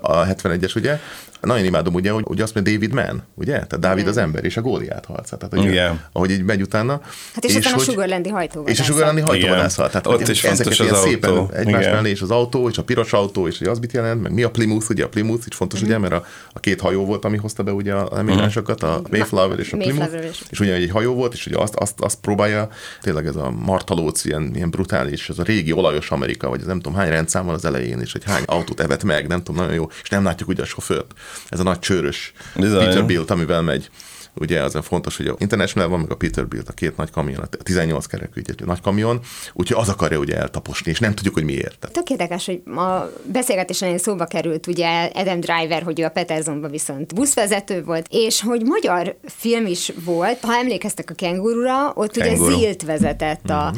a 0.00 0.26
71-es, 0.26 0.76
ugye? 0.76 0.98
Nagyon 1.40 1.64
imádom, 1.64 1.94
ugye, 1.94 2.10
hogy 2.10 2.24
ugye 2.26 2.42
azt 2.42 2.54
mondja 2.54 2.72
David 2.72 2.92
Mann, 2.92 3.22
ugye? 3.34 3.52
Tehát 3.52 3.78
Dávid 3.78 4.06
az 4.06 4.16
ember 4.16 4.44
és 4.44 4.56
a 4.56 4.60
Góliát 4.60 5.04
harca. 5.04 5.36
Tehát, 5.36 5.54
ugye, 5.54 5.70
Igen. 5.70 6.00
ahogy 6.12 6.30
így 6.30 6.42
megy 6.42 6.62
utána. 6.62 7.00
Hát 7.34 7.44
és, 7.44 7.50
és 7.50 7.56
aztán 7.56 7.72
hogy, 7.72 7.82
a 7.82 7.84
Sugarlandi 7.84 8.28
hajtóvadászat. 8.28 8.84
És 8.84 8.88
a 8.88 8.92
Sugarlandi 8.92 9.20
hajtóvadászat. 9.20 9.90
Tehát 9.90 10.06
Ott 10.06 10.28
is 10.28 10.40
fontos 10.40 10.80
az 10.80 10.92
autó. 10.92 11.50
egymás 11.54 11.84
mellé, 11.84 12.10
és 12.10 12.20
az 12.20 12.30
autó, 12.30 12.68
és 12.68 12.78
a 12.78 12.84
piros 12.84 13.12
autó, 13.12 13.46
és 13.46 13.58
hogy 13.58 13.66
az 13.66 13.78
mit 13.78 13.92
jelent, 13.92 14.22
meg 14.22 14.32
mi 14.32 14.42
a 14.42 14.50
Plymouth, 14.50 14.90
ugye 14.90 15.04
a 15.04 15.08
Plymouth 15.08 15.46
is 15.48 15.56
fontos, 15.56 15.82
ugye, 15.82 15.98
mert 15.98 16.12
a, 16.12 16.24
a 16.52 16.60
két 16.60 16.80
hajó 16.80 17.04
volt, 17.04 17.24
ami 17.24 17.36
hozta 17.36 17.62
be 17.62 17.72
ugye 17.72 17.92
a 17.94 18.18
emigransokat, 18.18 18.82
a 18.82 19.02
Mayflower 19.10 19.58
és 19.58 19.72
a 19.72 19.76
Plymouth. 19.76 20.14
És 20.50 20.60
ugye 20.60 20.74
egy 20.74 20.90
hajó 20.90 21.14
volt, 21.14 21.32
és 21.32 21.46
ugye 21.46 21.58
azt, 21.58 21.74
azt, 21.74 22.00
azt 22.00 22.18
próbálja, 22.20 22.68
tényleg 23.00 23.26
ez 23.26 23.36
a 23.36 23.50
martalóc, 23.50 24.24
ilyen, 24.24 24.50
ilyen 24.54 24.70
brutális, 24.70 25.28
ez 25.28 25.38
a 25.38 25.42
régi 25.42 25.72
olajos 25.72 26.10
Amerika, 26.10 26.48
vagy 26.48 26.60
az 26.60 26.66
nem 26.66 26.80
tudom 26.80 26.98
hány 26.98 27.08
rendszám 27.08 27.44
van 27.44 27.54
az 27.54 27.64
elején, 27.64 28.00
és 28.00 28.12
hogy 28.12 28.24
hány 28.24 28.42
autót 28.46 28.80
evet 28.80 29.04
meg, 29.04 29.26
nem 29.26 29.42
tudom, 29.42 29.60
nagyon 29.60 29.74
jó, 29.74 29.88
és 30.02 30.08
nem 30.08 30.24
látjuk 30.24 30.48
ugye 30.48 30.62
a 30.62 30.66
sofőrt. 30.66 31.12
Ez 31.48 31.60
a 31.60 31.62
nagy 31.62 31.78
csőrös 31.78 32.32
Bizony. 32.56 32.84
Peterbilt, 32.84 33.30
amivel 33.30 33.62
megy 33.62 33.90
ugye 34.34 34.62
az 34.62 34.74
a 34.74 34.82
fontos, 34.82 35.16
hogy 35.16 35.26
a 35.26 35.34
International 35.38 35.88
van, 35.88 36.00
meg 36.00 36.10
a 36.10 36.16
Peterbilt, 36.16 36.68
a 36.68 36.72
két 36.72 36.96
nagy 36.96 37.10
kamion, 37.10 37.40
a 37.40 37.46
18 37.62 38.06
kerekű 38.06 38.40
ugye, 38.40 38.64
nagy 38.64 38.80
kamion, 38.80 39.20
úgyhogy 39.52 39.76
az 39.80 39.88
akarja 39.88 40.18
ugye 40.18 40.36
eltaposni, 40.36 40.90
és 40.90 40.98
nem 40.98 41.14
tudjuk, 41.14 41.34
hogy 41.34 41.44
miért. 41.44 41.88
Tök 41.92 42.10
érdekes, 42.10 42.46
hogy 42.46 42.62
a 42.76 43.12
beszélgetésen 43.24 43.98
szóba 43.98 44.24
került 44.24 44.66
ugye 44.66 45.10
Adam 45.14 45.40
Driver, 45.40 45.82
hogy 45.82 46.00
ő 46.00 46.04
a 46.04 46.08
Petersonban 46.08 46.70
viszont 46.70 47.14
buszvezető 47.14 47.84
volt, 47.84 48.06
és 48.10 48.42
hogy 48.42 48.62
magyar 48.64 49.16
film 49.26 49.66
is 49.66 49.92
volt, 50.04 50.38
ha 50.40 50.54
emlékeztek 50.54 51.10
a 51.10 51.14
kengurura, 51.14 51.92
ott 51.94 52.10
Kenguru. 52.12 52.54
ugye 52.54 52.56
Zilt 52.56 52.82
vezetett 52.82 53.50
a 53.50 53.74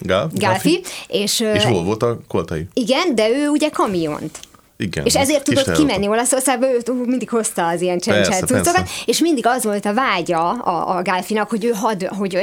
Gál- 0.00 0.38
Gálfi, 0.38 0.80
és, 1.08 1.40
és 1.40 1.64
hol 1.64 1.84
volt 1.84 2.02
a 2.02 2.18
koltai? 2.28 2.68
igen, 2.72 3.14
de 3.14 3.28
ő 3.28 3.48
ugye 3.48 3.68
kamiont. 3.68 4.38
Igen. 4.80 5.04
És 5.04 5.16
ezért 5.16 5.44
tudott 5.44 5.72
kimenni 5.72 6.08
Olaszországba, 6.08 6.66
ő 6.70 6.80
ú, 6.86 7.04
mindig 7.04 7.28
hozta 7.28 7.66
az 7.66 7.80
ilyen 7.80 7.98
Persze, 7.98 8.30
csencselt 8.30 8.50
cuccokat, 8.50 8.88
és 9.06 9.18
mindig 9.18 9.46
az 9.46 9.64
volt 9.64 9.86
a 9.86 9.94
vágya 9.94 10.50
a, 10.50 10.96
a 10.96 11.02
Gálfinak, 11.02 11.50
hogy 11.50 11.64
ő 11.64 11.70
had, 11.70 12.02
hogy 12.02 12.34
ő, 12.34 12.40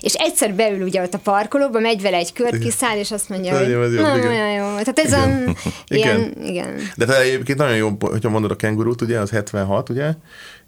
és 0.00 0.14
egyszer 0.14 0.54
beül 0.54 0.82
ugye 0.82 1.02
ott 1.02 1.14
a 1.14 1.18
parkolóba, 1.18 1.78
megy 1.78 2.02
vele 2.02 2.16
egy 2.16 2.32
kört, 2.32 2.58
kiszáll, 2.58 2.98
és 2.98 3.10
azt 3.10 3.28
mondja, 3.28 3.52
Nagyon 3.52 3.82
hogy 3.82 3.92
jó, 3.94 4.00
na, 4.00 4.16
igen. 4.16 4.30
olyan 4.30 4.50
jó. 4.50 4.64
Tehát 4.64 4.98
ez 4.98 5.12
a, 5.12 5.26
ilyen, 5.88 6.34
Igen. 6.34 6.44
igen. 6.44 6.80
De 6.96 7.04
te 7.04 7.20
egyébként 7.20 7.58
nagyon 7.58 7.76
jó, 7.76 7.90
hogyha 8.00 8.28
mondod 8.28 8.50
a 8.50 8.56
kengurút, 8.56 9.00
ugye, 9.00 9.18
az 9.18 9.30
76, 9.30 9.88
ugye, 9.88 10.12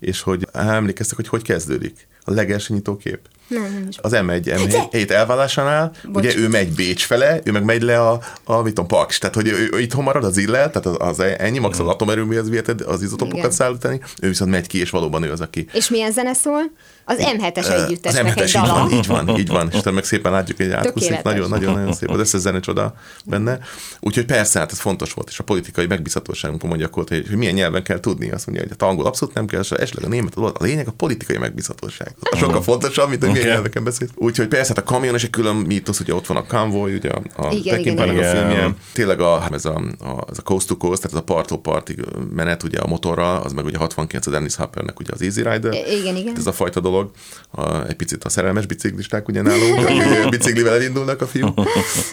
és 0.00 0.20
hogy 0.20 0.46
á, 0.52 0.74
emlékeztek, 0.74 1.16
hogy 1.16 1.28
hogy 1.28 1.42
kezdődik 1.42 2.06
a 2.24 2.30
legelső 2.30 2.74
nyitókép. 2.74 3.18
Nem, 3.48 3.62
nem 3.62 3.86
is. 3.88 3.96
Az 3.98 4.12
M1, 4.14 4.40
M7 4.44 5.10
elvállásánál, 5.10 5.92
Bocs. 6.04 6.24
ugye 6.24 6.36
ő 6.36 6.48
megy 6.48 6.72
Bécs 6.72 7.04
fele, 7.04 7.40
ő 7.44 7.50
meg 7.52 7.64
megy 7.64 7.82
le 7.82 8.00
a, 8.00 8.20
a 8.44 8.62
mit 8.62 8.74
tudom, 8.74 8.86
Paks, 8.86 9.18
tehát 9.18 9.34
hogy 9.34 9.48
ő, 9.48 9.68
ő 9.72 9.80
itthon 9.80 10.04
marad 10.04 10.24
az 10.24 10.36
illel, 10.36 10.70
tehát 10.70 10.86
az, 10.86 10.96
az 11.08 11.20
ennyi, 11.20 11.58
max 11.58 11.78
az 11.78 11.86
atomerőműhez 11.86 12.48
viheted 12.48 12.80
az 12.80 13.02
izotopokat 13.02 13.38
Igen. 13.38 13.50
szállítani, 13.50 14.00
ő 14.20 14.28
viszont 14.28 14.50
megy 14.50 14.66
ki, 14.66 14.80
és 14.80 14.90
valóban 14.90 15.22
ő 15.22 15.30
az, 15.30 15.40
aki 15.40 15.66
És 15.72 15.88
milyen 15.88 16.12
zene 16.12 16.32
szól? 16.32 16.62
Az 17.08 17.16
M7-es 17.18 17.56
Ö, 17.68 17.74
Az 17.74 17.82
együttesnek 17.82 18.34
M7-es, 18.34 18.40
egy 18.40 18.46
így 18.46 18.52
dala. 18.52 18.72
van, 18.72 18.90
így 18.92 19.06
van, 19.06 19.28
így 19.38 19.48
van. 19.48 19.70
És 19.72 19.82
meg 19.82 20.04
szépen 20.04 20.32
látjuk, 20.32 20.56
hogy 20.56 20.70
átkuszik, 20.70 20.94
Tökéletes. 20.94 21.32
nagyon, 21.32 21.48
nagyon, 21.48 21.74
nagyon 21.74 21.92
szép. 21.92 22.10
Az 22.10 22.18
összes 22.18 22.40
zene 22.40 22.60
csoda 22.60 22.94
benne. 23.24 23.58
Úgyhogy 24.00 24.24
persze, 24.24 24.58
hát 24.58 24.72
ez 24.72 24.78
fontos 24.78 25.12
volt, 25.12 25.28
és 25.28 25.38
a 25.38 25.44
politikai 25.44 25.86
megbízhatóságunkon 25.86 26.68
mondja 26.68 26.86
akkor, 26.86 27.04
hogy, 27.08 27.26
hogy 27.28 27.36
milyen 27.36 27.54
nyelven 27.54 27.82
kell 27.82 28.00
tudni. 28.00 28.30
Azt 28.30 28.46
mondja, 28.46 28.64
hogy 28.68 28.76
a 28.78 28.84
angol 28.84 29.06
abszolút 29.06 29.34
nem 29.34 29.46
kell, 29.46 29.60
és 29.60 29.70
esetleg 29.70 30.04
a 30.04 30.08
német, 30.08 30.36
a 30.36 30.52
lényeg 30.58 30.88
a 30.88 30.92
politikai 30.92 31.36
megbízhatóság. 31.36 32.14
Az 32.30 32.38
sokkal 32.38 32.62
fontosabb, 32.62 33.08
mint 33.08 33.20
hogy 33.20 33.30
milyen 33.30 33.44
Oké. 33.46 33.54
nyelveken 33.54 33.84
beszél. 33.84 34.08
Úgyhogy 34.14 34.48
persze, 34.48 34.72
hát 34.76 34.84
a 34.84 34.92
kamion 34.92 35.14
is 35.14 35.24
egy 35.24 35.30
külön 35.30 35.56
mítosz, 35.56 36.00
ugye 36.00 36.14
ott 36.14 36.26
van 36.26 36.36
a 36.36 36.46
convoy, 36.46 36.94
ugye 36.94 37.10
a, 37.10 37.22
a 37.36 37.52
Igen, 37.52 37.76
Peckinpahnak 37.76 38.14
igen, 38.14 38.36
a 38.36 38.38
igen. 38.38 38.48
filmje. 38.48 38.74
Tényleg 38.92 39.20
a, 39.20 39.48
ez, 39.52 39.64
a, 39.64 39.74
a, 39.98 40.24
ez 40.30 40.38
a 40.38 40.42
coast 40.42 40.66
to 40.68 40.76
coast, 40.76 41.00
tehát 41.02 41.16
ez 41.16 41.22
a 41.22 41.24
parttól 41.24 41.60
partig 41.60 42.04
menet, 42.34 42.62
ugye 42.62 42.78
a 42.78 42.86
motorral, 42.86 43.42
az 43.42 43.52
meg 43.52 43.64
ugye 43.64 43.78
69 43.78 44.26
a 44.26 44.30
Dennis 44.30 44.54
Hoppernek 44.54 45.00
ugye 45.00 45.10
az 45.12 45.22
Easy 45.22 45.42
Rider. 45.42 45.74
Igen, 46.00 46.16
igen. 46.16 46.36
Ez 46.36 46.46
a 46.46 46.52
fajta 46.52 46.80
dolog, 46.80 46.95
a, 47.50 47.86
egy 47.86 47.94
picit 47.94 48.24
a 48.24 48.28
szerelmes 48.28 48.66
biciklisták 48.66 49.28
ugye 49.28 49.42
nálunk, 49.42 49.78
akik 49.78 50.28
biciklivel 50.36 50.74
elindulnak 50.74 51.20
a 51.20 51.26
fiúk, 51.26 51.60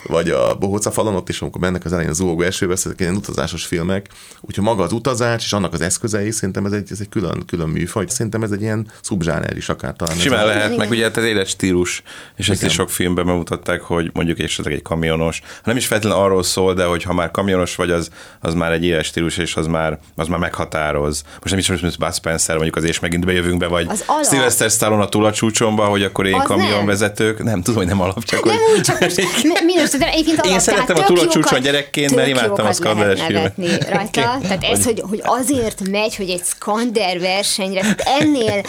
vagy 0.08 0.30
a 0.30 0.56
Bohóca 0.56 0.92
falon, 0.92 1.16
ott 1.16 1.30
is, 1.30 1.42
amikor 1.42 1.62
mennek 1.62 1.86
az 1.86 1.92
elején 1.92 2.10
a 2.12 2.14
zúgó 2.14 2.42
esőbe, 2.42 2.74
ezek 2.74 3.00
ilyen 3.00 3.16
utazásos 3.16 3.66
filmek. 3.66 4.08
Úgyhogy 4.42 4.64
maga 4.64 4.84
az 4.84 4.92
utazás 4.92 5.46
és 5.46 5.54
annak 5.54 5.74
az 5.74 5.82
eszközei, 5.82 6.32
szerintem 6.32 6.66
ez 6.66 6.72
egy, 6.72 6.88
ez 6.92 7.00
egy 7.00 7.10
külön, 7.10 7.46
külön 7.46 7.70
műfaj. 7.70 8.06
Szerintem 8.08 8.44
ez 8.44 8.52
egy 8.52 8.62
ilyen 8.62 8.88
szubzsáner 9.02 9.58
is 9.58 9.70
akár 9.70 9.96
talán. 9.96 10.16
ez 10.16 10.22
Simán 10.22 10.46
lehet, 10.46 10.66
Igen. 10.66 10.78
meg 10.78 10.90
ugye 10.90 11.04
hát 11.04 11.18
az 11.18 11.24
életstílus, 11.24 12.04
és 12.36 12.50
ezt 12.50 12.58
Igen. 12.58 12.70
is 12.70 12.76
sok 12.76 12.90
filmben 12.90 13.26
bemutatták, 13.26 13.82
hogy 13.82 14.10
mondjuk 14.14 14.40
esetleg 14.40 14.74
egy 14.74 14.82
kamionos, 14.82 15.40
ha 15.40 15.62
nem 15.64 15.78
is 15.78 15.88
feltétlenül 15.88 16.24
arról 16.24 16.44
szól, 16.44 16.74
de 16.74 16.86
hogy 16.86 17.04
ha 17.04 17.14
már 17.14 17.32
kamionos 17.32 17.76
vagy, 17.76 17.92
az, 17.92 18.10
az 18.40 18.54
már 18.54 18.72
egy 18.72 18.84
életstílus, 18.84 19.38
és 19.38 19.56
az 19.56 19.68
már, 19.68 20.00
az 20.16 20.28
már 20.28 20.40
meghatároz. 20.40 21.24
Most 21.26 21.50
nem 21.50 21.58
is 21.58 21.70
most, 21.70 22.00
Bud 22.00 22.14
Spencer, 22.14 22.56
mondjuk 22.56 22.76
az 22.76 22.84
és 22.84 23.00
megint 23.00 23.26
bejövünk 23.26 23.58
be, 23.58 23.68
vagy. 23.68 23.90
Sylvester 24.30 24.72
Stallone 24.74 25.04
a 25.04 25.10
túl 25.10 25.26
a 25.26 25.32
csúcsomba, 25.32 25.86
hogy 25.86 26.04
akkor 26.04 26.26
én 26.28 26.34
Az 26.34 26.46
kamionvezetők. 26.46 27.44
Nem. 27.44 27.62
tudom, 27.62 27.76
hogy 27.80 27.88
nem 27.88 28.02
alap, 28.02 28.24
csak 28.24 28.46
Nem 28.46 28.56
hogy... 28.56 28.78
úgy, 28.78 28.82
csak 28.82 29.00
most 29.00 29.16
mi- 29.44 29.64
minősíteni. 29.66 30.12
Egyébként 30.12 30.46
Én 30.46 30.60
szerettem 30.60 30.96
a 30.96 31.00
tök 31.00 31.08
túl 31.08 31.18
a 31.18 31.22
csúcson 31.22 31.42
jókat- 31.44 31.62
gyerekként, 31.62 32.16
mert 32.16 32.28
imádtam 32.28 32.66
a 32.66 32.74
Skanderes 32.74 33.22
filmet. 33.22 33.56
rajta. 33.90 34.34
Oké. 34.38 34.48
Tehát 34.48 34.64
ez, 34.64 34.84
hogy, 34.86 35.02
hogy 35.10 35.22
azért 35.24 35.90
megy, 35.90 36.16
hogy 36.16 36.30
egy 36.30 36.42
Skander 36.46 37.20
versenyre, 37.20 37.82
tehát 37.82 38.22
ennél 38.22 38.62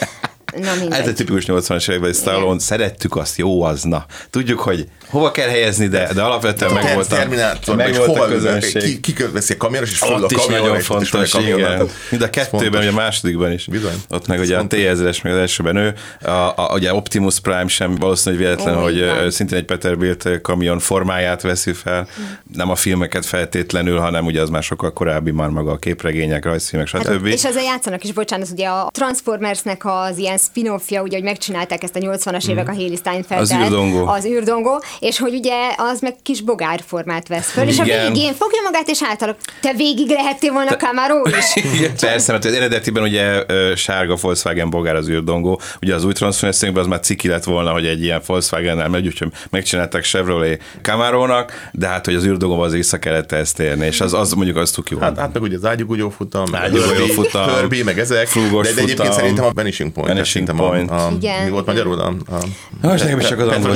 Na 0.61 0.61
Ez 0.71 0.75
egy 0.75 0.81
mindegy. 0.81 1.15
tipikus 1.15 1.45
80-as 1.47 1.89
években, 1.91 2.13
Stallone, 2.13 2.61
szerettük 2.61 3.17
azt, 3.17 3.37
jó 3.39 3.63
az, 3.63 3.83
na. 3.83 4.07
Tudjuk, 4.31 4.61
hogy 4.61 4.89
hova 5.15 5.31
kell 5.31 5.49
helyezni, 5.49 5.87
de, 5.87 6.13
de 6.15 6.23
alapvetően 6.23 6.73
meg 6.73 6.83
Ter- 6.83 6.95
volt 6.95 7.13
a, 7.13 7.17
Terminátor, 7.17 7.77
meg 7.77 7.95
volt 7.95 8.09
a 8.09 8.13
hova 8.13 8.27
közönség. 8.27 9.01
ki, 9.01 9.13
ki 9.13 9.25
veszi 9.33 9.53
a 9.53 9.57
kamionos, 9.57 9.91
és 9.91 10.03
Ott 10.03 10.31
is 10.31 10.37
kamionra, 10.39 10.67
nagyon 10.67 10.81
fontos, 10.81 11.35
igen. 11.35 11.89
Mind 12.11 12.23
a 12.23 12.31
kettőben, 12.31 12.81
vagy 12.81 12.87
a 12.87 12.93
másodikban 12.93 13.53
is. 13.53 13.67
Bizony. 13.67 14.03
Ott 14.09 14.27
meg 14.27 14.41
ugye 14.41 14.55
a 14.55 14.59
fontos. 14.59 14.79
T-1000-es, 14.79 15.23
meg 15.23 15.33
az 15.33 15.39
elsőben 15.39 15.77
ő. 15.77 15.95
A, 16.23 16.31
a, 16.31 16.71
ugye 16.75 16.95
Optimus 16.95 17.41
Prime 17.41 17.67
sem 17.69 17.95
valószínű, 17.95 18.37
hogy 18.37 18.45
véletlen, 18.45 18.77
Ó, 18.79 18.83
hogy 18.83 18.99
ö, 19.01 19.31
szintén 19.31 19.59
egy 19.59 19.65
Peterbilt 19.65 20.29
kamion 20.43 20.79
formáját 20.79 21.43
veszi 21.43 21.73
fel. 21.73 22.09
Nem 22.55 22.71
a 22.71 22.75
filmeket 22.75 23.27
feltétlenül, 23.27 23.99
hanem 23.99 24.25
ugye 24.25 24.41
az 24.41 24.49
már 24.49 24.63
sokkal 24.63 24.93
korábbi, 24.93 25.31
már 25.31 25.49
maga 25.49 25.71
a 25.73 25.77
képregények, 25.77 26.45
rajzfilmek, 26.45 26.91
Hát, 26.91 27.03
stb. 27.05 27.27
és 27.27 27.45
ezzel 27.45 27.63
játszanak 27.63 28.05
is, 28.05 28.13
bocsánat, 28.13 28.49
ugye 28.53 28.69
a 28.69 28.89
Transformersnek 28.93 29.83
az 29.85 30.19
ilyen 30.19 30.39
spin-offja, 30.39 31.03
ugye, 31.03 31.17
hogy 31.17 31.25
megcsinálták 31.25 31.83
ezt 31.83 31.97
a 31.97 31.99
80-as 31.99 32.49
évek 32.49 32.69
a 32.69 32.73
Haley 32.73 32.97
Steinfeld 32.97 33.41
Az 33.41 33.53
űrdongó. 33.53 34.07
Az 34.07 34.25
űrdongó, 34.25 34.83
és 35.05 35.19
hogy 35.19 35.35
ugye 35.35 35.55
az 35.77 36.01
meg 36.01 36.15
kis 36.23 36.41
bogár 36.41 36.81
formát 36.87 37.29
vesz 37.29 37.51
föl, 37.51 37.69
és 37.69 37.79
a 37.79 37.85
végén 37.85 38.35
fogja 38.35 38.61
magát, 38.65 38.89
és 38.89 39.03
általában 39.03 39.41
te 39.61 39.73
végig 39.73 40.09
lehettél 40.09 40.53
volna 40.53 40.77
Camaro 40.77 41.23
is. 41.29 41.65
Igen, 41.79 41.93
Persze, 42.01 42.33
mert 42.33 42.45
az 42.45 42.53
eredetiben 42.53 43.03
ugye 43.03 43.45
sárga 43.77 44.17
Volkswagen 44.21 44.71
bogár 44.71 44.95
az 44.97 45.09
űrdongó, 45.09 45.61
ugye 45.83 45.95
az 45.95 46.05
új 46.05 46.13
Transformers 46.13 46.63
az 46.75 46.87
már 46.87 47.01
ciki 47.01 47.29
lett 47.29 47.45
volna, 47.45 47.71
hogy 47.71 47.87
egy 47.87 48.03
ilyen 48.03 48.21
Volkswagen-nel 48.27 48.89
megy, 48.89 49.07
úgyhogy 49.07 49.29
megcsinálták 49.51 50.05
Chevrolet 50.05 50.63
Camaro-nak, 50.83 51.69
de 51.73 51.87
hát, 51.87 52.05
hogy 52.05 52.15
az 52.15 52.25
űrdongóba 52.25 52.65
az 52.65 52.73
vissza 52.73 52.99
kellett 52.99 53.33
ezt 53.33 53.61
érni, 53.61 53.87
és 53.87 54.01
az, 54.01 54.13
az 54.13 54.33
mondjuk 54.33 54.57
az 54.57 54.79
jó. 54.91 54.99
Hát, 54.99 55.19
hát 55.19 55.33
meg 55.33 55.43
ugye 55.43 55.57
az 55.57 55.65
ágyugúgyó 55.65 56.11
futam, 56.11 56.45
meg 56.51 56.61
a 56.61 56.65
Ágyugúgyó 56.65 57.07
futam, 57.07 57.49
Herbie, 57.49 57.85
meg 57.85 57.99
ezek. 57.99 58.29
de, 58.35 58.41
de 58.41 58.69
egyébként 58.69 58.91
futam. 58.91 59.13
szerintem 59.13 59.45
a 59.45 59.51
Vanishing 59.55 59.93
Point. 59.93 60.13
Vanishing 60.13 60.57
Point. 60.57 60.91
A, 60.91 61.07
a, 61.07 61.11
Igen, 61.17 61.45
mi 61.45 61.51
volt 61.51 61.67
magyarul? 61.67 62.01
A, 62.01 62.07
a, 62.07 62.39
most 62.83 63.03
nekem 63.05 63.21
is 63.21 63.27
csak 63.27 63.39
az 63.39 63.49
angol 63.49 63.71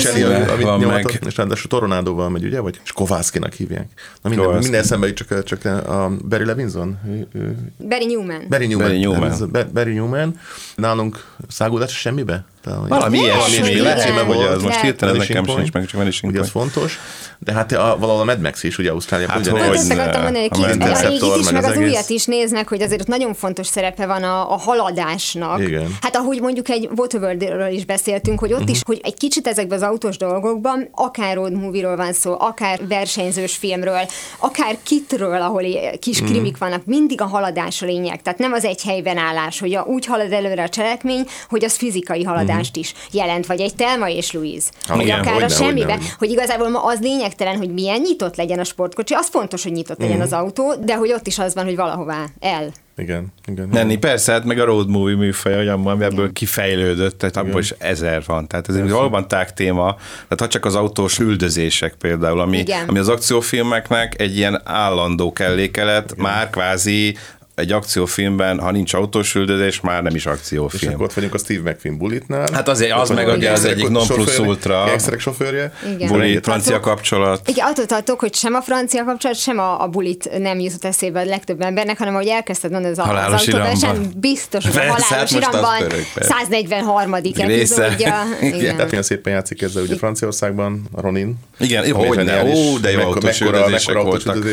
amit 0.48 0.64
van 0.64 1.04
meg. 1.20 1.30
És 1.30 1.36
ráadásul 1.36 1.70
Toronádóval 1.70 2.28
megy, 2.28 2.44
ugye? 2.44 2.60
Vagy 2.60 2.80
Skovászkinak 2.82 3.52
hívják. 3.52 3.88
Na 4.22 4.28
minden, 4.28 4.38
Kowalski. 4.38 4.62
minden 4.62 4.80
eszembe 4.84 5.06
jut, 5.06 5.16
csak, 5.16 5.42
csak 5.44 5.64
a 5.64 6.10
Barry 6.28 6.44
Levinson. 6.44 6.98
Barry 7.88 8.06
Newman. 8.06 8.42
Barry 8.48 8.66
Newman. 8.66 8.88
Barry 8.88 8.98
Newman. 8.98 9.68
Barry 9.72 9.92
Newman. 9.92 10.34
Nálunk 10.76 11.24
száguldás 11.48 11.98
semmibe? 11.98 12.44
Talán, 12.68 12.88
Valami 12.88 13.20
Lehet, 13.26 13.48
ilyesmi, 13.48 13.80
lehet, 13.80 14.02
hogy 14.02 14.44
az 14.44 14.62
most 14.62 14.80
hirtelen 14.80 15.16
nekem 15.16 15.46
sincs 15.46 15.72
meg, 15.72 15.86
csak 15.86 16.00
Vanishing 16.00 16.32
Ugye 16.32 16.40
az 16.40 16.50
fontos. 16.50 16.98
De 17.38 17.52
hát 17.52 17.72
a, 17.72 17.96
valahol 17.98 18.20
a 18.20 18.24
Mad 18.24 18.40
Max 18.40 18.62
is, 18.62 18.78
ugye 18.78 18.90
Ausztráliában. 18.90 19.36
Hát 19.36 19.46
hogy 19.48 19.60
ne. 19.60 19.66
ezt 19.72 19.90
akartam 19.92 20.22
mondani, 20.22 20.48
hogy 20.48 20.64
A 20.80 20.96
a 20.96 21.08
régit 21.08 21.36
is, 21.36 21.50
meg 21.50 21.64
az 21.64 21.70
az 21.70 21.76
újat 21.76 22.08
is 22.08 22.24
néznek, 22.24 22.68
hogy 22.68 22.82
azért 22.82 23.00
ott 23.00 23.06
nagyon 23.06 23.34
fontos 23.34 23.66
szerepe 23.66 24.06
van 24.06 24.22
a, 24.22 24.52
a 24.52 24.56
haladásnak. 24.56 25.60
Igen. 25.60 25.96
Hát 26.00 26.16
ahogy 26.16 26.40
mondjuk 26.40 26.68
egy 26.68 26.88
Waterworld-ről 26.96 27.72
is 27.72 27.84
beszéltünk, 27.84 28.38
hogy 28.38 28.52
ott 28.52 28.60
Mhm. 28.60 28.68
is, 28.70 28.80
hogy 28.86 29.00
egy 29.02 29.14
kicsit 29.14 29.46
ezekben 29.46 29.78
az 29.78 29.84
autós 29.88 30.16
dolgokban, 30.16 30.88
akár 30.92 31.34
road 31.34 31.52
movie-ról 31.52 31.96
van 31.96 32.12
szó, 32.12 32.36
akár 32.38 32.80
versenyzős 32.88 33.56
filmről, 33.56 34.00
akár 34.38 34.76
kitről, 34.82 35.40
ahol 35.42 35.62
kis 35.98 36.20
Mhm. 36.20 36.30
krimik 36.30 36.58
vannak, 36.58 36.84
mindig 36.84 37.20
a 37.20 37.26
haladás 37.26 37.82
a 37.82 37.86
lényeg. 37.86 38.22
Tehát 38.22 38.38
nem 38.38 38.52
az 38.52 38.64
egy 38.64 38.82
helyben 38.82 39.16
állás, 39.18 39.60
hogy 39.60 39.74
a, 39.74 39.82
úgy 39.82 40.06
halad 40.06 40.32
előre 40.32 40.62
a 40.62 40.68
cselekmény, 40.68 41.26
hogy 41.48 41.64
az 41.64 41.76
fizikai 41.76 42.24
haladást 42.58 42.76
is 42.76 42.94
jelent, 43.12 43.46
vagy 43.46 43.60
egy 43.60 43.74
Telma 43.74 44.08
és 44.08 44.32
Louise. 44.32 44.66
Ha, 44.86 44.96
Vagy 44.96 44.96
Mhm. 44.96 45.06
igen, 45.06 45.18
akár 45.20 45.32
hogyne, 45.32 45.46
a 45.46 45.48
semmibe, 45.48 45.92
hogyne, 45.92 46.06
hogy 46.18 46.30
igazából 46.30 46.68
ma 46.68 46.84
az 46.84 46.98
lényegtelen, 47.00 47.56
hogy 47.56 47.72
milyen 47.72 48.00
nyitott 48.00 48.36
legyen 48.36 48.58
a 48.58 48.64
sportkocsi, 48.64 49.14
az 49.14 49.28
fontos, 49.28 49.62
hogy 49.62 49.72
nyitott 49.72 49.98
legyen 49.98 50.20
az 50.20 50.32
autó, 50.32 50.74
de 50.84 50.94
hogy 50.96 51.12
ott 51.12 51.26
is 51.26 51.38
az 51.38 51.54
van, 51.54 51.64
hogy 51.64 51.76
valahová 51.76 52.24
el. 52.40 52.70
Igen, 52.96 53.26
igen. 53.46 53.68
Menni, 53.68 53.96
persze, 53.96 54.32
hát 54.32 54.44
meg 54.44 54.58
a 54.58 54.64
road 54.64 54.88
movie 54.88 55.16
műfaj, 55.16 55.56
hogy 55.56 55.68
ami 55.68 56.04
ebből 56.04 56.32
kifejlődött, 56.32 57.18
tehát 57.18 57.36
abból 57.36 57.60
is 57.60 57.74
ezer 57.78 58.22
van. 58.26 58.46
Tehát 58.46 58.68
ez 58.68 58.74
egy 58.74 58.90
valóban 58.90 59.28
tág 59.28 59.52
téma. 59.54 59.94
Tehát 59.96 60.40
ha 60.40 60.48
csak 60.48 60.64
az 60.64 60.74
autós 60.74 61.18
üldözések 61.18 61.94
például, 61.94 62.40
ami, 62.40 62.58
Igen. 62.58 62.88
ami 62.88 62.98
az 62.98 63.08
akciófilmeknek 63.08 64.20
egy 64.20 64.36
ilyen 64.36 64.60
állandó 64.64 65.32
kellékelet, 65.32 66.16
már 66.16 66.50
kvázi 66.50 67.16
egy 67.58 67.72
akciófilmben, 67.72 68.58
ha 68.58 68.70
nincs 68.70 68.94
autós 68.94 69.34
üldözés, 69.34 69.80
már 69.80 70.02
nem 70.02 70.14
is 70.14 70.24
És 70.24 70.26
akciófilm. 70.26 70.92
akkor 70.92 71.04
ott 71.04 71.12
vagyunk 71.12 71.34
a 71.34 71.38
Steve 71.38 71.70
McQueen 71.70 71.98
bulitnál. 71.98 72.48
Hát 72.52 72.68
azért 72.68 72.92
az 72.92 73.10
meg 73.10 73.28
ugye 73.28 73.50
az 73.50 73.64
egyik 73.64 73.88
non 73.88 74.06
plus 74.06 74.38
ultra. 74.38 74.84
Gangsterek 74.86 75.20
sofőrje. 75.20 75.72
Igen. 75.94 76.08
Buli, 76.08 76.38
francia 76.42 76.72
Azok- 76.72 76.84
kapcsolat. 76.84 77.48
Igen, 77.48 77.66
attól 77.66 77.86
tartok, 77.86 78.20
hogy 78.20 78.34
sem 78.34 78.54
a 78.54 78.60
francia 78.60 79.04
kapcsolat, 79.04 79.36
sem 79.36 79.58
a, 79.58 79.82
a 79.82 79.86
bulit 79.86 80.38
nem 80.38 80.58
jutott 80.58 80.84
eszébe 80.84 81.20
a 81.20 81.24
legtöbb 81.24 81.60
embernek, 81.60 81.98
hanem 81.98 82.14
ahogy 82.14 82.26
elkezdted 82.26 82.70
mondani, 82.70 82.92
az, 82.92 82.98
Halálos 83.06 83.40
az 83.40 83.46
autóverseny, 83.46 83.90
iramban. 83.90 84.12
biztos, 84.16 84.64
hogy 84.64 84.76
a 84.76 84.80
halálos 84.80 85.08
hát 85.08 85.30
iramban 85.30 85.88
persze. 86.14 86.34
143. 86.34 87.14
Része. 87.14 87.42
epizódja. 87.84 88.22
Igen. 88.56 88.74
Tehát 88.74 88.88
milyen 88.88 89.02
szépen 89.04 89.32
játszik 89.32 89.62
ezzel 89.62 89.82
ugye 89.82 89.96
Franciaországban, 89.96 90.82
a 90.92 91.00
Ronin. 91.00 91.34
Igen, 91.58 91.92
hogy 91.94 92.24
ne, 92.24 92.44
ó, 92.44 92.78
de 92.78 92.90
jó 92.90 93.00
autós. 93.00 93.40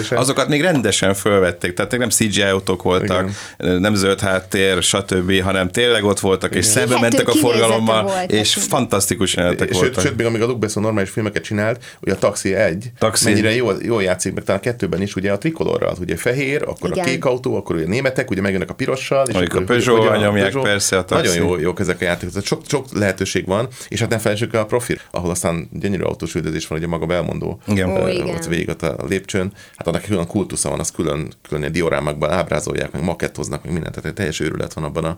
Azokat 0.10 0.48
még 0.48 0.62
rendesen 0.62 1.14
fölvették, 1.14 1.74
tehát 1.74 1.98
nem 1.98 2.10
CGI 2.10 2.42
autók 2.42 2.82
voltak, 2.98 3.30
voltak, 3.58 3.80
nem 3.80 3.96
zöld 3.96 4.20
háttér, 4.20 4.84
stb., 4.84 5.42
hanem 5.42 5.70
tényleg 5.70 6.04
ott 6.04 6.20
voltak, 6.20 6.56
és 6.56 6.66
szembe 6.66 7.00
mentek 7.00 7.28
a 7.28 7.32
forgalommal, 7.32 8.04
volt, 8.04 8.32
és 8.32 8.56
hát- 8.56 8.64
fantasztikus 8.64 9.36
jelenetek 9.36 9.68
Sőt, 9.72 9.80
voltak. 9.82 10.04
sőt, 10.04 10.18
még 10.18 10.26
amíg 10.26 10.42
a 10.42 10.46
Luc 10.46 10.60
Besson 10.60 10.84
normális 10.84 11.10
filmeket 11.10 11.44
csinált, 11.44 11.84
ugye 12.02 12.14
a 12.14 12.18
Taxi 12.18 12.56
1, 12.56 12.92
Taxi. 13.00 13.30
mennyire 13.30 13.56
jól, 13.56 13.78
jól 13.82 14.04
játszik, 14.04 14.34
meg 14.34 14.44
talán 14.44 14.62
a 14.62 14.64
kettőben 14.64 15.02
is, 15.02 15.16
ugye 15.16 15.32
a 15.32 15.38
trikolorral, 15.38 15.90
az 15.90 16.00
ugye 16.00 16.16
fehér, 16.16 16.64
akkor 16.68 16.90
Igen. 16.90 17.04
a 17.04 17.08
kék 17.08 17.26
autó, 17.26 17.56
akkor 17.56 17.76
ugye 17.76 17.86
a 17.86 17.90
németek, 17.90 18.32
ugye 18.32 18.42
megjönnek 18.42 18.70
a 18.70 18.74
pirossal. 18.74 19.28
És 19.28 19.36
akkor, 19.36 19.64
a 20.08 20.18
nyomják 20.18 20.44
Peugeot. 20.44 20.64
persze 20.64 20.98
a 20.98 21.06
Taxi. 21.06 21.28
Nagyon 21.28 21.48
jó, 21.48 21.58
jók 21.58 21.80
ezek 21.80 22.02
a 22.02 22.04
játékok, 22.04 22.44
sok, 22.46 22.62
sok 22.68 22.86
lehetőség 22.94 23.46
van, 23.46 23.68
és 23.88 24.00
hát 24.00 24.10
nem 24.10 24.20
felejtsük 24.20 24.54
el 24.54 24.62
a 24.62 24.66
profi, 24.66 24.98
ahol 25.12 25.30
aztán 25.30 25.70
gyönyörű 25.72 26.04
autós 26.04 26.36
üldözés 26.36 26.68
van, 26.68 26.78
ugye 26.78 26.88
maga 26.88 27.06
belmondó. 27.06 27.60
Igen. 27.68 27.90
Ó, 27.90 28.08
igen. 28.08 28.28
Ott 28.28 28.46
végig 28.46 28.70
ott 28.70 28.82
a 28.82 29.06
lépcsőn, 29.08 29.54
hát 29.76 29.88
annak 29.88 30.02
külön 30.02 30.28
kultusza 30.28 30.70
van, 30.70 30.80
az 30.80 30.92
külön, 30.92 31.34
külön 31.48 31.60
ilyen 31.62 31.72
diorámákban 31.72 32.30
ábrázolják, 32.32 32.85
meg 32.92 33.04
makettoznak, 33.04 33.64
meg 33.64 33.74
mindent, 33.74 33.94
tehát 33.96 34.10
egy 34.10 34.16
teljes 34.16 34.40
őrület 34.40 34.74
van 34.74 34.84
abban 34.84 35.04
a, 35.04 35.18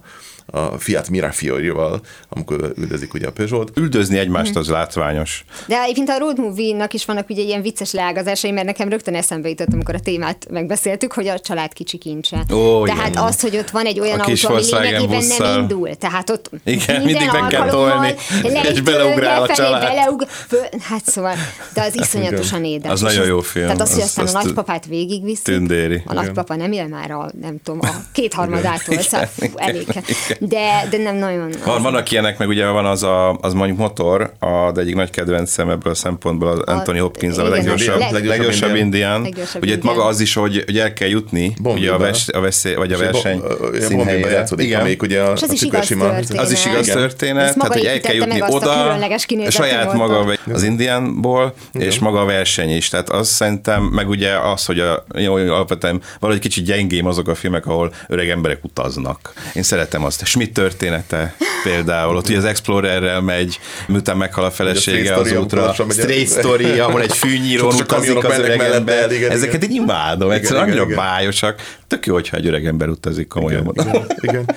a 0.60 0.78
Fiat 0.78 1.10
Mirafiori-val, 1.10 2.02
amikor 2.30 2.74
üldözik 2.78 3.14
ugye 3.14 3.28
a 3.28 3.32
Peugeot. 3.32 3.72
Üldözni 3.78 4.18
egymást 4.18 4.56
az 4.56 4.70
látványos. 4.70 5.46
De 5.68 5.82
egyébként 5.82 6.10
a 6.10 6.18
road 6.18 6.40
movie-nak 6.40 6.94
is 6.94 7.06
vannak 7.06 7.30
ugye 7.30 7.42
ilyen 7.42 7.62
vicces 7.62 7.92
leágazásai, 7.92 8.52
mert 8.52 8.66
nekem 8.66 8.90
rögtön 8.90 9.16
eszembe 9.16 9.50
jutott, 9.50 9.74
amikor 9.74 9.96
a 9.96 10.00
témát 10.00 10.48
megbeszéltük, 10.50 11.14
hogy 11.14 11.28
a 11.28 11.40
család 11.40 11.74
kicsi 11.74 11.98
kincse. 11.98 12.44
Ó, 12.54 12.86
tehát 12.86 13.10
igen. 13.10 13.24
az, 13.24 13.42
hogy 13.42 13.58
ott 13.58 13.70
van 13.70 13.86
egy 13.86 14.00
olyan 14.00 14.20
A 14.20 14.24
autó, 14.24 14.54
ami 14.54 14.64
lényegében 14.86 15.08
busszal. 15.20 15.52
nem 15.52 15.62
indul. 15.62 15.96
Tehát 15.96 16.30
ott 16.30 16.50
Igen, 16.64 17.02
mindig 17.02 17.30
meg 17.32 17.48
kell 17.48 17.70
tolni, 17.70 18.16
és 18.72 18.82
beleugrál 18.82 19.42
a 19.42 19.48
család. 19.48 19.82
beleug, 19.82 20.26
hát 20.82 21.06
szóval, 21.06 21.36
de 21.74 21.82
az 21.82 21.96
iszonyatosan 21.96 22.64
édes. 22.64 22.92
Az 22.92 23.02
nagyon 23.02 23.26
jó 23.26 23.40
film. 23.40 23.66
Tehát 23.66 23.82
az, 23.82 23.92
hogy 23.94 24.02
Az- 24.02 24.18
aztán 24.18 24.26
a 24.26 24.44
nagypapát 24.44 24.86
végigviszik. 24.86 25.44
tündéri. 25.44 26.02
A 26.06 26.14
nagypapa 26.14 26.56
nem 26.56 26.72
él 26.72 26.88
már 26.88 27.12
a, 27.12 27.30
nem 27.42 27.57
tudom, 27.64 27.80
a 27.82 27.88
kétharmadától, 28.12 28.98
szóval 29.00 29.28
fú, 29.38 29.46
elég. 29.56 29.86
De, 30.40 30.88
de 30.90 30.98
nem 30.98 31.16
nagyon. 31.16 31.50
Van, 31.66 31.82
vannak 31.82 32.12
ilyenek, 32.12 32.38
meg 32.38 32.48
ugye 32.48 32.68
van 32.68 32.86
az 32.86 33.04
a, 33.04 33.34
az 33.34 33.54
mondjuk 33.54 33.78
motor, 33.78 34.34
a, 34.40 34.72
de 34.72 34.82
egyik 34.82 34.96
nagy 34.96 35.10
kedvencem 35.10 35.70
ebből 35.70 35.92
a 35.92 35.96
szempontból 35.96 36.48
az 36.48 36.60
Anthony 36.60 37.00
Hopkins, 37.00 37.38
a 37.38 37.42
igen, 37.42 37.52
leggyorsabb, 37.52 38.00
leg- 38.12 38.26
leggyorsabb 38.26 38.76
indián. 38.76 39.22
Leggyorsabb 39.22 39.62
Ugye 39.64 39.74
itt 39.74 39.84
maga 39.84 40.06
az 40.06 40.20
is, 40.20 40.34
hogy, 40.34 40.64
hogy 40.66 40.78
el 40.78 40.94
kell 40.94 41.08
jutni 41.08 41.46
ugye 41.46 41.58
a, 41.58 41.62
Bombiba. 41.62 41.98
vers, 41.98 42.28
a, 42.28 42.40
veszély, 42.40 42.74
vagy 42.74 42.92
a 42.92 42.98
verseny 42.98 43.40
Bombiba 43.40 43.80
színhelyére. 43.80 44.30
játszódik, 44.30 44.76
amelyik 44.76 45.02
ugye 45.02 45.22
a, 45.22 45.34
És 45.34 45.42
ez 45.42 45.50
a 45.50 45.54
is 45.54 45.62
igaz 45.62 45.88
történet. 45.88 46.38
Az 46.38 46.52
is 46.52 46.66
igaz 46.66 46.88
Igen. 46.88 46.98
történet, 46.98 47.58
tehát 47.58 47.74
hogy 47.74 47.86
el 47.86 48.00
kell 48.00 48.16
jutni 48.16 48.40
azt 48.40 48.52
a 48.52 48.56
oda, 48.56 49.50
saját 49.50 49.94
maga 49.94 50.36
az 50.54 50.64
indiánból, 50.64 51.54
és 51.74 52.00
maga 52.00 52.22
a 52.22 52.26
verseny 52.26 52.76
is. 52.76 52.90
Tehát 52.90 53.10
az 53.10 53.28
szerintem, 53.28 53.84
meg 53.84 54.10
ugye 54.10 54.38
az, 54.38 54.66
hogy 54.66 54.80
a, 54.80 55.06
jó, 55.18 55.34
alapvetően 55.34 56.02
valahogy 56.20 56.42
kicsit 56.42 56.66
gyengém 56.66 57.06
azok 57.06 57.28
a 57.28 57.36
filmek, 57.38 57.66
ahol 57.66 57.94
öreg 58.08 58.30
emberek 58.30 58.64
utaznak. 58.64 59.34
Én 59.54 59.64
szeretem 59.64 60.04
azt. 60.04 60.26
Schmidt 60.26 60.54
története 60.54 61.36
például, 61.64 62.16
ott 62.16 62.28
ugye 62.28 62.38
az 62.38 62.46
Explorerrel 62.46 63.22
megy, 63.22 63.60
miután 63.88 64.18
meghal 64.18 64.46
a 64.46 64.52
felesége 64.52 65.14
az 65.16 65.32
útra. 65.32 65.74
Straight 65.90 66.30
Story, 66.32 66.80
ahol 66.80 67.02
egy 67.02 67.18
fűnyírón 67.18 67.74
utazik 67.74 68.24
az 68.24 68.38
öreg 68.38 68.58
mellette, 68.58 68.76
ember. 68.76 69.12
igen, 69.12 69.32
Ezeket 69.32 69.64
igen. 69.64 69.70
így 69.76 69.82
imádom, 69.82 70.32
egyszerűen 70.32 70.64
annyira 70.64 70.86
bájosak. 70.86 71.62
Tök 71.88 72.06
jó, 72.06 72.14
hogyha 72.14 72.38
egy 72.38 72.48
öreg 72.48 72.66
ember 72.66 72.90
utazik 72.90 73.28
komolyan. 73.28 73.72
Igen, 73.74 74.08
igen. 74.22 74.56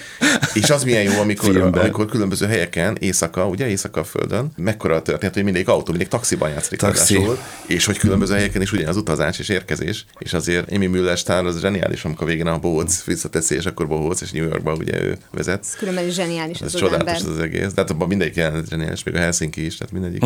És 0.55 0.71
az 0.71 0.85
milyen 0.85 1.03
jó, 1.03 1.21
amikor, 1.21 1.51
Filmben. 1.51 1.83
amikor 1.83 2.07
különböző 2.07 2.47
helyeken, 2.47 2.97
éjszaka, 3.01 3.47
ugye 3.47 3.69
éjszaka 3.69 4.01
a 4.01 4.05
földön, 4.05 4.53
mekkora 4.57 4.95
a 4.95 5.03
történet, 5.03 5.35
hogy 5.35 5.45
mindig 5.45 5.69
autó, 5.69 5.91
mindig 5.91 6.09
taxiban 6.09 6.51
játszik 6.51 6.79
Taxi. 6.79 7.15
ráadásul, 7.15 7.39
és 7.67 7.85
hogy 7.85 7.99
különböző 7.99 8.35
helyeken 8.35 8.63
is 8.63 8.73
ugyanaz 8.73 8.97
utazás 8.97 9.39
és 9.39 9.49
érkezés, 9.49 10.05
és 10.19 10.33
azért 10.33 10.73
Amy 10.73 10.87
Müller 10.87 11.19
sztár 11.19 11.45
az 11.45 11.61
zseniális, 11.61 12.05
amikor 12.05 12.27
végén 12.27 12.47
a 12.47 12.59
Bohóc 12.59 13.05
visszateszi, 13.05 13.55
és 13.55 13.67
akkor 13.67 13.87
Bohóc, 13.89 14.21
és 14.21 14.31
New 14.31 14.45
Yorkba 14.45 14.73
ugye 14.73 15.03
ő 15.03 15.17
vezet. 15.31 15.67
Különben 15.79 16.07
is 16.07 16.15
zseniális 16.15 16.61
Ez 16.61 16.67
az, 16.67 16.75
az 16.75 16.81
csodálatos 16.81 17.19
ember. 17.19 17.33
az 17.33 17.39
egész. 17.39 17.67
De 17.73 17.81
hát 17.81 17.91
abban 17.91 18.09
mindegyik 18.09 18.35
jelenet 18.35 18.69
zseniális, 18.69 19.03
még 19.03 19.15
a 19.15 19.19
Helsinki 19.19 19.65
is, 19.65 19.77
tehát 19.77 19.93
mindegyik. 19.93 20.23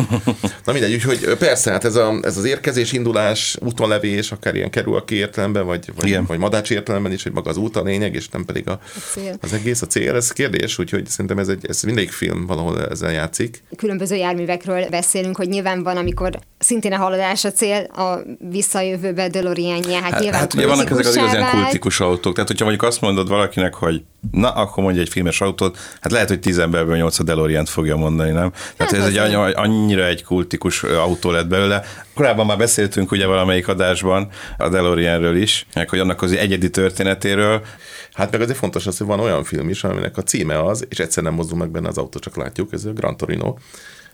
Na 0.65 0.71
mindegy, 0.71 0.93
úgyhogy 0.93 1.35
persze, 1.37 1.71
hát 1.71 1.85
ez, 1.85 1.95
a, 1.95 2.19
ez 2.21 2.37
az 2.37 2.45
érkezés, 2.45 2.91
indulás, 2.91 3.57
útonlevés, 3.61 4.31
akár 4.31 4.55
ilyen 4.55 4.69
kerül 4.69 4.95
a 4.95 5.03
értelemben, 5.09 5.65
vagy, 5.65 5.91
vagy, 5.95 6.07
Igen. 6.07 6.25
vagy 6.25 6.37
madács 6.37 6.69
értelemben 6.71 6.93
is, 7.11 7.23
hogy 7.23 7.31
maga 7.31 7.49
az 7.49 7.57
út 7.57 7.75
a 7.75 7.83
lényeg, 7.83 8.13
és 8.15 8.29
nem 8.29 8.45
pedig 8.45 8.67
a, 8.69 8.79
cél. 9.11 9.35
az 9.41 9.53
egész 9.53 9.81
a 9.81 9.87
cél. 9.87 10.15
Ez 10.15 10.31
kérdés, 10.31 10.79
úgyhogy 10.79 11.07
szerintem 11.07 11.37
ez, 11.37 11.47
egy, 11.47 11.65
ez 11.67 11.81
mindegyik 11.81 12.11
film 12.11 12.45
valahol 12.45 12.87
ezzel 12.87 13.11
játszik. 13.11 13.63
különböző 13.77 14.15
járművekről 14.15 14.89
beszélünk, 14.89 15.35
hogy 15.35 15.47
nyilván 15.47 15.83
van, 15.83 15.97
amikor 15.97 16.39
szintén 16.57 16.93
a 16.93 16.97
haladás 16.97 17.45
a 17.45 17.51
cél, 17.51 17.83
a 17.83 18.19
visszajövőbe 18.49 19.27
DeLorean-je, 19.27 20.01
hát, 20.01 20.13
Hát, 20.15 20.23
nyilván 20.23 20.39
hát 20.39 20.53
ugye 20.53 20.67
vannak 20.67 20.89
ezek 20.89 21.05
az 21.05 21.15
igazán 21.15 21.49
kultikus 21.51 21.99
autók. 21.99 22.33
Tehát, 22.33 22.47
hogyha 22.49 22.65
mondjuk 22.65 22.87
azt 22.89 23.01
mondod 23.01 23.27
valakinek, 23.27 23.73
hogy 23.73 24.03
na, 24.31 24.49
akkor 24.51 24.83
mondja 24.83 25.01
egy 25.01 25.09
filmes 25.09 25.41
autót, 25.41 25.77
hát 26.01 26.11
lehet, 26.11 26.27
hogy 26.27 26.39
tíz 26.39 26.57
emberből 26.57 26.95
nyolc 26.95 27.19
a 27.19 27.23
DeLorean 27.23 27.65
fogja 27.65 27.95
mondani, 27.95 28.31
nem? 28.31 28.51
Tehát 28.77 28.91
Hát 28.91 28.93
ez 28.93 29.05
egy 29.05 29.17
annyira, 29.55 30.05
egy 30.05 30.23
kultikus 30.23 30.83
autó 30.83 31.31
lett 31.31 31.47
belőle. 31.47 31.83
Korábban 32.13 32.45
már 32.45 32.57
beszéltünk 32.57 33.11
ugye 33.11 33.25
valamelyik 33.25 33.67
adásban 33.67 34.27
a 34.57 34.69
DeLoreanről 34.69 35.37
is, 35.37 35.65
hogy 35.87 35.99
annak 35.99 36.21
az 36.21 36.31
egyedi 36.31 36.69
történetéről. 36.87 37.61
Hát 38.13 38.31
meg 38.31 38.41
azért 38.41 38.57
fontos 38.57 38.87
az, 38.87 38.97
hogy 38.97 39.07
van 39.07 39.19
olyan 39.19 39.43
film 39.43 39.69
is, 39.69 39.83
aminek 39.83 40.17
a 40.17 40.23
címe 40.23 40.63
az, 40.63 40.85
és 40.89 40.99
egyszer 40.99 41.23
nem 41.23 41.33
mozdul 41.33 41.57
meg 41.57 41.69
benne 41.69 41.87
az 41.87 41.97
autó, 41.97 42.19
csak 42.19 42.35
látjuk, 42.35 42.73
ez 42.73 42.85
a 42.85 42.93
Gran 42.93 43.17
Torino. 43.17 43.55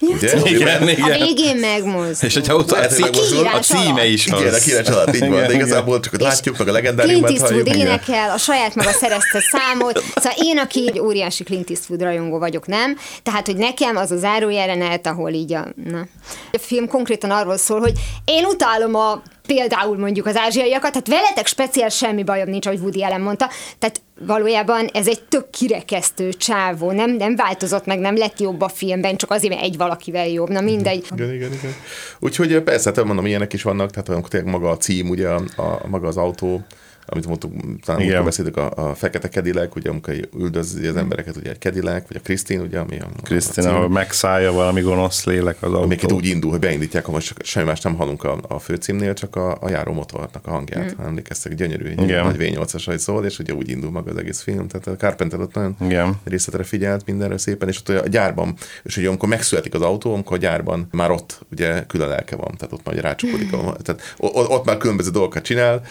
Ugye? 0.02 0.38
Igen, 0.50 0.82
A 0.84 0.90
igen. 0.90 1.20
végén 1.20 1.56
megmozdul. 1.58 2.28
És 2.30 2.36
egy 2.36 2.50
autó, 2.50 2.74
a, 2.76 2.78
Lehet, 2.78 2.94
hogy 2.94 3.04
cí- 3.04 3.12
megmozdul. 3.12 3.48
a 3.48 3.60
címe 3.60 4.06
is 4.06 4.28
az. 4.28 4.40
Igen, 4.42 4.54
a 4.54 4.58
kilenc 4.58 4.88
család, 4.88 5.16
így 5.16 5.20
van, 5.20 5.30
de 5.32 5.38
Igen, 5.38 5.56
igazából 5.56 6.00
csak 6.00 6.14
ott 6.14 6.20
látjuk, 6.22 6.58
meg 6.58 6.68
a 6.68 6.72
Clint 6.72 6.84
legendáriumát 6.86 7.30
Eastwood 7.32 7.52
halljuk. 7.52 7.76
igen. 7.76 7.88
énekel, 7.88 8.30
a 8.30 8.38
saját 8.38 8.76
maga 8.76 8.92
szerezte 8.92 9.40
számot. 9.52 10.04
Szóval 10.16 10.34
én, 10.36 10.58
aki 10.58 10.88
egy 10.88 11.00
óriási 11.00 11.44
Clint 11.44 11.70
Eastwood 11.70 12.02
rajongó 12.02 12.38
vagyok, 12.40 12.68
nem? 12.68 12.98
Tehát, 13.24 13.46
hogy 13.46 13.58
nekem 13.58 13.96
az 13.96 14.12
a 14.12 14.18
zárójelenet, 14.18 15.08
ahol 15.08 15.32
így 15.32 15.54
a... 15.54 15.68
Na. 15.92 16.08
A 16.52 16.58
film 16.60 16.88
konkrétan 16.88 17.32
arról 17.32 17.58
szól, 17.58 17.80
hogy 17.80 17.94
én 18.26 18.46
utálom 18.46 18.96
a 18.96 19.22
például 19.48 19.98
mondjuk 19.98 20.26
az 20.26 20.36
ázsiaiakat, 20.36 20.92
tehát 20.92 21.08
veletek 21.08 21.48
speciál 21.48 21.90
semmi 21.90 22.24
bajom 22.24 22.50
nincs, 22.50 22.66
ahogy 22.66 22.80
Woody 22.80 23.04
Allen 23.04 23.22
mondta, 23.22 23.50
tehát 23.80 24.02
valójában 24.26 24.86
ez 24.86 25.08
egy 25.08 25.22
tök 25.24 25.50
kirekesztő 25.50 26.34
csávó, 26.34 26.92
nem, 26.92 27.12
nem 27.12 27.36
változott 27.36 27.86
meg, 27.86 28.00
nem 28.00 28.18
lett 28.18 28.40
jobb 28.40 28.62
a 28.62 28.68
filmben, 28.68 29.16
csak 29.16 29.32
azért, 29.32 29.54
mert 29.54 29.66
egy 29.66 29.78
valakivel 29.78 30.28
jobb, 30.28 30.50
na 30.50 30.62
mindegy. 30.62 31.06
Igen, 31.12 31.34
igen, 31.34 31.52
igen. 31.52 31.74
Úgyhogy 32.20 32.62
persze, 32.62 32.92
hát 32.96 33.06
mondom, 33.06 33.26
ilyenek 33.26 33.54
is 33.54 33.64
vannak, 33.64 33.90
tehát 33.92 34.28
tényleg 34.30 34.52
maga 34.52 34.70
a 34.70 34.78
cím, 34.78 35.10
ugye 35.10 35.28
a, 35.28 35.42
a 35.56 35.88
maga 35.88 36.08
az 36.08 36.18
autó, 36.18 36.66
amit 37.06 37.28
mondtuk, 37.28 37.54
talán 37.86 38.02
Igen. 38.02 38.24
beszéltük, 38.24 38.58
a, 38.58 38.72
a 38.76 38.96
fekete 38.96 39.30
kedilek, 39.30 39.76
ugye 39.76 39.90
amikor 39.90 40.30
üldözi 40.38 40.88
az 40.88 40.96
embereket, 40.96 41.36
ugye 41.36 41.50
egy 41.50 41.58
kedilek, 41.58 42.08
vagy 42.08 42.18
a 42.18 42.20
Krisztin, 42.24 42.60
ugye, 42.60 42.80
ami 42.80 43.00
a, 43.00 43.08
cím, 43.40 43.66
ahol 43.66 43.90
megszállja 43.90 44.52
valami 44.52 44.82
gonosz 44.82 45.26
lélek 45.26 45.58
az 45.60 45.70
autó. 45.70 45.84
Amiket 45.84 46.12
úgy 46.12 46.26
indul, 46.26 46.52
hogy 46.52 46.60
beindítják, 46.60 47.08
ahol 47.08 47.20
csak 47.20 47.38
semmi 47.44 47.66
más 47.66 47.82
nem 47.82 47.96
hallunk 47.96 48.24
a, 48.24 48.40
a 48.48 48.60
főcímnél, 48.60 49.14
csak 49.14 49.36
a, 49.36 49.58
a 49.62 49.70
járó 49.70 49.94
motornak 49.94 50.48
a 50.48 50.50
hangját. 50.52 51.02
Mm. 51.02 51.06
Emlékeztek, 51.06 51.56
gyönyörű, 51.56 51.86
egy 51.86 52.02
Igen. 52.02 52.26
nagy 52.26 52.36
V8-as, 52.40 52.82
hogy 52.86 53.00
szól, 53.00 53.26
és 53.26 53.40
ugye 53.40 53.54
úgy 53.54 53.70
indul 53.70 53.92
maga 53.92 54.12
az 54.12 54.18
egész 54.18 54.42
film. 54.42 54.68
Tehát 54.68 54.88
a 54.88 54.96
Carpenter 54.96 55.40
ott 55.40 55.54
nagyon 55.54 55.76
Igen. 55.80 56.16
részletre 56.24 56.64
figyelt 56.64 57.06
mindenre 57.06 57.38
szépen, 57.38 57.68
és 57.68 57.80
ott 57.80 57.90
a 57.90 58.08
gyárban, 58.08 58.56
és 58.84 58.98
ugye 58.98 59.08
amikor 59.08 59.30
megszületik 59.30 59.74
az 59.74 59.82
autó, 59.82 60.14
amikor 60.14 60.38
a 60.38 60.40
gyárban 60.40 60.88
már 60.92 61.12
ott 61.12 61.46
ugye 61.52 61.86
külön 61.86 62.08
lelke 62.08 62.36
van, 62.36 62.56
tehát 62.58 62.74
ott 62.74 62.86
már 62.86 63.16
a, 63.52 63.76
tehát 63.82 64.02
ott 64.18 64.66
már 64.66 64.78
különböző 64.78 65.10
dolgokat 65.10 65.44
csinál, 65.44 65.82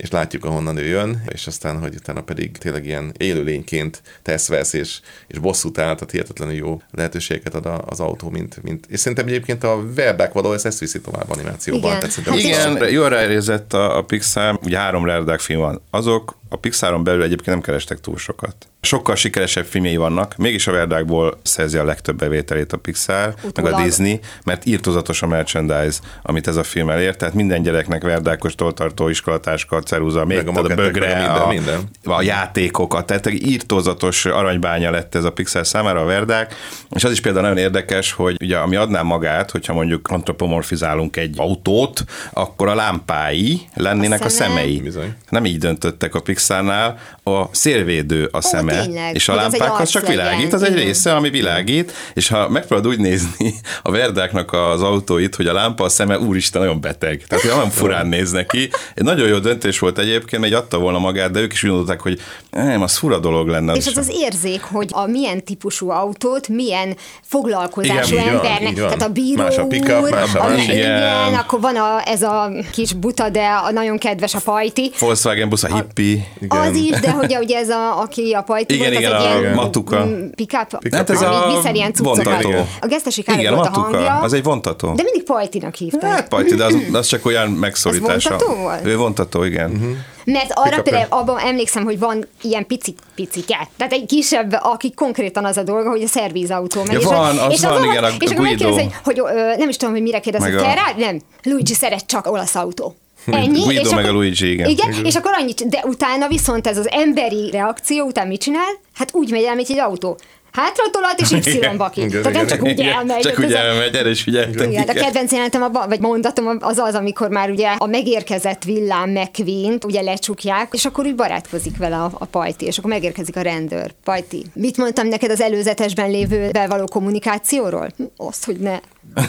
és 0.00 0.10
látjuk, 0.10 0.44
ahonnan 0.44 0.76
ő 0.76 0.84
jön, 0.84 1.22
és 1.28 1.46
aztán, 1.46 1.78
hogy 1.78 1.94
utána 1.94 2.20
pedig 2.20 2.58
tényleg 2.58 2.86
ilyen 2.86 3.12
élőlényként 3.16 4.02
tesz 4.22 4.48
vesz, 4.48 4.72
és, 4.72 5.00
és 5.26 5.38
bosszút 5.38 5.78
áll, 5.78 5.94
tehát 5.94 6.10
hihetetlenül 6.10 6.54
jó 6.54 6.80
lehetőségeket 6.90 7.54
ad 7.54 7.82
az 7.86 8.00
autó, 8.00 8.30
mint, 8.30 8.62
mint 8.62 8.86
és 8.88 9.00
szerintem 9.00 9.26
egyébként 9.26 9.64
a 9.64 9.92
Verdák 9.94 10.32
való 10.32 10.52
ezt, 10.52 10.66
ezt 10.66 10.78
viszi 10.78 11.00
tovább 11.00 11.30
animációban. 11.30 11.96
Igen. 11.96 12.00
Tehát 12.00 12.28
Hát 12.28 12.38
Igen, 12.38 12.90
jól 12.92 13.08
ráérzett 13.08 13.72
a, 13.72 13.96
a 13.96 14.02
Pixar, 14.02 14.58
ugye 14.62 14.78
három 14.78 15.06
Lerdák 15.06 15.40
film 15.40 15.60
van. 15.60 15.82
Azok 15.90 16.38
a 16.52 16.56
Pixaron 16.56 17.04
belül 17.04 17.22
egyébként 17.22 17.46
nem 17.48 17.60
kerestek 17.60 18.00
túl 18.00 18.16
sokat. 18.16 18.54
Sokkal 18.82 19.14
sikeresebb 19.14 19.64
filmjei 19.64 19.96
vannak, 19.96 20.36
mégis 20.36 20.66
a 20.66 20.72
Verdákból 20.72 21.38
szerzi 21.42 21.76
a 21.76 21.84
legtöbb 21.84 22.16
bevételét 22.18 22.72
a 22.72 22.76
Pixar, 22.76 23.26
meg 23.26 23.34
a 23.44 23.46
Utólag. 23.46 23.82
Disney, 23.82 24.20
mert 24.44 24.66
írtozatos 24.66 25.22
a 25.22 25.26
merchandise, 25.26 25.98
amit 26.22 26.46
ez 26.46 26.56
a 26.56 26.62
film 26.62 26.90
elér, 26.90 27.16
tehát 27.16 27.34
minden 27.34 27.62
gyereknek 27.62 28.02
verdákos 28.02 28.54
toltartó, 28.54 29.08
iskolatáska, 29.08 29.80
ceruza, 29.80 30.24
még 30.24 30.36
Meg 30.44 30.56
a 30.56 30.60
a, 30.60 30.74
bögre, 30.74 31.24
a 31.24 31.44
a, 31.44 31.48
minden, 31.48 31.74
minden. 31.74 32.18
a 32.18 32.22
játékokat, 32.22 33.06
tehát 33.06 33.26
egy 33.26 33.46
írtózatos 33.46 34.24
aranybánya 34.24 34.90
lett 34.90 35.14
ez 35.14 35.24
a 35.24 35.32
Pixar 35.32 35.66
számára 35.66 36.00
a 36.00 36.04
Verdák, 36.04 36.54
és 36.90 37.04
az 37.04 37.10
is 37.10 37.20
például 37.20 37.42
nagyon 37.44 37.62
érdekes, 37.62 38.12
hogy 38.12 38.36
ugye 38.42 38.56
ami 38.56 38.76
adná 38.76 39.02
magát, 39.02 39.50
hogyha 39.50 39.72
mondjuk 39.72 40.08
antropomorfizálunk 40.08 41.16
egy 41.16 41.34
autót, 41.38 42.04
akkor 42.32 42.68
a 42.68 42.74
lámpái 42.74 43.60
lennének 43.74 44.20
a 44.20 44.24
A 44.24 44.28
szeme. 44.28 44.54
szemei. 44.54 44.80
Bizony. 44.80 45.14
Nem 45.28 45.44
így 45.44 45.58
döntöttek 45.58 46.14
a 46.14 46.20
Pixar 46.20 46.38
Pixarnál 46.40 46.98
a 47.24 47.44
szélvédő 47.50 48.28
a 48.32 48.40
szeme, 48.40 48.82
tényleg, 48.82 49.14
és 49.14 49.28
a 49.28 49.32
hogy 49.32 49.60
az 49.60 49.80
egy 49.80 49.88
csak 49.88 50.06
világít, 50.06 50.52
az 50.52 50.62
egy 50.62 50.72
igen. 50.72 50.84
része, 50.84 51.14
ami 51.14 51.30
világít, 51.30 51.92
és 52.14 52.28
ha 52.28 52.48
megpróbálod 52.48 52.92
úgy 52.92 52.98
nézni 52.98 53.54
a 53.82 53.90
Verdáknak 53.90 54.52
az 54.52 54.82
autóit, 54.82 55.34
hogy 55.34 55.46
a 55.46 55.52
lámpa 55.52 55.84
a 55.84 55.88
szeme, 55.88 56.18
úristen, 56.18 56.60
nagyon 56.60 56.80
beteg. 56.80 57.24
Tehát 57.28 57.44
olyan 57.44 57.70
furán 57.80 58.06
néz 58.06 58.30
neki. 58.30 58.70
Egy 58.94 59.04
nagyon 59.04 59.28
jó 59.28 59.38
döntés 59.38 59.78
volt 59.78 59.98
egyébként, 59.98 60.44
egy 60.44 60.52
adta 60.52 60.78
volna 60.78 60.98
magát, 60.98 61.30
de 61.30 61.40
ők 61.40 61.52
is 61.52 61.62
úgy 61.62 61.70
gondolták, 61.70 62.00
hogy 62.00 62.20
nem, 62.50 62.82
az 62.82 62.96
fura 62.96 63.18
dolog 63.18 63.48
lenne. 63.48 63.72
És 63.72 63.86
az 63.86 63.96
az 63.96 64.10
érzék, 64.12 64.62
hogy 64.62 64.88
a 64.92 65.06
milyen 65.06 65.44
típusú 65.44 65.90
autót, 65.90 66.48
milyen 66.48 66.96
foglalkozású 67.22 68.14
Igen, 68.14 68.28
embernek. 68.28 68.62
van. 68.62 68.74
Tehát 68.74 69.02
a 69.02 69.08
bíró 69.08 69.42
Más 69.42 69.56
a 69.56 69.66
pick-up, 69.66 70.02
úr, 70.02 70.10
más 70.10 70.34
a 70.34 70.48
másik. 70.48 70.72
igen, 70.72 70.96
Igen. 70.96 71.34
akkor 71.34 71.60
van 71.60 71.76
a, 71.76 72.02
ez 72.04 72.22
a 72.22 72.50
kis 72.72 72.92
buta, 72.92 73.28
de 73.28 73.46
a 73.46 73.70
nagyon 73.70 73.98
kedves 73.98 74.34
a 74.34 74.40
pajti. 74.44 74.90
Volkswagen 74.98 75.48
busz, 75.48 75.62
a 75.62 75.74
hippi. 75.74 76.24
Igen. 76.40 76.58
Az 76.60 76.76
is, 76.76 77.00
de 77.00 77.10
hogy 77.10 77.36
ugye 77.40 77.58
ez 77.58 77.68
a, 77.68 78.00
aki 78.00 78.32
a 78.32 78.42
pajti 78.42 78.74
Igen, 78.74 78.86
volt, 78.86 78.98
igen, 79.00 79.12
az 79.12 79.24
a 79.24 79.30
egy 79.34 79.40
ilyen 79.40 79.54
Matuka. 79.54 80.06
pick-up, 80.34 80.94
Hát 80.94 81.10
ez 81.10 81.22
ami 81.22 81.34
a 81.34 81.56
viszel 81.56 81.74
ilyen 81.74 81.92
cuccokat. 81.92 82.44
A 82.80 82.86
gesztesi 82.86 83.24
Igen, 83.26 83.52
a 83.52 83.56
volt 83.56 83.66
a 83.66 83.70
Matuka, 83.70 83.96
hangja, 83.96 84.14
az 84.18 84.32
egy 84.32 84.42
vontató. 84.42 84.92
de 84.94 85.02
mindig 85.02 85.22
pajtinak 85.22 85.74
hívták. 85.74 86.10
Hát 86.10 86.28
Pajti, 86.28 86.54
de 86.54 86.64
az, 86.64 86.74
az 86.92 87.06
csak 87.06 87.26
olyan 87.26 87.50
megszorítása. 87.50 88.28
vontató 88.30 88.54
volt? 88.60 88.86
Ő 88.86 88.96
vontató, 88.96 89.42
igen. 89.44 89.70
Uh-huh. 89.70 89.90
Mert 90.24 90.50
arra 90.54 90.82
például 90.82 91.06
abban 91.08 91.38
emlékszem, 91.38 91.84
hogy 91.84 91.98
van 91.98 92.26
ilyen 92.42 92.66
pici 92.66 92.94
picike. 93.14 93.68
Tehát 93.76 93.92
egy 93.92 94.06
kisebb, 94.06 94.58
aki 94.62 94.92
konkrétan 94.94 95.44
az 95.44 95.56
a 95.56 95.62
dolga, 95.62 95.90
hogy 95.90 96.02
a 96.02 96.06
szervízautó 96.06 96.80
megy. 96.82 96.92
Ja, 96.92 96.98
és 96.98 97.04
van, 97.04 97.38
az 97.38 97.52
és 97.52 97.60
van, 97.60 97.72
azon- 97.72 97.84
igen, 97.90 98.04
a 98.04 98.08
És 98.08 98.14
akkor 98.14 98.26
Guido. 98.36 98.42
megkérdezi, 98.42 98.88
hogy, 99.04 99.18
hogy 99.18 99.36
ö, 99.36 99.56
nem 99.56 99.68
is 99.68 99.76
tudom, 99.76 99.94
hogy 99.94 100.02
mire 100.02 100.20
kérdez, 100.20 100.40
Meg 100.42 100.52
hogy 100.52 100.60
a- 100.60 100.64
Ferrari? 100.64 101.00
Nem. 101.04 101.20
Luigi 101.42 101.74
szeret 101.74 102.06
csak 102.06 102.26
olasz 102.26 102.54
autó. 102.54 102.96
Ennyi, 103.26 103.60
Guido 103.60 103.80
és 103.80 103.88
meg 103.88 103.98
akkor, 103.98 104.08
a 104.08 104.12
Luigi, 104.12 104.50
igen. 104.50 104.68
Igen, 104.68 105.04
és 105.04 105.14
akkor 105.14 105.32
annyit, 105.40 105.68
de 105.68 105.82
utána 105.86 106.28
viszont 106.28 106.66
ez 106.66 106.78
az 106.78 106.88
emberi 106.90 107.50
reakció 107.50 108.04
után 108.06 108.26
mit 108.26 108.40
csinál? 108.40 108.78
Hát 108.94 109.08
úgy 109.14 109.30
megy 109.30 109.42
el, 109.42 109.54
mint 109.54 109.68
egy 109.68 109.78
autó. 109.78 110.18
Hátra 110.52 110.84
tolat 110.90 111.20
és 111.20 111.30
Y-ba 111.54 111.88
ki. 111.88 112.06
Tehát 112.06 112.24
nem 112.24 112.32
igen, 112.32 112.46
csak 112.46 112.62
úgy 112.62 112.80
elmegy. 112.80 113.20
Csak 113.20 113.38
úgy 113.38 113.44
ez 113.44 113.52
a- 113.52 113.56
elmegy, 113.58 113.94
erre 113.94 114.10
is 114.10 114.22
figyeltek. 114.22 114.70
igen, 114.70 114.86
de 114.86 114.92
a 114.92 114.94
kedvenc 114.94 115.30
jelenetem, 115.32 115.62
abban, 115.62 115.88
vagy 115.88 116.00
mondatom 116.00 116.56
az 116.60 116.78
az, 116.78 116.94
amikor 116.94 117.28
már 117.28 117.50
ugye 117.50 117.68
a 117.78 117.86
megérkezett 117.86 118.64
villám 118.64 119.10
mcqueen 119.10 119.78
ugye 119.86 120.00
lecsukják, 120.02 120.68
és 120.72 120.84
akkor 120.84 121.06
úgy 121.06 121.14
barátkozik 121.14 121.76
vele 121.76 121.96
a, 121.96 122.10
a 122.18 122.24
pajti, 122.24 122.64
és 122.66 122.78
akkor 122.78 122.90
megérkezik 122.90 123.36
a 123.36 123.40
rendőr. 123.40 123.90
Pajti, 124.04 124.44
mit 124.54 124.76
mondtam 124.76 125.06
neked 125.08 125.30
az 125.30 125.40
előzetesben 125.40 126.10
lévő 126.10 126.48
bevaló 126.50 126.84
kommunikációról? 126.92 127.88
Hm, 127.96 128.02
Azt, 128.16 128.44
hogy 128.44 128.56
ne. 128.56 128.78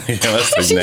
Igen, 0.06 0.32
azt, 0.32 0.54
hogy 0.54 0.74
ne. 0.74 0.82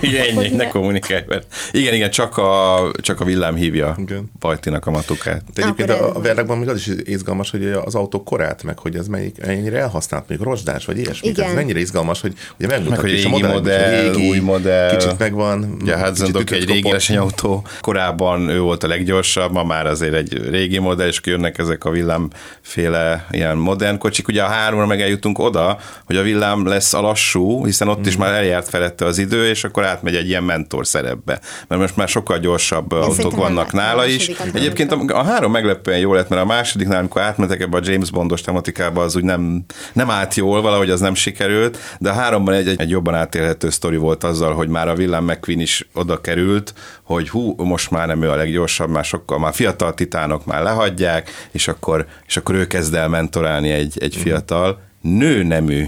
Igen, 0.00 0.26
ennyi, 0.28 0.48
ne 0.48 0.56
ne. 0.56 0.68
kommunikálj. 0.68 1.22
Mert 1.26 1.46
igen, 1.72 1.94
igen, 1.94 2.10
csak 2.10 2.36
a, 2.36 2.90
csak 3.00 3.20
a 3.20 3.24
villám 3.24 3.54
hívja 3.54 3.94
Igen. 3.98 4.30
Pajtinak 4.38 4.86
a 4.86 4.90
matukát. 4.90 5.42
De 5.54 5.62
egyébként 5.62 5.90
Akkor 5.90 6.08
a, 6.08 6.16
a 6.16 6.20
verlákban 6.20 6.58
még 6.58 6.68
az 6.68 6.76
is 6.76 6.90
izgalmas, 7.04 7.50
hogy 7.50 7.66
az 7.66 7.94
autók 7.94 8.24
korát, 8.24 8.62
meg 8.62 8.78
hogy 8.78 8.96
ez 8.96 9.06
melyik, 9.06 9.46
mennyire 9.46 9.78
elhasznált, 9.78 10.28
még 10.28 10.38
rozsdás, 10.40 10.84
vagy 10.84 10.98
ilyesmi. 10.98 11.28
Igen. 11.28 11.48
Ez 11.48 11.54
mennyire 11.54 11.78
izgalmas, 11.78 12.20
hogy 12.20 12.32
ugye 12.58 12.66
megmutatja 12.66 12.90
Meg, 12.90 13.00
hogy 13.00 13.10
a 13.10 13.14
régi 13.14 13.28
modell, 13.28 13.52
modell, 13.52 14.14
új 14.14 14.38
modell. 14.38 14.96
Kicsit 14.96 15.18
megvan. 15.18 15.76
Ugye 15.80 15.96
hát 15.96 16.12
kicsit 16.12 16.24
Zendok 16.24 16.50
egy 16.50 16.64
régi 16.64 16.90
versenyautó, 16.90 17.66
korábban 17.80 18.48
ő 18.48 18.60
volt 18.60 18.82
a 18.82 18.86
leggyorsabb, 18.86 19.52
ma 19.52 19.64
már 19.64 19.86
azért 19.86 20.14
egy 20.14 20.50
régi 20.50 20.78
modell, 20.78 21.06
és 21.08 21.20
jönnek 21.24 21.58
ezek 21.58 21.84
a 21.84 21.90
villámféle 21.90 23.26
ilyen 23.30 23.56
modern 23.56 23.98
kocsik. 23.98 24.28
Ugye 24.28 24.42
a 24.42 24.46
háromra 24.46 24.86
meg 24.86 25.00
eljutunk 25.00 25.38
oda, 25.38 25.78
hogy 26.04 26.16
a 26.16 26.22
villám 26.22 26.66
lesz 26.66 26.94
a 26.94 27.00
lassú, 27.00 27.64
hiszen 27.64 27.88
ott 27.88 27.98
Mm. 27.98 28.08
is 28.08 28.16
már 28.22 28.34
eljárt 28.34 28.68
felette 28.68 29.04
az 29.04 29.18
idő, 29.18 29.48
és 29.48 29.64
akkor 29.64 29.84
átmegy 29.84 30.16
egy 30.16 30.28
ilyen 30.28 30.42
mentor 30.42 30.86
szerepbe. 30.86 31.40
Mert 31.68 31.80
most 31.80 31.96
már 31.96 32.08
sokkal 32.08 32.38
gyorsabb 32.38 32.92
autók 32.92 33.14
szerintem 33.14 33.38
vannak 33.38 33.72
nála 33.72 34.06
is. 34.06 34.28
Egyébként 34.54 34.92
a, 34.92 35.00
a 35.06 35.22
három 35.22 35.52
meglepően 35.52 35.98
jó 35.98 36.14
lett, 36.14 36.28
mert 36.28 36.42
a 36.42 36.46
másodiknál, 36.46 36.98
amikor 36.98 37.22
átmentek 37.22 37.60
ebbe 37.60 37.76
a 37.76 37.80
James 37.84 38.10
Bondos 38.10 38.40
tematikába, 38.40 39.02
az 39.02 39.16
úgy 39.16 39.24
nem, 39.24 39.64
nem 39.92 40.10
állt 40.10 40.34
jól, 40.34 40.62
valahogy 40.62 40.90
az 40.90 41.00
nem 41.00 41.14
sikerült, 41.14 41.78
de 41.98 42.10
a 42.10 42.12
háromban 42.12 42.54
egy, 42.54 42.68
egy, 42.68 42.80
egy 42.80 42.90
jobban 42.90 43.14
átélhető 43.14 43.70
sztori 43.70 43.96
volt 43.96 44.24
azzal, 44.24 44.54
hogy 44.54 44.68
már 44.68 44.88
a 44.88 44.94
Willem 44.94 45.24
McQueen 45.24 45.60
is 45.60 45.88
oda 45.94 46.20
került, 46.20 46.74
hogy 47.02 47.28
hú, 47.28 47.54
most 47.56 47.90
már 47.90 48.06
nem 48.06 48.22
ő 48.22 48.30
a 48.30 48.36
leggyorsabb, 48.36 48.90
már 48.90 49.04
sokkal, 49.04 49.38
már 49.38 49.54
fiatal 49.54 49.94
titánok 49.94 50.44
már 50.44 50.62
lehagyják, 50.62 51.30
és 51.50 51.68
akkor, 51.68 52.06
és 52.26 52.36
akkor 52.36 52.54
ő 52.54 52.66
kezd 52.66 52.94
el 52.94 53.08
mentorálni 53.08 53.70
egy, 53.70 53.96
egy 54.00 54.16
fiatal 54.16 54.80
nőnemű 55.00 55.84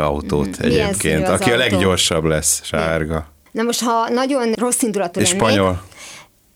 autót 0.00 0.54
színű 0.54 0.74
egyébként, 0.74 1.28
aki 1.28 1.50
a 1.50 1.54
autó? 1.54 1.56
leggyorsabb 1.56 2.24
lesz, 2.24 2.60
sárga. 2.64 3.26
Na 3.50 3.62
most, 3.62 3.82
ha 3.82 4.08
nagyon 4.08 4.52
rossz 4.52 4.82
indulatú 4.82 5.20
És 5.20 5.32
lennék, 5.32 5.42
spanyol. 5.46 5.82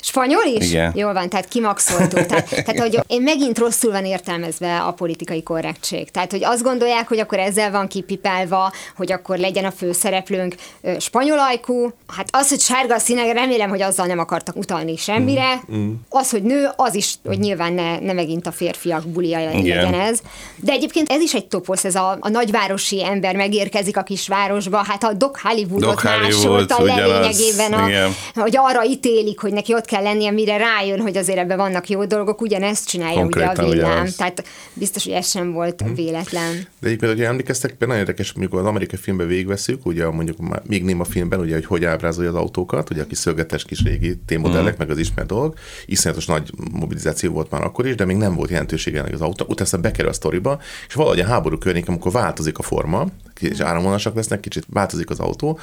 Spanyol 0.06 0.44
is? 0.44 0.68
Igen. 0.68 0.92
Jól 0.94 1.12
van, 1.12 1.28
tehát 1.28 1.48
kimaxoltuk. 1.48 2.26
Tehát, 2.26 2.48
tehát, 2.64 2.78
hogy 2.78 3.00
én 3.06 3.22
megint 3.22 3.58
rosszul 3.58 3.92
van 3.92 4.04
értelmezve 4.04 4.80
a 4.80 4.92
politikai 4.92 5.42
korrektség. 5.42 6.10
Tehát, 6.10 6.30
hogy 6.30 6.44
azt 6.44 6.62
gondolják, 6.62 7.08
hogy 7.08 7.18
akkor 7.18 7.38
ezzel 7.38 7.70
van 7.70 7.88
kipipálva, 7.88 8.72
hogy 8.96 9.12
akkor 9.12 9.38
legyen 9.38 9.64
a 9.64 9.70
főszereplőnk 9.70 10.54
spanyol 10.98 11.38
ajkú. 11.38 11.92
Hát 12.16 12.28
az, 12.30 12.48
hogy 12.48 12.60
sárga 12.60 12.94
a 12.94 12.98
színe, 12.98 13.32
remélem, 13.32 13.68
hogy 13.68 13.82
azzal 13.82 14.06
nem 14.06 14.18
akartak 14.18 14.56
utalni 14.56 14.96
semmire. 14.96 15.60
Mm, 15.72 15.92
Az, 16.08 16.30
hogy 16.30 16.42
nő, 16.42 16.68
az 16.76 16.94
is, 16.94 17.14
hogy 17.24 17.38
nyilván 17.38 17.72
ne, 17.72 17.98
ne 17.98 18.12
megint 18.12 18.46
a 18.46 18.52
férfiak 18.52 19.06
bulia 19.06 19.38
Igen. 19.38 19.76
legyen 19.76 20.00
ez. 20.00 20.20
De 20.56 20.72
egyébként 20.72 21.10
ez 21.10 21.20
is 21.20 21.34
egy 21.34 21.46
toposz, 21.46 21.84
ez 21.84 21.94
a, 21.94 22.16
a 22.20 22.28
nagyvárosi 22.28 23.04
ember 23.04 23.36
megérkezik 23.36 23.96
a 23.96 24.02
kisvárosba, 24.02 24.84
hát 24.88 25.04
a 25.04 25.12
Doc 25.12 25.40
Hollywoodot 25.40 25.80
Doc 25.80 26.02
Hollywood, 26.02 26.22
másolta 26.22 26.82
le 26.82 27.06
lényegében, 27.06 27.72
a, 27.72 27.88
igen. 27.88 28.14
hogy 28.34 28.56
arra 28.56 28.84
ítélik, 28.84 29.40
hogy 29.40 29.52
neki 29.52 29.74
ott 29.74 29.84
kell 29.84 29.95
lennie, 30.02 30.30
mire 30.30 30.56
rájön, 30.56 31.00
hogy 31.00 31.16
azért 31.16 31.38
ebben 31.38 31.56
vannak 31.56 31.88
jó 31.88 32.04
dolgok, 32.04 32.40
ugyanezt 32.40 32.88
csinálja 32.88 33.20
Konkrétan 33.20 33.50
ugye 33.52 33.62
a 33.62 33.70
villám. 33.70 33.90
ugyanaz. 33.90 34.14
Tehát 34.14 34.44
biztos, 34.72 35.04
hogy 35.04 35.12
ez 35.12 35.28
sem 35.30 35.52
volt 35.52 35.84
véletlen. 35.94 36.52
De 36.80 36.86
egyébként, 36.86 37.12
hogy 37.12 37.22
emlékeztek, 37.22 37.78
nagyon 37.78 37.96
érdekes, 37.96 38.32
amikor 38.36 38.60
az 38.60 38.66
amerikai 38.66 38.98
filmben 38.98 39.26
végigveszünk, 39.26 39.86
ugye 39.86 40.10
mondjuk 40.10 40.38
már 40.38 40.62
még 40.66 40.84
Néma 40.84 41.04
filmben, 41.04 41.40
ugye, 41.40 41.54
hogy 41.54 41.64
hogy 41.66 41.84
ábrázolja 41.84 42.30
az 42.30 42.36
autókat, 42.36 42.90
ugye 42.90 43.02
a 43.02 43.06
kis 43.06 43.18
szögetes 43.18 43.64
kis 43.64 43.82
régi 43.82 44.18
T-modellek, 44.26 44.72
Mhm. 44.76 44.78
meg 44.78 44.90
az 44.90 44.98
ismert 44.98 45.28
dolgok. 45.28 45.58
Iszonyatos 45.86 46.26
nagy 46.26 46.50
mobilizáció 46.72 47.32
volt 47.32 47.50
már 47.50 47.62
akkor 47.64 47.86
is, 47.86 47.94
de 47.94 48.04
még 48.04 48.16
nem 48.16 48.34
volt 48.34 48.50
jelentősége 48.50 48.98
ennek 48.98 49.12
az 49.12 49.20
autó. 49.20 49.44
Utána 49.44 49.62
aztán 49.62 49.80
bekerül 49.80 50.10
a 50.10 50.12
sztoriba, 50.14 50.58
és 50.88 50.94
valahogy 50.94 51.20
a 51.20 51.26
háború 51.26 51.58
környéken, 51.58 51.88
amikor 51.92 52.12
változik 52.12 52.58
a 52.58 52.62
forma, 52.62 53.06
és 53.40 53.60
áramvonasak 53.60 54.14
lesznek, 54.14 54.40
kicsit 54.40 54.64
változik 54.70 55.10
az 55.10 55.18
autó, 55.20 55.58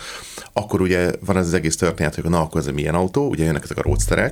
akkor 0.54 0.82
ugye 0.82 1.12
van 1.26 1.38
ez 1.38 1.46
az 1.46 1.54
egész 1.54 1.76
történet, 1.78 2.15
hogy 2.15 2.24
na, 2.24 2.41
akkor 2.41 2.62
ez 2.62 2.67
milyen 2.67 2.96
autó, 2.96 3.28
ugye 3.30 3.43
jönnek 3.46 3.63
ezek 3.63 3.78
a 3.78 3.82
roadsterek, 3.82 4.23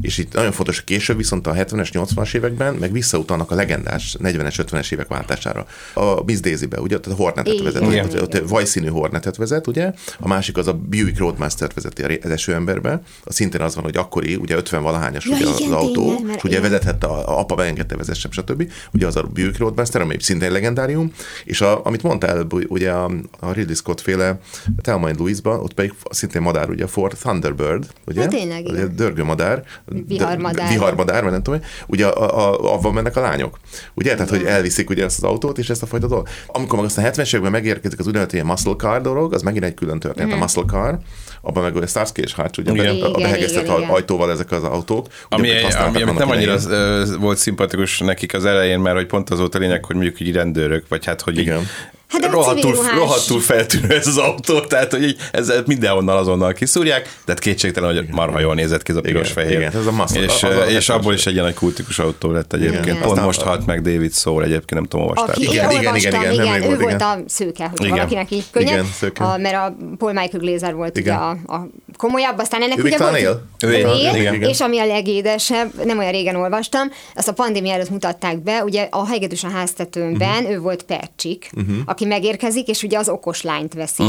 és 0.00 0.18
itt 0.18 0.32
nagyon 0.32 0.52
fontos, 0.52 0.76
hogy 0.76 0.84
később 0.84 1.16
viszont 1.16 1.46
a 1.46 1.52
70-es, 1.52 1.88
80-as 1.92 2.34
években 2.34 2.74
meg 2.74 2.92
visszautalnak 2.92 3.50
a 3.50 3.54
legendás 3.54 4.16
40-es, 4.22 4.54
50-es 4.56 4.92
évek 4.92 5.08
váltására. 5.08 5.66
A 5.94 6.24
Miss 6.24 6.40
Daisy-be, 6.40 6.80
ugye, 6.80 6.98
tehát 6.98 7.18
a 7.18 7.22
Hornetet 7.22 7.62
vezet, 7.62 7.82
Igen. 7.82 8.04
ott, 8.04 8.22
ott 8.22 8.48
vajszínű 8.48 8.88
Hornetet 8.88 9.36
vezet, 9.36 9.66
ugye, 9.66 9.92
a 10.18 10.28
másik 10.28 10.56
az 10.56 10.66
a 10.66 10.72
Buick 10.72 11.18
Roadmaster-t 11.18 11.74
vezeti 11.74 12.02
az 12.02 12.30
eső 12.30 12.54
emberbe, 12.54 13.02
a 13.24 13.32
szintén 13.32 13.60
az 13.60 13.74
van, 13.74 13.84
hogy 13.84 13.96
akkori, 13.96 14.34
ugye 14.34 14.56
50 14.56 14.82
valahányas 14.82 15.24
Ja, 15.24 15.36
ugye 15.36 15.48
az 15.48 15.60
igen, 15.60 15.72
autó, 15.72 16.04
tényleg, 16.04 16.24
mert 16.24 16.36
és 16.36 16.44
ugye 16.44 16.58
igen. 16.58 16.70
vezethette, 16.70 17.06
a, 17.06 17.28
a 17.28 17.38
apa 17.38 17.54
beengedte, 17.54 17.96
vezessem, 17.96 18.30
stb. 18.30 18.72
Ugye 18.92 19.06
az 19.06 19.16
a 19.16 19.22
Buick 19.22 19.58
Roadmaster, 19.58 20.00
ami 20.00 20.16
szintén 20.18 20.52
legendárium, 20.52 21.12
és 21.44 21.60
a, 21.60 21.84
amit 21.84 22.02
mondtál, 22.02 22.46
ugye 22.68 22.90
a, 22.90 23.10
a 23.40 23.52
Ridley 23.52 23.74
Scott 23.74 24.00
féle 24.00 24.40
Thelma 24.82 25.08
and 25.08 25.18
Louise-ba, 25.18 25.60
ott 25.60 25.74
pedig 25.74 25.92
szintén 26.10 26.42
madár, 26.42 26.70
ugye 26.70 26.84
a 26.84 26.88
Ford 26.88 27.16
Thunderbird, 27.16 27.86
ugye? 28.06 28.22
Ja, 28.22 28.28
tényleg. 28.28 28.64
Ugye 28.64 28.86
dörgő 29.20 29.24
madár. 29.24 29.62
Viharmadár. 30.06 30.66
De- 30.66 30.72
Viharmadár, 30.72 31.22
vagy 31.22 31.32
nem 31.32 31.42
tudom, 31.42 31.60
ugye 31.86 32.06
a, 32.06 32.38
a, 32.38 32.72
avval 32.74 32.92
mennek 32.92 33.16
a 33.16 33.20
lányok. 33.20 33.58
Ugye? 33.94 34.14
Tehát, 34.14 34.30
hogy 34.30 34.44
elviszik 34.44 34.90
ugye 34.90 35.04
ezt 35.04 35.16
az 35.22 35.24
autót, 35.24 35.58
és 35.58 35.70
ezt 35.70 35.82
a 35.82 35.86
fajta 35.86 36.06
dolgot. 36.06 36.28
Amikor 36.46 36.78
meg 36.78 36.86
aztán 36.86 37.12
70-es 37.12 37.28
években 37.28 37.50
megérkezik 37.50 37.98
az 37.98 38.06
úgynevezett 38.06 38.32
ilyen 38.32 38.46
muscle 38.46 38.74
car 38.76 39.00
dolog, 39.00 39.34
az 39.34 39.42
megint 39.42 39.64
egy 39.64 39.74
külön 39.74 39.98
történet, 39.98 40.32
a 40.32 40.36
muscle 40.36 40.64
car, 40.66 40.98
abban 41.42 41.62
meg 41.62 41.76
a 41.76 41.86
Starsky 41.86 42.20
és 42.22 42.34
Hutch, 42.34 42.58
ugye 42.58 42.72
Igen. 42.72 42.86
a, 42.86 42.90
a 42.90 42.94
Igen, 43.08 43.12
behegesztett 43.22 43.64
igen, 43.64 43.76
igen. 43.76 43.90
ajtóval 43.90 44.30
ezek 44.30 44.50
az 44.50 44.64
autók. 44.64 45.06
Ami, 45.28 45.48
ami, 45.84 46.02
nem 46.02 46.30
annyira 46.30 46.56
ö, 46.68 47.04
volt 47.18 47.38
szimpatikus 47.38 47.98
nekik 47.98 48.34
az 48.34 48.44
elején, 48.44 48.78
mert 48.78 48.96
hogy 48.96 49.06
pont 49.06 49.30
az 49.30 49.38
volt 49.38 49.54
a 49.54 49.58
lényeg, 49.58 49.84
hogy 49.84 49.96
mondjuk 49.96 50.20
így 50.20 50.32
rendőrök, 50.32 50.88
vagy 50.88 51.04
hát, 51.04 51.20
hogy 51.20 51.38
így 51.38 51.40
Igen. 51.40 51.66
Hát 52.10 52.20
de 52.20 52.28
rohadtul, 52.28 52.74
rohadtul 52.94 53.40
feltűnő 53.40 53.94
ez 53.94 54.06
az 54.06 54.16
autó, 54.16 54.60
tehát 54.60 54.90
hogy 54.92 55.16
ezzel 55.32 55.62
mindenhonnan 55.66 56.16
azonnal 56.16 56.52
kiszúrják, 56.52 57.08
de 57.24 57.34
kétségtelen, 57.34 57.94
hogy 57.94 58.06
marha 58.10 58.40
jól 58.40 58.54
nézett 58.54 58.82
ki 58.82 58.90
ez 58.90 58.96
a 58.96 59.00
Igen, 59.00 59.12
piros-fehér. 59.12 59.58
igen, 59.58 59.72
ez 59.76 59.86
a 59.86 59.92
muscle- 59.92 60.22
és, 60.24 60.42
az 60.42 60.56
a 60.56 60.64
és 60.64 60.86
70-es 60.86 60.94
abból 60.94 61.14
is 61.14 61.26
egy 61.26 61.32
ilyen 61.32 61.44
nagy 61.44 61.54
kultikus 61.54 61.98
autó 61.98 62.30
lett 62.30 62.52
egyébként. 62.52 62.84
Igen. 62.84 63.00
Pont 63.00 63.20
most 63.24 63.40
halt 63.40 63.66
meg 63.66 63.82
David 63.82 64.12
Soul, 64.14 64.42
egyébként 64.42 64.70
nem 64.74 64.84
tudom, 64.84 65.06
olvastátok. 65.06 65.34
Aki, 65.34 65.42
Igen, 65.52 65.70
igen, 65.70 65.80
igen, 65.80 65.96
igen, 65.96 66.12
igen, 66.20 66.32
igen, 66.32 66.44
nemrég 66.46 66.70
ő 66.70 66.76
volt, 66.78 66.94
igen. 66.94 67.00
a 67.08 67.16
szőke, 67.26 67.64
hogy 67.76 67.84
Igen. 67.84 67.96
valakinek 67.96 68.30
így 68.30 68.44
könnyebb, 68.50 68.72
Igen, 68.72 68.86
szőke. 68.98 69.24
a, 69.24 69.36
mert 69.36 69.54
a 69.54 69.76
Paul 69.98 70.12
Michael 70.12 70.38
Glazer 70.42 70.74
volt 70.74 70.98
Igen. 70.98 71.14
ugye 71.16 71.24
a, 71.24 71.54
a 71.56 71.68
komolyabb, 71.96 72.38
aztán 72.38 72.62
ennek 72.62 72.78
Ő 72.78 72.82
ugye 72.82 72.98
volt, 72.98 73.16
él? 73.18 73.46
Ő 73.64 73.72
él, 73.72 73.86
él, 73.86 74.14
igen. 74.34 74.42
és 74.42 74.60
ami 74.60 74.78
a 74.78 74.86
legédesebb, 74.86 75.84
nem 75.84 75.98
olyan 75.98 76.12
régen 76.12 76.36
olvastam, 76.36 76.90
azt 77.14 77.28
a 77.28 77.32
pandémia 77.32 77.72
előtt 77.72 77.90
mutatták 77.90 78.42
be, 78.42 78.64
ugye 78.64 78.86
a 78.90 79.06
hegedűs 79.08 79.44
a 79.44 79.48
háztetőmben, 79.50 80.42
Mhm. 80.42 80.52
ő 80.52 80.58
volt 80.58 80.82
Percsik, 80.82 81.50
aki 82.00 82.08
megérkezik, 82.08 82.68
és 82.68 82.82
ugye 82.82 82.98
az 82.98 83.08
okos 83.08 83.42
lányt 83.42 83.74
veszi 83.74 84.02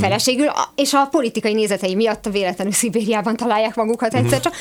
feleségül, 0.00 0.46
a- 0.48 0.72
és 0.76 0.92
a 0.92 1.06
politikai 1.10 1.52
nézetei 1.52 1.94
miatt 1.94 2.26
a 2.26 2.30
véletlenül 2.30 2.72
Szibériában 2.72 3.36
találják 3.36 3.74
magukat 3.74 4.14
egyszer 4.14 4.40
csak. 4.40 4.54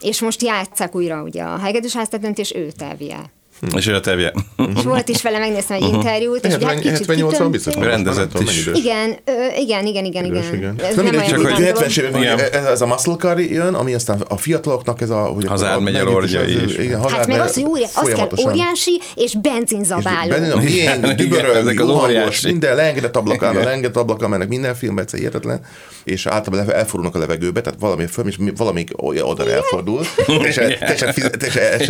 és 0.00 0.20
most 0.20 0.42
játsszák 0.42 0.94
újra 0.94 1.22
ugye 1.22 1.42
a 1.42 1.58
hegedűs 1.58 1.92
háztetőnt, 1.96 2.38
és 2.38 2.54
őt 2.54 2.82
elvie. 2.82 3.32
És 3.76 3.86
ő 3.86 3.94
a 3.94 4.00
tevje. 4.00 4.32
És 4.76 4.82
volt 4.82 5.08
is 5.08 5.22
vele, 5.22 5.38
megnéztem 5.38 5.76
egy 5.76 5.88
interjút, 5.88 6.46
és 6.46 6.54
ugye 6.54 6.66
hát 6.66 6.74
70, 6.74 6.92
kicsit 6.92 7.06
78 7.06 7.50
biztos. 7.50 7.74
kitömték. 7.74 7.94
Rendezett 7.94 8.32
Nem 8.32 8.42
is. 8.42 8.66
Igen, 8.74 9.16
igen, 9.58 9.86
igen, 9.86 10.04
igen, 10.04 10.24
igen. 10.24 10.36
Ez 10.36 10.94
nem 10.94 11.04
mindegy, 11.04 11.14
olyan 11.14 11.26
csak 11.26 11.40
hogy 11.40 11.52
gondolom. 11.52 11.74
70-es 11.74 11.98
években 11.98 12.22
Igen. 12.22 12.34
ugye 12.34 12.50
ez 12.68 12.80
a 12.80 12.86
muscle 12.86 13.14
car 13.16 13.40
jön, 13.40 13.74
ami 13.74 13.94
aztán 13.94 14.20
a 14.28 14.36
fiataloknak 14.36 15.00
ez 15.00 15.10
a... 15.10 15.16
Hogy 15.20 15.46
Az 15.48 15.62
átmegy 15.62 15.96
orgyai 16.00 16.64
is. 16.64 16.76
Igen, 16.76 17.08
Hát 17.10 17.26
meg 17.26 17.40
az, 17.40 17.54
hogy 17.54 17.64
óri- 17.64 17.88
az 17.94 18.08
kell 18.14 18.28
óriási 18.46 19.00
és 19.14 19.36
benzinzabáló. 19.40 20.60
Igen, 20.60 21.16
dübörög, 21.16 21.56
ezek 21.56 21.80
az 21.80 21.86
hangos, 21.86 22.04
óriási. 22.04 22.46
minden 22.46 22.76
leengedett 22.76 23.16
ablakán, 23.16 23.52
Igen. 23.52 23.64
leengedett 23.64 23.96
ablakán 23.96 24.30
mennek 24.30 24.48
minden 24.48 24.74
filmben, 24.74 25.04
egyszer 25.04 25.18
hihetetlen, 25.18 25.60
és 26.04 26.26
általában 26.26 26.74
elfordulnak 26.74 27.14
a 27.14 27.18
levegőbe, 27.18 27.60
tehát 27.60 27.78
valami 27.80 28.06
föl, 28.06 28.26
és 28.26 28.36
valami 28.56 28.84
oda 28.96 29.50
elfordul, 29.50 30.00
és. 30.42 30.56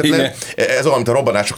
Igen. 0.02 0.30
Ez 0.56 0.84
olyan, 0.86 0.96
mint 0.96 1.08
a 1.08 1.12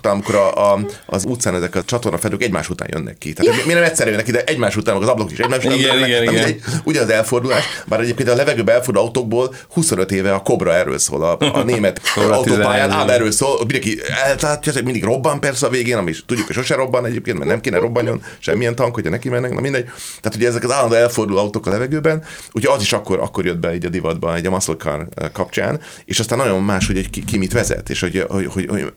robbanásoknál, 0.05 0.12
amikor 0.12 0.34
a, 0.34 0.72
a, 0.72 0.86
az 1.07 1.24
utcán 1.24 1.55
ezek 1.55 1.74
a 1.74 1.82
csatornafedők 1.84 2.42
egymás 2.42 2.68
után 2.68 2.88
jönnek 2.92 3.18
ki. 3.18 3.32
Tehát 3.32 3.66
mi 3.66 3.72
nem 3.72 3.82
egyszer 3.82 4.07
jönnek 4.07 4.28
ide, 4.28 4.44
egymás 4.44 4.76
után, 4.76 4.96
az 4.96 5.09
ablakok 5.09 5.32
is 5.32 5.38
egymás 5.38 5.64
után 5.64 5.78
Igen, 5.78 5.96
igen, 5.96 6.22
igen. 6.22 6.34
mindegy, 6.34 6.61
Ugye 6.84 7.00
az 7.00 7.09
elfordulás, 7.09 7.64
bár 7.86 8.00
egyébként 8.00 8.28
a 8.28 8.34
levegőbe 8.34 8.72
elforduló 8.72 9.05
autókból 9.05 9.55
25 9.68 10.12
éve 10.12 10.34
a 10.34 10.40
Cobra 10.40 10.74
erről 10.74 10.98
szól, 10.98 11.22
a, 11.22 11.36
a 11.52 11.62
német 11.62 12.00
autópályán 12.16 12.88
11. 12.88 12.90
ám 12.90 13.09
erről 13.09 13.30
szól, 13.30 13.59
mindenki 13.59 14.00
eltátja, 14.24 14.72
hogy 14.72 14.84
mindig 14.84 15.05
robban 15.05 15.40
persze 15.40 15.66
a 15.66 15.70
végén, 15.70 15.96
ami 15.96 16.11
is 16.11 16.24
tudjuk, 16.26 16.46
hogy 16.46 16.57
sose 16.57 16.74
robban 16.74 17.07
egyébként, 17.07 17.38
mert 17.38 17.50
nem 17.50 17.61
kéne 17.61 17.78
robbanjon 17.78 18.22
semmilyen 18.38 18.74
tank, 18.74 18.94
hogyha 18.94 19.11
neki 19.11 19.28
mennek, 19.28 19.52
na 19.52 19.61
mindegy. 19.61 19.84
Tehát 20.20 20.36
ugye 20.36 20.48
ezek 20.48 20.64
az 20.64 20.72
állandó 20.72 20.94
elforduló 20.94 21.38
autók 21.38 21.66
a 21.66 21.70
levegőben, 21.70 22.22
ugye 22.52 22.70
az 22.70 22.82
is 22.82 22.92
akkor, 22.92 23.18
akkor 23.18 23.44
jött 23.44 23.59
be 23.59 23.74
így 23.74 23.84
a 23.84 23.88
divatba, 23.88 24.34
egy 24.34 24.46
a 24.46 24.50
muscle 24.50 24.74
car 24.74 25.07
eh, 25.14 25.28
kapcsán, 25.32 25.80
és 26.05 26.18
aztán 26.18 26.38
nagyon 26.38 26.62
más, 26.62 26.86
hogy 26.86 26.96
egy 26.96 27.11
ki, 27.11 27.24
ki 27.24 27.38
mit 27.38 27.52
vezet, 27.52 27.90
és 27.90 28.00
hogy, 28.00 28.24
hogy, 28.28 28.46
hogy, 28.46 28.66
hogy 28.68 28.92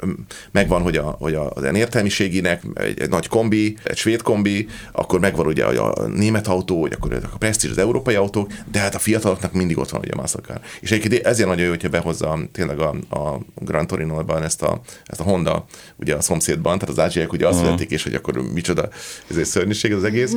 megvan, 0.52 0.82
hogy, 0.82 0.97
a, 0.98 1.16
hogy 1.20 1.34
a, 1.34 1.50
az 1.50 1.64
értelmiséginek 1.64 2.62
egy, 2.74 3.00
egy, 3.00 3.10
nagy 3.10 3.28
kombi, 3.28 3.78
egy 3.84 3.98
svéd 3.98 4.22
kombi, 4.22 4.68
akkor 4.92 5.20
megvan 5.20 5.46
ugye 5.46 5.66
a, 5.66 5.94
a 5.94 6.08
német 6.08 6.48
autó, 6.48 6.82
hogy 6.82 6.94
akkor 6.94 7.14
a 7.34 7.38
Prestige 7.38 7.72
az 7.72 7.78
európai 7.78 8.16
autók, 8.16 8.52
de 8.72 8.80
hát 8.80 8.96
a 8.96 9.00
fiataloknak 9.00 9.54
mindig 9.54 9.78
ott 9.78 9.90
van 9.90 10.02
ugye 10.02 10.12
a 10.14 10.22
muscle 10.22 10.42
car. 10.42 10.60
És 10.80 10.92
egyébként 10.92 11.26
ezért 11.26 11.48
nagyon 11.48 11.64
jó, 11.64 11.70
hogyha 11.70 11.90
behozza 11.90 12.40
tényleg 12.52 12.80
a, 12.80 12.96
a 13.10 13.40
Gran 13.56 13.88
Torino-ban 13.88 14.44
ezt 14.44 14.62
a, 14.62 14.82
ezt 15.06 15.20
a 15.20 15.24
Honda, 15.24 15.66
ugye 15.96 16.16
a 16.16 16.22
szomszédban, 16.22 16.80
tehát 16.80 16.98
az 16.98 17.04
ázsiaiak 17.04 17.34
ugye 17.34 17.48
azt 17.48 17.62
vezették, 17.62 17.92
és 17.92 18.04
hogy 18.04 18.14
akkor 18.14 18.42
micsoda, 18.54 18.90
ez 19.30 19.38
egy 19.38 19.46
szörnyűség 19.46 19.94
az 19.94 20.04
egész, 20.04 20.34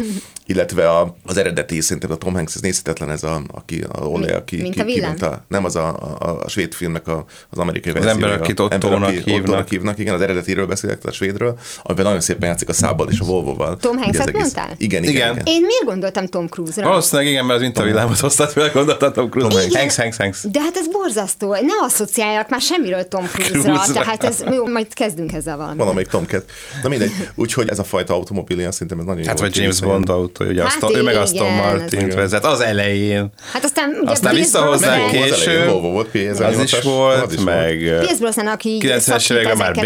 illetve 0.47 0.91
a, 0.91 1.17
az 1.25 1.37
eredeti, 1.37 1.81
szerintem 1.81 2.11
a 2.11 2.17
Tom 2.17 2.35
Hanks, 2.35 2.55
ez 2.55 2.61
nézhetetlen 2.61 3.11
ez 3.11 3.23
a, 3.23 3.43
aki, 3.53 3.85
a 3.93 4.05
Ole, 4.05 4.37
aki, 4.37 4.57
mint 4.57 4.75
ki, 4.75 4.81
a 4.81 4.85
ki, 4.85 5.05
nem 5.49 5.65
az 5.65 5.77
a, 5.77 6.17
a, 6.19 6.43
a 6.43 6.49
svéd 6.49 6.73
filmnek 6.73 7.09
a, 7.09 7.25
az 7.51 7.59
amerikai 7.59 7.93
Az 7.93 8.07
ember, 8.07 8.33
akit 8.33 8.61
Ottónak 8.61 9.11
hívnak. 9.11 9.69
Hívnak, 9.69 9.99
igen, 9.99 10.15
az 10.15 10.21
eredetiről 10.41 10.67
beszélek, 10.67 10.99
tehát 10.99 11.15
a 11.15 11.17
svédről, 11.19 11.59
amiben 11.83 12.05
nagyon 12.05 12.21
szépen 12.21 12.49
játszik 12.49 12.69
a 12.69 12.73
szábbal 12.73 13.09
és 13.11 13.21
a 13.21 13.25
Volvo-val. 13.25 13.77
Tom 13.77 13.97
Hanks-et 13.99 14.27
egész- 14.27 14.41
mondtál? 14.41 14.75
Igen, 14.77 15.03
igen, 15.03 15.15
Igen. 15.15 15.33
igen. 15.33 15.47
Én 15.47 15.61
miért 15.61 15.85
gondoltam 15.85 16.27
Tom 16.27 16.47
Cruise-ra? 16.49 16.89
Valószínűleg 16.89 17.31
igen, 17.31 17.45
mert 17.45 17.57
az 17.59 17.63
mintavillámot 17.65 18.19
hoztad 18.19 18.51
fel, 18.51 18.71
gondoltatom 18.73 19.31
Cruise. 19.31 19.63
Igen. 19.65 19.79
Hanks, 19.81 19.97
Hanks, 19.97 20.17
Hanks. 20.17 20.39
De 20.53 20.61
hát 20.61 20.77
ez 20.77 20.87
borzasztó. 20.89 21.53
Ne 21.53 21.85
asszociáljak 21.87 22.49
már 22.49 22.61
semmiről 22.61 23.09
Tom 23.09 23.25
Cruise-ra. 23.27 23.61
Cruise-ra. 23.61 24.03
Tehát 24.03 24.25
ez, 24.25 24.45
jó, 24.55 24.67
majd 24.67 24.95
kezdünk 24.95 25.33
ezzel 25.33 25.57
valamit. 25.57 25.79
Valamelyik 25.79 26.09
Tomcat. 26.09 26.45
Na 26.83 26.89
mindegy. 26.89 27.11
Úgyhogy 27.35 27.69
ez 27.69 27.79
a 27.79 27.85
fajta 27.85 28.15
automobil, 28.15 28.59
ilyen 28.59 28.73
szerintem 28.73 28.99
ez 28.99 29.05
nagyon 29.05 29.27
Hát 29.27 29.39
jó. 29.39 29.45
vagy 29.47 29.57
James 29.57 29.81
Bond 29.81 30.09
autó, 30.09 30.45
ugye 30.45 30.63
Hát 30.63 30.73
Aston, 30.83 30.95
ő 30.97 31.03
meg 31.03 31.17
Aston 31.17 31.47
igen, 31.47 31.57
Martin 31.57 32.09
az- 32.09 32.15
vezet 32.15 32.45
az 32.45 32.61
elején. 32.61 33.33
Hát 33.53 33.65
aztán 33.65 33.99
ugye 34.03 34.11
Aztán 34.11 34.35
visszahozzák 34.35 35.07
később. 35.11 35.67
Volvo 35.69 35.89
volt, 35.91 36.09
Az 36.39 36.59
is 36.63 36.81
volt, 36.83 37.45
meg... 37.45 37.79
Pierce 37.79 38.17
Brosnan, 38.19 38.47
aki 38.47 38.69
így 38.69 38.85
90-es 38.87 38.99
szakít 39.01 39.31
években 39.31 39.57
már 39.57 39.71
az 39.71 39.77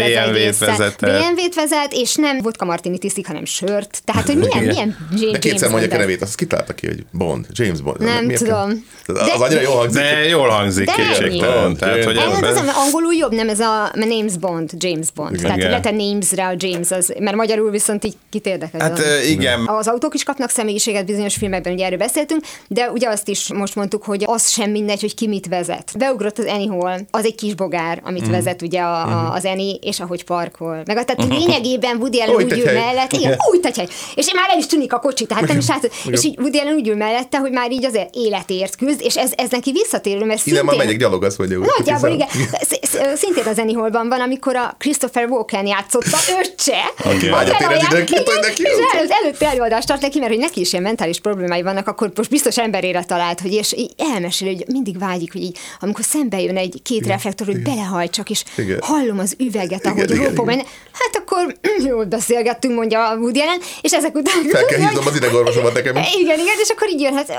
BMW-t 0.45 0.77
vezetett. 0.77 1.09
BMW-t 1.19 1.55
vezet, 1.55 1.93
és 1.93 2.15
nem 2.15 2.37
vodka 2.41 2.65
martini 2.65 2.97
tiszik, 2.97 3.27
hanem 3.27 3.45
sört. 3.45 4.01
Tehát, 4.05 4.25
hogy 4.25 4.35
milyen, 4.37 4.63
milyen 4.65 4.97
James 5.11 5.31
De 5.31 5.39
kétszer 5.39 5.69
mondják 5.69 5.91
a 5.91 5.95
ez? 5.95 5.99
nevét, 5.99 6.21
azt 6.21 6.35
kitalálta 6.35 6.73
ki, 6.73 6.87
hogy 6.87 7.05
Bond, 7.11 7.45
James 7.51 7.81
Bond. 7.81 7.99
Nem 7.99 8.25
Miért 8.25 8.41
tudom. 8.43 8.85
Az, 9.07 9.13
De- 9.15 9.33
az 9.33 9.41
annyira 9.41 9.61
jó 9.61 9.71
hangzik. 9.71 10.01
De 10.01 10.27
jól 10.27 10.49
hangzik 10.49 10.91
kétségtelen. 10.91 11.75
Tehát, 11.77 12.03
hogy 12.03 12.17
ez- 12.17 12.41
az, 12.57 12.65
mert 12.65 12.77
angolul 12.77 13.13
jobb, 13.13 13.33
nem 13.33 13.49
ez 13.49 13.59
a 13.59 13.91
Names 13.93 14.37
Bond, 14.37 14.69
James 14.77 15.11
Bond. 15.11 15.33
Igen. 15.35 15.45
Tehát 15.45 15.59
lehet 15.63 15.85
a 15.85 15.91
Names-re 15.91 16.45
a 16.47 16.53
James, 16.57 16.91
az, 16.91 17.13
mert 17.19 17.35
magyarul 17.35 17.69
viszont 17.71 18.05
így 18.05 18.15
kit 18.29 18.45
érdekel. 18.45 18.79
Hát 18.81 19.01
igen, 19.29 19.67
Az 19.67 19.87
autók 19.87 20.13
is 20.13 20.23
kapnak 20.23 20.49
személyiséget 20.49 21.05
bizonyos 21.05 21.35
filmekben, 21.35 21.73
ugye 21.73 21.85
erről 21.85 21.97
beszéltünk, 21.97 22.41
de 22.67 22.89
ugye 22.91 23.09
azt 23.09 23.27
is 23.27 23.53
most 23.53 23.75
mondtuk, 23.75 24.03
hogy 24.03 24.23
az 24.27 24.49
sem 24.49 24.71
mindegy, 24.71 25.01
hogy 25.01 25.15
ki 25.15 25.27
mit 25.27 25.47
vezet. 25.47 25.91
Beugrott 25.97 26.37
az 26.37 26.45
Annie 26.45 26.69
Hall, 26.69 26.99
az 27.11 27.25
egy 27.25 27.35
kis 27.35 27.53
bogár, 27.55 28.01
amit 28.03 28.21
Mhm. 28.21 28.31
vezet 28.31 28.61
ugye 28.61 28.81
a, 28.81 29.01
a, 29.07 29.33
az 29.33 29.45
Annie, 29.45 29.75
és 29.81 29.99
ahogy 29.99 30.23
parkol. 30.35 30.81
Meg 30.85 30.97
a, 30.97 31.03
tehát 31.03 31.31
lényegében 31.39 31.95
Woody 31.97 32.19
Allen 32.21 32.35
Úgy 32.35 32.43
úgy 32.43 32.59
ül 32.59 32.71
mellett, 32.73 33.11
igen, 33.13 33.37
úgy 33.51 33.59
tegy 33.59 33.77
hely. 33.77 33.87
És 34.15 34.33
már 34.33 34.49
el 34.49 34.57
is 34.57 34.65
tűnik 34.65 34.93
a 34.93 34.99
kocsi, 34.99 35.25
tehát 35.25 35.47
nem 35.47 35.57
is 35.57 35.67
látod. 35.67 35.91
És 36.09 36.23
így 36.23 36.37
Woody 36.39 36.57
Allen 36.57 36.73
úgy 36.73 36.87
ül 36.87 36.95
mellette, 36.95 37.37
hogy 37.37 37.51
már 37.51 37.71
így 37.71 37.85
az 37.85 37.99
életért 38.13 38.75
küzd, 38.75 39.01
és 39.01 39.15
ez, 39.17 39.31
ez 39.35 39.49
neki 39.49 39.71
visszatérő, 39.71 40.25
mert 40.25 40.45
Ide 40.45 40.55
már 40.55 40.63
szintén- 40.65 40.77
megyek 40.85 40.99
gyalog, 40.99 41.23
azt 41.23 41.37
mondja. 41.37 41.59
Nagyjából 41.77 42.09
igen. 42.17 42.27
Sz- 42.61 42.85
sz- 42.85 43.17
Szintén 43.17 43.45
az 43.45 43.59
Eniholban 43.59 44.07
van, 44.09 44.21
amikor 44.21 44.55
a 44.55 44.75
Christopher 44.79 45.25
Walken 45.29 45.65
játszotta 45.65 46.17
öccse. 46.41 46.77
Aki 46.97 47.27
vágyat 47.29 47.47
érez 47.47 47.61
felajánl- 47.61 47.81
mindenkit, 47.81 48.19
igen, 48.19 48.33
hogy 48.33 48.39
neki 48.41 48.61
És 48.61 48.69
jó. 48.93 48.99
előtt, 48.99 49.11
előtte 49.23 49.47
előadást 49.49 49.87
tart 49.87 50.01
neki, 50.01 50.19
mert 50.19 50.31
hogy 50.31 50.39
neki 50.41 50.59
is 50.59 50.71
ilyen 50.71 50.83
mentális 50.83 51.19
problémái 51.19 51.61
vannak, 51.61 51.87
akkor 51.87 52.11
most 52.15 52.29
biztos 52.29 52.57
emberére 52.57 53.03
talált, 53.03 53.39
hogy 53.39 53.53
és 53.53 53.73
így 53.77 53.91
elmesél, 54.13 54.47
hogy 54.47 54.63
mindig 54.67 54.99
vágyik, 54.99 55.31
hogy 55.31 55.41
így, 55.41 55.57
amikor 55.79 56.03
szembe 56.03 56.41
jön 56.41 56.57
egy 56.57 56.79
két 56.83 57.07
reflektor, 57.07 57.47
hogy 57.47 57.61
belehajtsak, 57.61 58.29
és 58.29 58.43
Igen. 58.57 58.79
hallom 58.81 59.19
az 59.19 59.35
üveget, 59.39 59.85
ahogy 59.85 60.11
Igen, 60.31 60.45
benne. 60.45 60.63
Hát 60.91 61.15
akkor 61.15 61.55
jól 61.89 62.05
beszélgettünk, 62.05 62.75
mondja 62.75 63.09
a 63.09 63.15
Woody 63.15 63.39
Allen, 63.39 63.59
és 63.81 63.91
ezek 63.91 64.15
után... 64.15 64.33
Fel 64.51 64.65
kell 64.65 64.79
hívnom 64.79 65.07
az 65.07 65.15
idegorvosomat 65.15 65.73
nekem. 65.73 65.95
Igen, 65.95 66.39
igen, 66.39 66.55
és 66.61 66.69
akkor 66.69 66.89
így 66.89 67.01
jön, 67.01 67.13
hát 67.13 67.29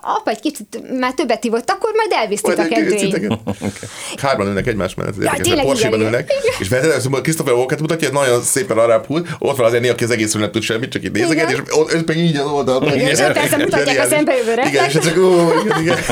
apa 0.00 0.30
egy 0.30 0.40
kicsit 0.40 0.98
már 0.98 1.12
többet 1.12 1.44
ivott, 1.44 1.70
akkor 1.70 1.92
majd 1.94 2.12
elvisztik 2.12 2.56
Majd 2.56 2.58
a 2.58 2.62
egy 2.62 2.68
kedvény. 2.68 3.10
titeket. 3.10 3.38
Hárman 4.22 4.46
ülnek 4.46 4.66
egymás 4.66 4.94
mellett, 4.94 5.14
érdekes, 5.14 5.46
tényleg, 5.46 5.76
igen, 5.76 6.00
ülnek, 6.00 6.32
igen. 6.40 6.54
és 6.58 6.68
feltétlenül 6.68 7.20
Christopher 7.20 7.54
Walken 7.54 7.78
mutatja, 7.80 8.08
hogy 8.08 8.18
nagyon 8.18 8.42
szépen 8.42 8.78
arrább 8.78 9.06
húz, 9.06 9.22
ott 9.38 9.56
van 9.56 9.66
az 9.66 9.74
Enni, 9.74 9.88
aki 9.88 10.04
az 10.04 10.10
egészről 10.10 10.42
nem 10.42 10.50
tud 10.50 10.62
semmit, 10.62 10.90
csak 10.90 11.02
itt 11.02 11.12
nézeget, 11.12 11.50
és 11.50 11.58
ő 11.94 12.04
pedig 12.04 12.22
így 12.22 12.36
az 12.36 12.46
oldalon. 12.46 12.92
És 12.92 13.18
ott 13.18 13.32
persze 13.32 13.56
mutatják 13.56 14.04
a 14.04 14.08
szembejövő 14.08 14.52
Igen, 14.52 14.84
és 14.84 14.92
csak 14.92 15.18
ó, 15.18 15.60
igen, 15.64 15.80
igen. 15.80 15.98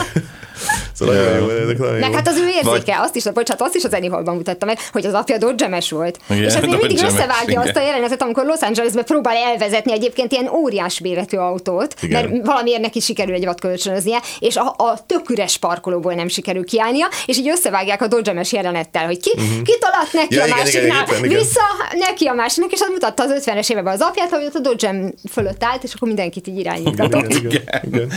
Szóval 0.98 1.14
nagyon 1.14 1.38
jó, 1.38 1.48
ezek 1.48 1.78
nagyon 1.78 1.98
Meg 1.98 2.10
jó. 2.10 2.14
hát 2.14 2.28
az 2.28 2.36
ő 2.36 2.48
érzéke, 2.48 2.98
azt 3.00 3.16
is, 3.16 3.22
bocsánat, 3.24 3.62
azt 3.62 3.74
is 3.74 3.84
az 3.84 3.92
Annie 3.92 4.10
Hallban 4.10 4.36
mutatta 4.36 4.66
meg, 4.66 4.78
hogy 4.92 5.06
az 5.06 5.12
apja 5.12 5.38
dodgemes 5.38 5.90
volt. 5.90 6.18
Igen, 6.30 6.42
és 6.42 6.54
azért 6.54 6.80
mindig 6.80 7.02
összevágja 7.02 7.48
igen. 7.48 7.62
azt 7.62 7.76
a 7.76 7.80
jelenetet, 7.80 8.22
amikor 8.22 8.44
Los 8.44 8.60
Angelesbe 8.60 9.02
próbál 9.02 9.36
elvezetni 9.36 9.92
egyébként 9.92 10.32
ilyen 10.32 10.48
óriás 10.48 11.00
méretű 11.00 11.36
autót, 11.36 11.94
Igen. 12.00 12.28
mert 12.30 12.46
valamiért 12.46 12.80
neki 12.80 13.00
sikerül 13.00 13.34
egy 13.34 13.44
vad 13.44 13.60
kölcsönöznie, 13.60 14.20
és 14.38 14.56
a, 14.56 14.74
a 14.76 15.04
tök 15.06 15.30
üres 15.30 15.56
parkolóból 15.58 16.14
nem 16.14 16.28
sikerül 16.28 16.64
kiállnia, 16.64 17.08
és 17.26 17.38
így 17.38 17.48
összevágják 17.48 18.02
a 18.02 18.06
dodgemes 18.06 18.52
jelenettel, 18.52 19.06
hogy 19.06 19.20
ki, 19.20 19.30
ki 19.64 19.78
talált 19.80 20.12
neki 20.12 20.34
Ja, 20.34 20.42
a 20.42 20.46
igen, 20.46 20.58
igen, 20.58 20.64
másiknál, 20.64 21.04
igen, 21.08 21.24
igen. 21.24 21.38
vissza 21.38 21.60
neki 21.98 22.26
a 22.26 22.32
másiknak, 22.34 22.72
és 22.72 22.80
az 22.80 22.88
mutatta 22.90 23.22
az 23.22 23.42
50-es 23.44 23.70
években 23.70 23.94
az 23.94 24.00
apját, 24.00 24.30
hogy 24.30 24.44
ott 24.44 24.54
a 24.54 24.58
Dodge 24.58 24.94
fölött 25.30 25.64
állt, 25.64 25.82
és 25.82 25.94
akkor 25.94 26.08
mindenkit 26.08 26.46
így 26.46 26.58
irányítatott. 26.58 27.28
Igen, 27.32 27.50
igen, 27.50 27.82
igen. 27.92 28.12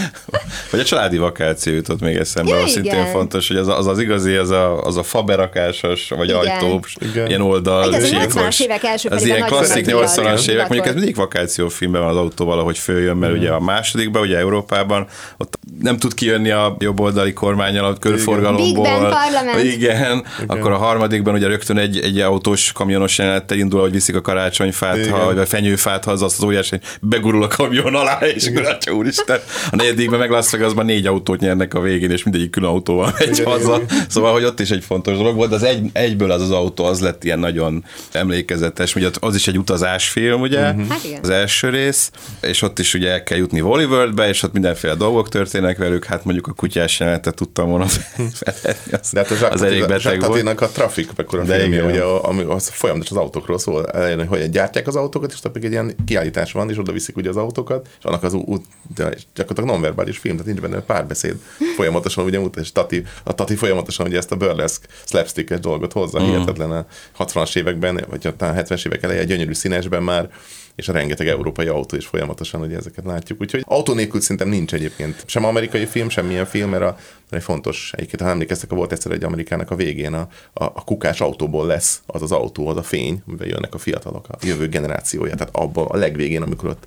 Vagy 0.72 0.80
a 0.80 0.84
családi 0.84 1.18
vakáció 1.18 1.74
jutott 1.74 2.00
még 2.00 2.16
eszembe, 2.16 2.52
Ja, 2.52 2.68
szintén 2.70 2.94
igen. 2.94 3.06
fontos, 3.06 3.48
hogy 3.48 3.58
az 3.58 3.68
az, 3.68 3.88
az 3.88 4.00
igazi, 4.00 4.36
az 4.36 4.50
a, 4.50 4.84
az 4.84 4.98
a 4.98 5.04
faberakásos, 5.04 6.10
vagy 6.10 6.30
Igen. 6.30 6.40
ajtós, 6.40 6.96
Igen. 7.12 7.28
ilyen 7.28 7.42
oldal, 7.42 7.88
Igen, 7.88 8.02
az 8.02 8.04
a 8.04 8.08
síkos. 8.08 8.34
80-as 8.34 8.62
évek 8.62 8.84
első 8.84 9.10
Az 9.10 9.18
felében 9.18 9.38
ilyen 9.38 9.50
klasszik 9.50 9.74
nagy 9.74 9.86
divat. 9.86 10.10
80-as 10.16 10.50
évek, 10.50 10.68
mondjuk 10.68 10.88
ez 10.88 10.94
mindig 10.94 11.16
vakációfilmben 11.16 12.02
van 12.02 12.10
az 12.10 12.18
autó 12.18 12.46
valahogy 12.46 12.78
följön, 12.78 13.18
mert 13.18 13.34
ugye 13.34 13.50
a 13.50 13.60
másodikban, 13.60 14.22
ugye 14.22 14.38
Európában, 14.38 15.08
ott 15.38 15.60
nem 15.82 15.98
tud 15.98 16.14
kijönni 16.14 16.50
a 16.50 16.76
jobboldali 16.80 17.34
kormányal 17.34 17.86
a 17.86 17.94
körforgalomból. 17.94 18.66
Big 18.66 18.82
Ben 18.82 19.00
parlament. 19.00 19.64
Igen. 19.64 20.26
Akkor 20.48 20.72
a 20.72 20.78
harmadikban 20.78 21.34
ugye 21.34 21.48
rögtön 21.48 21.78
egy, 21.78 22.00
egy 22.00 22.20
autós 22.20 22.72
kamionos 22.72 23.18
jelenettel 23.18 23.58
indul, 23.58 23.82
hogy 23.82 23.92
viszik 23.92 24.16
a 24.16 24.22
karácsonyfát, 24.22 24.98
Igen. 24.98 25.12
ha, 25.12 25.26
vagy 25.26 25.38
a 25.38 25.46
fenyőfát 25.46 26.04
haza, 26.04 26.26
azt 26.26 26.38
az 26.38 26.44
óriás, 26.44 26.70
hogy 26.70 26.82
begurul 27.02 27.44
a 27.44 27.48
kamion 27.48 27.96
alá, 27.96 28.18
és 28.20 28.50
atya 28.64 28.92
úristen. 29.00 29.40
A 29.72 29.76
negyedikben 29.76 30.20
meg 30.20 30.30
Las 30.30 30.52
Vegasban 30.52 30.86
négy 30.86 31.06
autót 31.06 31.40
nyernek 31.40 31.74
a 31.74 31.80
végén, 31.80 32.12
és 32.12 32.24
mindegyik 32.24 32.50
külön 32.60 32.74
autóval 32.74 33.14
megy 33.18 33.28
Igen, 33.40 33.46
haza. 33.52 33.76
igen. 33.76 34.06
Szóval, 34.10 34.32
hogy 34.34 34.44
ott 34.44 34.60
is 34.60 34.70
egy 34.70 34.84
fontos 34.84 35.18
dolog 35.18 35.36
volt, 35.36 35.50
de 35.50 35.56
az 35.56 35.64
egy, 35.64 35.90
egyből 35.94 36.32
az 36.32 36.42
az 36.42 36.52
autó 36.52 36.86
az 36.86 37.00
lett 37.02 37.24
ilyen 37.24 37.40
nagyon 37.40 37.84
emlékezetes, 38.12 38.96
ugye 38.96 39.10
az 39.20 39.36
is 39.36 39.48
egy 39.48 39.58
utazásfilm, 39.58 40.42
ugye, 40.42 40.70
uh-huh. 40.70 40.88
Hát 40.88 41.04
igen. 41.04 41.20
az 41.22 41.30
első 41.30 41.70
rész, 41.70 42.12
és 42.42 42.62
ott 42.62 42.80
is 42.80 42.94
ugye 42.94 43.10
el 43.10 43.24
kell 43.24 43.38
jutni 43.38 43.62
Wally 43.62 43.86
Worldbe, 43.86 44.28
és 44.28 44.44
ott 44.44 44.54
mindenféle 44.54 44.96
dolgok 44.96 45.30
történnek 45.30 45.78
velük, 45.78 46.06
hát 46.06 46.24
mondjuk 46.24 46.48
a 46.48 46.54
kutyás 46.54 47.00
jelenetet 47.00 47.36
tudtam 47.36 47.70
volna 47.70 47.86
felvenni, 48.32 48.92
az, 48.92 49.10
De 49.12 49.20
hát 49.20 49.32
a 49.42 49.50
az 49.50 49.62
elég 49.62 49.88
beteg 49.88 50.22
volt. 50.26 50.62
A 50.62 50.68
Traffic, 50.68 51.10
mekkora 51.16 51.44
De 51.44 51.58
filmje, 51.60 51.78
igen. 51.78 51.90
ugye, 51.92 52.02
a- 52.02 52.24
ami 52.28 52.44
az 52.44 52.70
folyamatos 52.70 53.12
az 53.12 53.18
autókról 53.18 53.60
szól, 53.60 53.86
elején, 53.88 54.28
hogy 54.28 54.50
gyártják 54.50 54.88
az 54.88 54.96
autókat, 54.96 55.32
és 55.32 55.40
pedig 55.40 55.64
egy 55.64 55.72
ilyen 55.72 55.96
kiállítás 56.06 56.52
van, 56.52 56.70
és 56.70 56.78
oda 56.78 56.92
viszik 56.92 57.18
ugye 57.18 57.30
az 57.30 57.38
autókat, 57.38 57.88
és 58.00 58.06
annak 58.06 58.24
az 58.24 58.34
út, 58.34 58.66
de 58.96 59.04
gyakorlatilag 59.36 59.70
nonverbális 59.70 60.18
film, 60.18 60.38
tehát 60.38 60.52
nincs 60.54 60.62
benne 60.62 60.82
párbeszéd. 60.82 61.36
Folyamatosan 61.76 62.26
ugye 62.26 62.40
abszolút, 62.50 62.58
és 62.58 62.72
Tati, 62.72 63.04
a 63.24 63.36
Tati 63.36 63.56
folyamatosan 63.56 64.08
ugye 64.08 64.18
ezt 64.18 64.32
a 64.32 64.36
burlesque 64.36 64.88
slapstick 65.06 65.54
dolgot 65.54 65.94
hozza, 65.94 66.20
mm. 66.20 66.26
hihetetlen 66.26 66.72
a 66.72 66.86
60-as 67.18 67.58
években, 67.58 68.06
vagy 68.10 68.28
a 68.28 68.36
70-es 68.36 68.86
évek 68.86 69.04
eleje, 69.04 69.24
gyönyörű 69.24 69.54
színesben 69.54 70.04
már, 70.04 70.30
és 70.76 70.88
a 70.88 70.92
rengeteg 70.92 71.28
európai 71.28 71.68
autó 71.68 71.96
is 71.96 72.06
folyamatosan, 72.06 72.60
hogy 72.60 72.74
ezeket 72.74 73.06
látjuk. 73.06 73.42
Úgyhogy 73.42 73.64
autó 73.66 73.94
nélkül 73.94 74.22
szerintem 74.22 74.50
nincs 74.50 74.74
egyébként 74.74 75.24
sem 75.26 75.46
amerikai 75.46 75.86
film, 75.86 76.10
sem 76.10 76.26
milyen 76.26 76.46
film, 76.46 76.70
mert, 76.70 76.84
a, 76.84 76.98
egy 77.30 77.44
fontos, 77.44 77.92
egyébként, 77.96 78.22
ha 78.22 78.30
emlékeztek, 78.30 78.70
volt 78.70 78.92
egyszer 78.92 79.12
egy 79.12 79.24
Amerikának 79.24 79.72
a 79.72 79.76
végén 79.76 80.14
a, 80.14 80.28
a, 80.54 80.64
a 80.64 80.84
kukás 80.84 81.22
autóból 81.22 81.66
lesz 81.66 82.02
az 82.06 82.22
az 82.22 82.32
autó, 82.32 82.68
az 82.68 82.78
a 82.78 82.84
fény, 82.84 83.24
amivel 83.28 83.48
jönnek 83.48 83.74
a 83.74 83.78
fiatalok, 83.78 84.26
a 84.30 84.38
jövő 84.42 84.68
generációja. 84.68 85.36
Tehát 85.36 85.56
abban 85.56 85.86
a 85.86 85.98
legvégén, 85.98 86.42
amikor 86.42 86.70
ott 86.70 86.86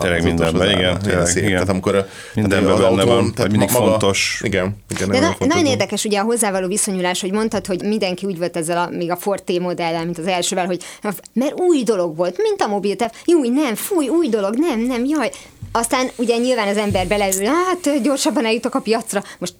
Tényleg 0.00 0.22
mindenben, 0.22 0.70
igen. 0.70 0.98
Tényleg, 0.98 1.36
igen. 1.36 1.50
Tehát 1.50 1.68
amikor 1.68 2.06
mindenben 2.34 2.78
benne 2.78 3.04
van, 3.04 3.34
tehát 3.34 3.50
mindig 3.50 3.70
maga, 3.72 3.88
fontos. 3.88 4.40
Igen. 4.44 4.76
igen 4.88 5.08
De 5.08 5.20
na, 5.20 5.36
nagyon 5.38 5.66
érdekes 5.66 6.04
ugye 6.04 6.18
a 6.18 6.22
hozzávaló 6.22 6.66
viszonyulás, 6.66 7.20
hogy 7.20 7.32
mondtad, 7.32 7.66
hogy 7.66 7.82
mindenki 7.82 8.26
úgy 8.26 8.38
volt 8.38 8.56
ezzel 8.56 8.78
a, 8.78 8.88
még 8.96 9.10
a 9.10 9.16
Forte 9.16 9.60
modellel, 9.60 10.04
mint 10.04 10.18
az 10.18 10.26
elsővel, 10.26 10.66
hogy 10.66 10.82
mert 11.32 11.60
új 11.60 11.82
dolog 11.82 12.16
volt, 12.16 12.36
mint 12.36 12.60
a 12.62 12.66
mobiltelefon. 12.66 13.20
Jó, 13.24 13.42
nem, 13.42 13.74
fúj, 13.74 14.08
új 14.08 14.28
dolog, 14.28 14.54
nem, 14.54 14.80
nem, 14.80 15.04
jaj. 15.04 15.30
Aztán 15.72 16.08
ugye 16.16 16.36
nyilván 16.36 16.68
az 16.68 16.76
ember 16.76 17.06
beleül, 17.06 17.44
hát 17.44 18.02
gyorsabban 18.02 18.44
eljutok 18.44 18.74
a 18.74 18.80
piacra. 18.80 19.22
Most 19.38 19.54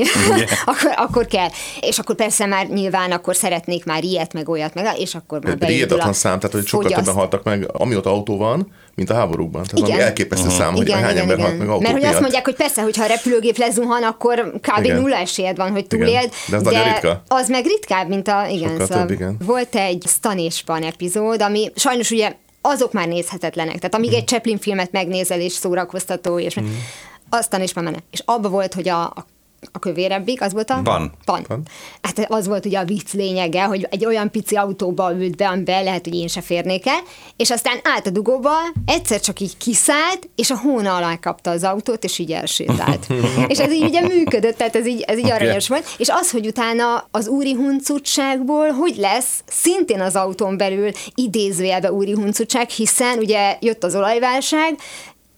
akkor, 0.64 0.92
akkor 0.96 1.26
kell. 1.26 1.48
És 1.80 1.98
akkor 1.98 2.14
persze 2.14 2.46
már 2.46 2.66
nyilván 2.66 3.12
akkor 3.12 3.36
szeretnék 3.36 3.84
már 3.84 4.04
ilyet, 4.04 4.32
meg 4.32 4.48
olyat, 4.48 4.74
meg, 4.74 4.98
és 4.98 5.14
akkor 5.14 5.40
már 5.42 5.58
beindul 5.58 6.00
a 6.00 6.12
szám, 6.12 6.38
tehát 6.38 6.56
hogy 6.56 6.66
sokkal 6.66 6.90
többen 6.90 7.14
haltak 7.14 7.42
meg, 7.42 7.68
amióta 7.72 8.10
autó 8.10 8.36
van, 8.36 8.72
mint 8.94 9.10
a 9.10 9.14
háborúkban. 9.14 9.62
Tehát 9.62 9.88
igen. 9.88 10.00
elképesztő 10.00 10.46
uh-huh. 10.46 10.60
szám, 10.60 10.74
hogy 10.74 10.86
igen, 10.86 11.02
hány 11.02 11.10
igen, 11.10 11.22
ember 11.22 11.36
igen. 11.36 11.48
halt 11.48 11.58
meg 11.58 11.68
autó 11.68 11.82
Mert 11.82 11.94
hogy 11.94 12.04
azt 12.04 12.20
mondják, 12.20 12.44
hogy 12.44 12.54
persze, 12.54 12.82
hogyha 12.82 13.04
a 13.04 13.06
repülőgép 13.06 13.56
lezuhan, 13.56 14.02
akkor 14.02 14.52
kb. 14.60 14.84
igen. 14.84 15.00
nulla 15.00 15.16
esélyed 15.16 15.56
van, 15.56 15.70
hogy 15.70 15.86
túléld. 15.86 16.32
De 16.48 16.56
az 16.56 16.62
de 16.62 16.92
ritka. 16.92 17.22
Az 17.28 17.48
meg 17.48 17.64
ritkább, 17.64 18.08
mint 18.08 18.28
a... 18.28 18.46
Igen, 18.50 18.68
Sokkal 18.68 18.86
szóval 18.86 19.06
több, 19.06 19.16
igen. 19.16 19.36
Volt 19.44 19.74
egy 19.74 20.04
Stan 20.06 20.38
és 20.38 20.62
Pan 20.62 20.82
epizód, 20.82 21.42
ami 21.42 21.70
sajnos 21.74 22.10
ugye 22.10 22.32
azok 22.60 22.92
már 22.92 23.08
nézhetetlenek. 23.08 23.74
Tehát 23.74 23.94
amíg 23.94 24.10
mm. 24.10 24.14
egy 24.14 24.26
Chaplin 24.26 24.58
filmet 24.58 24.92
megnézel 24.92 25.40
és 25.40 25.52
szórakoztató, 25.52 26.38
és 26.38 26.60
mm. 26.60 26.64
aztán 27.28 27.62
is 27.62 27.72
már 27.72 27.84
menne. 27.84 27.98
És 28.10 28.22
abba 28.24 28.48
volt, 28.48 28.74
hogy 28.74 28.88
a, 28.88 29.02
a 29.02 29.26
a 29.72 29.78
kövérebbik, 29.78 30.42
az 30.42 30.52
volt 30.52 30.70
a... 30.70 30.80
Van. 30.82 31.12
Van. 31.24 31.44
Van. 31.48 31.62
Hát 32.02 32.26
az 32.28 32.46
volt 32.46 32.66
ugye 32.66 32.78
a 32.78 32.84
vicc 32.84 33.12
lényege, 33.12 33.62
hogy 33.62 33.86
egy 33.90 34.06
olyan 34.06 34.30
pici 34.30 34.56
autóba 34.56 35.12
ült 35.12 35.36
be, 35.36 35.48
amiben 35.48 35.84
lehet, 35.84 36.04
hogy 36.04 36.14
én 36.14 36.28
se 36.28 36.40
férnék 36.40 36.86
el, 36.86 37.00
és 37.36 37.50
aztán 37.50 37.80
állt 37.82 38.06
a 38.06 38.10
dugóba, 38.10 38.52
egyszer 38.86 39.20
csak 39.20 39.40
így 39.40 39.56
kiszállt, 39.56 40.28
és 40.34 40.50
a 40.50 40.58
hóna 40.58 40.96
alá 40.96 41.16
kapta 41.16 41.50
az 41.50 41.64
autót, 41.64 42.04
és 42.04 42.18
így 42.18 42.32
elsétált. 42.32 43.06
és 43.48 43.58
ez 43.58 43.72
így 43.72 43.84
ugye 43.84 44.00
működött, 44.00 44.56
tehát 44.56 44.76
ez 44.76 44.86
így, 44.86 45.00
ez 45.00 45.18
így 45.18 45.24
okay. 45.24 45.36
aranyos 45.36 45.68
volt. 45.68 45.94
És 45.98 46.08
az, 46.08 46.30
hogy 46.30 46.46
utána 46.46 47.08
az 47.10 47.28
úri 47.28 47.52
huncutságból 47.52 48.68
hogy 48.70 48.96
lesz 48.96 49.42
szintén 49.46 50.00
az 50.00 50.16
autón 50.16 50.56
belül 50.56 50.90
idézőjelbe 51.14 51.92
úri 51.92 52.12
huncutság, 52.12 52.68
hiszen 52.68 53.18
ugye 53.18 53.56
jött 53.60 53.84
az 53.84 53.94
olajválság, 53.94 54.78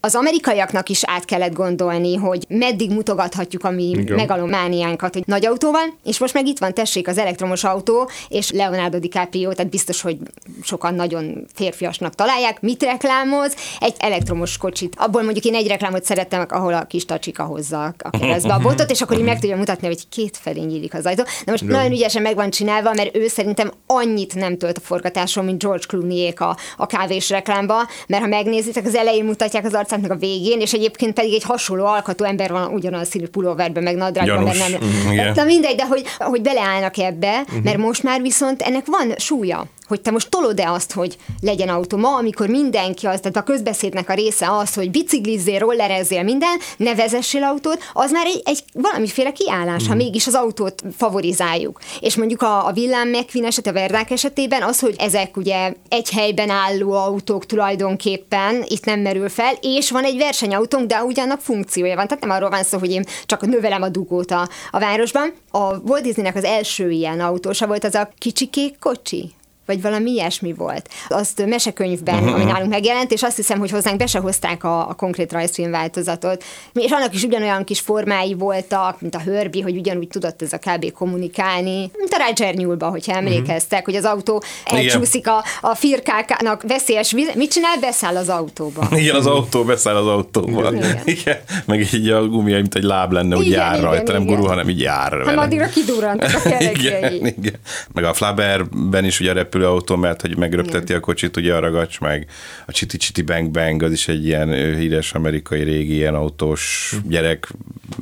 az 0.05 0.15
amerikaiaknak 0.15 0.89
is 0.89 1.01
át 1.03 1.25
kellett 1.25 1.53
gondolni, 1.53 2.15
hogy 2.15 2.45
meddig 2.47 2.91
mutogathatjuk 2.91 3.63
a 3.63 3.69
mi 3.69 4.03
megalomániánkat, 4.07 5.13
hogy 5.13 5.23
nagy 5.25 5.45
autóval, 5.45 5.93
és 6.03 6.19
most 6.19 6.33
meg 6.33 6.47
itt 6.47 6.59
van, 6.59 6.73
tessék, 6.73 7.07
az 7.07 7.17
elektromos 7.17 7.63
autó, 7.63 8.09
és 8.27 8.51
Leonardo 8.51 8.99
DiCaprio, 8.99 9.53
tehát 9.53 9.71
biztos, 9.71 10.01
hogy 10.01 10.17
sokan 10.63 10.93
nagyon 10.93 11.45
férfiasnak 11.53 12.15
találják, 12.15 12.61
mit 12.61 12.83
reklámoz? 12.83 13.55
Egy 13.79 13.93
elektromos 13.97 14.57
kocsit. 14.57 14.95
Abból 14.97 15.23
mondjuk 15.23 15.45
én 15.45 15.55
egy 15.55 15.67
reklámot 15.67 16.03
szerettem, 16.03 16.45
ahol 16.49 16.73
a 16.73 16.85
kis 16.85 17.05
tacsika 17.05 17.43
hozza 17.43 17.93
a 17.97 18.09
keresztbe 18.09 18.53
a 18.53 18.59
botot, 18.59 18.91
és 18.91 19.01
akkor 19.01 19.17
így 19.17 19.23
meg 19.23 19.39
tudja 19.39 19.57
mutatni, 19.57 19.87
hogy 19.87 20.09
két 20.09 20.37
felé 20.37 20.59
nyílik 20.59 20.93
az 20.93 21.05
ajtó. 21.05 21.23
Na 21.45 21.51
most 21.51 21.63
nagyon 21.67 21.91
ügyesen 21.91 22.21
meg 22.21 22.35
van 22.35 22.49
csinálva, 22.49 22.93
mert 22.93 23.15
ő 23.15 23.27
szerintem 23.27 23.71
annyit 23.85 24.35
nem 24.35 24.57
tölt 24.57 24.77
a 24.77 24.81
forgatáson, 24.81 25.45
mint 25.45 25.63
George 25.63 25.85
clooney 25.87 26.33
a, 26.35 26.57
a 26.77 26.85
kávés 26.85 27.29
reklámba, 27.29 27.87
mert 28.07 28.23
ha 28.23 28.29
megnézitek, 28.29 28.85
az 28.85 28.95
elején 28.95 29.25
mutatják 29.25 29.65
az 29.65 29.73
arcát, 29.73 29.94
meg 30.01 30.11
a 30.11 30.15
végén, 30.15 30.59
és 30.59 30.73
egyébként 30.73 31.13
pedig 31.13 31.33
egy 31.33 31.43
hasonló 31.43 31.85
alkatú 31.85 32.23
ember 32.23 32.51
van 32.51 32.73
ugyanaz 32.73 33.09
színű 33.09 33.27
pulóverben, 33.27 33.83
meg 33.83 33.95
nadrágban, 33.95 34.43
mert 34.43 34.57
nem. 34.57 34.79
Mm, 34.83 35.33
Na 35.35 35.43
mindegy, 35.43 35.75
de 35.75 35.85
hogy, 35.85 36.03
hogy 36.17 36.41
beleállnak 36.41 36.97
ebbe, 36.97 37.41
uh-huh. 37.41 37.63
mert 37.63 37.77
most 37.77 38.03
már 38.03 38.21
viszont 38.21 38.61
ennek 38.61 38.85
van 38.85 39.13
súlya 39.17 39.67
hogy 39.87 40.01
te 40.01 40.11
most 40.11 40.29
tolod-e 40.29 40.71
azt, 40.71 40.91
hogy 40.91 41.17
legyen 41.41 41.69
autó 41.69 41.97
ma, 41.97 42.15
amikor 42.15 42.47
mindenki 42.47 43.05
az, 43.07 43.19
tehát 43.19 43.37
a 43.37 43.43
közbeszédnek 43.43 44.09
a 44.09 44.13
része 44.13 44.51
az, 44.51 44.73
hogy 44.73 44.91
biciklizzél, 44.91 45.59
rollerezzél, 45.59 46.23
minden, 46.23 46.59
ne 46.77 46.95
vezessél 46.95 47.43
autót, 47.43 47.83
az 47.93 48.11
már 48.11 48.25
egy, 48.25 48.41
egy 48.45 48.63
valamiféle 48.73 49.31
kiállás, 49.31 49.83
mm. 49.83 49.87
ha 49.87 49.93
mhm. 49.93 50.03
mégis 50.03 50.27
az 50.27 50.33
autót 50.33 50.83
favorizáljuk. 50.97 51.79
És 51.99 52.15
mondjuk 52.15 52.41
a, 52.41 52.67
a 52.67 52.71
villám 52.71 53.09
McQueen 53.09 53.47
eset, 53.47 53.67
a 53.67 53.73
Verdák 53.73 54.11
esetében 54.11 54.63
az, 54.63 54.79
hogy 54.79 54.95
ezek 54.97 55.37
ugye 55.37 55.73
egy 55.89 56.09
helyben 56.09 56.49
álló 56.49 56.91
autók 56.91 57.45
tulajdonképpen 57.45 58.63
itt 58.67 58.85
nem 58.85 58.99
merül 58.99 59.29
fel, 59.29 59.53
és 59.61 59.84
van 59.89 60.03
egy 60.03 60.17
versenyautónk, 60.17 60.87
de 60.87 61.03
ugyanak 61.03 61.41
funkciója 61.41 61.95
van. 61.95 62.07
Tehát 62.07 62.23
nem 62.23 62.35
arról 62.35 62.49
van 62.49 62.63
szó, 62.63 62.77
hogy 62.77 62.91
én 62.91 63.05
csak 63.25 63.45
növelem 63.45 63.81
a 63.81 63.89
dugót 63.89 64.31
a, 64.31 64.49
a 64.71 64.79
városban. 64.79 65.33
A 65.51 65.77
Walt 65.77 66.03
Disneynek 66.03 66.35
az 66.35 66.43
első 66.43 66.91
ilyen 66.91 67.19
autósa 67.19 67.67
volt 67.67 67.83
az 67.83 67.95
a 67.95 68.09
kicsi 68.17 68.47
kék 68.47 68.79
kocsi 68.79 69.33
vagy 69.65 69.81
valami 69.81 70.11
ilyesmi 70.11 70.53
volt. 70.53 70.89
Azt 71.07 71.45
mesekönyvben, 71.45 72.15
uh-huh. 72.15 72.33
ami 72.33 72.43
nálunk 72.43 72.69
megjelent, 72.69 73.11
és 73.11 73.23
azt 73.23 73.35
hiszem, 73.35 73.59
hogy 73.59 73.71
hozzánk 73.71 73.97
be 73.97 74.05
se 74.05 74.19
hozták 74.19 74.63
a, 74.63 74.89
a 74.89 74.93
konkrét 74.93 75.31
rajzfilm 75.31 75.71
változatot. 75.71 76.43
És 76.73 76.91
annak 76.91 77.13
is 77.13 77.23
ugyanolyan 77.23 77.63
kis 77.63 77.79
formái 77.79 78.33
voltak, 78.33 79.01
mint 79.01 79.15
a 79.15 79.21
Hörbi, 79.21 79.61
hogy 79.61 79.77
ugyanúgy 79.77 80.07
tudott 80.07 80.41
ez 80.41 80.53
a 80.53 80.57
kb. 80.57 80.91
kommunikálni, 80.91 81.91
mint 81.97 82.11
a 82.11 82.23
Roger 82.27 82.53
Nyúlba, 82.53 82.89
hogyha 82.89 83.11
mhm. 83.11 83.25
emlékeztek, 83.25 83.79
uh-huh. 83.79 83.95
hogy 83.95 83.95
az 83.95 84.11
autó 84.11 84.43
elcsúszik 84.65 85.27
a, 85.27 85.43
a 85.61 85.75
firkákának 85.75 86.63
veszélyes 86.67 87.11
víz. 87.11 87.33
Mit 87.35 87.51
csinál? 87.51 87.79
Beszáll 87.79 88.17
az 88.17 88.29
autóba. 88.29 88.87
Igen, 88.95 89.15
az 89.15 89.25
autó 89.25 89.63
beszáll 89.63 89.95
az 89.95 90.07
autóba. 90.07 90.73
Igen. 90.73 90.99
igen. 91.05 91.37
Meg 91.65 91.93
így 91.93 92.09
a 92.09 92.27
gumia, 92.27 92.55
mint 92.55 92.75
egy 92.75 92.83
láb 92.83 93.11
lenne, 93.11 93.35
hogy 93.35 93.45
igen, 93.45 93.59
jár 93.59 93.73
igen, 93.73 93.85
rajta, 93.85 94.01
igen. 94.01 94.15
nem 94.15 94.25
gurul, 94.25 94.47
hanem 94.47 94.69
így 94.69 94.79
jár. 94.79 95.23
Hát 95.25 95.37
addigra 95.37 95.67
kidurrantak 95.67 96.33
a 96.33 96.49
kerekjei. 96.49 97.15
igen, 97.15 97.33
igen. 97.37 97.59
Meg 97.93 98.03
a 98.03 98.13
Flaberben 98.13 99.05
is 99.05 99.19
ugye 99.19 99.33
repülőautó, 99.55 99.95
mert 99.95 100.21
hogy 100.21 100.37
megröpteti 100.37 100.83
Igen. 100.83 100.97
a 100.97 100.99
kocsit, 100.99 101.37
ugye 101.37 101.55
a 101.55 101.59
ragacs, 101.59 101.99
meg 101.99 102.27
a 102.65 102.71
Chiti 102.71 102.97
Chiti 102.97 103.21
Bang 103.21 103.49
Bang, 103.49 103.83
az 103.83 103.91
is 103.91 104.07
egy 104.07 104.25
ilyen 104.25 104.75
híres 104.75 105.13
amerikai 105.13 105.63
régi 105.63 105.93
ilyen 105.93 106.15
autós 106.15 106.93
hm. 107.01 107.09
gyerek 107.09 107.47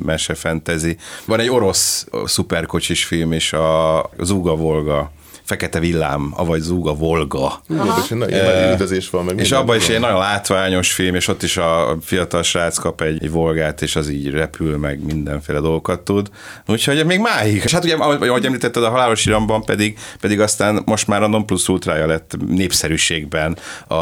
mese 0.04 0.34
fantasy. 0.34 0.96
Van 1.24 1.40
egy 1.40 1.50
orosz 1.50 2.06
szuperkocsis 2.24 3.04
film 3.04 3.32
is, 3.32 3.52
a 3.52 4.10
Zuga 4.18 4.56
Volga 4.56 5.12
Fekete 5.44 5.78
Villám, 5.78 6.32
avagy 6.36 6.60
Zúga 6.60 6.94
Volga. 6.94 7.62
És 8.04 8.10
egy 8.10 8.70
üldözés 8.70 9.10
van. 9.10 9.24
Meg 9.24 9.38
és 9.38 9.52
abban 9.52 9.76
is 9.76 9.88
egy 9.88 10.00
nagyon 10.00 10.18
látványos 10.18 10.92
film, 10.92 11.14
és 11.14 11.28
ott 11.28 11.42
is 11.42 11.56
a 11.56 11.96
fiatal 12.02 12.42
srác 12.42 12.78
kap 12.78 13.00
egy, 13.00 13.22
egy 13.22 13.30
volgát, 13.30 13.82
és 13.82 13.96
az 13.96 14.08
így 14.08 14.30
repül, 14.30 14.76
meg 14.76 15.04
mindenféle 15.04 15.60
dolgokat 15.60 16.00
tud. 16.00 16.28
Úgyhogy 16.66 17.06
még 17.06 17.18
máig. 17.18 17.62
És 17.64 17.72
hát 17.72 17.84
ugye, 17.84 17.94
ahogy 17.94 18.44
említetted, 18.44 18.84
a 18.84 18.90
halálos 18.90 19.26
iramban 19.26 19.64
pedig, 19.64 19.98
pedig 20.20 20.40
aztán 20.40 20.82
most 20.84 21.06
már 21.06 21.22
a 21.22 21.26
non 21.26 21.46
plus 21.46 21.68
ultrája 21.68 22.06
lett 22.06 22.36
népszerűségben 22.48 23.56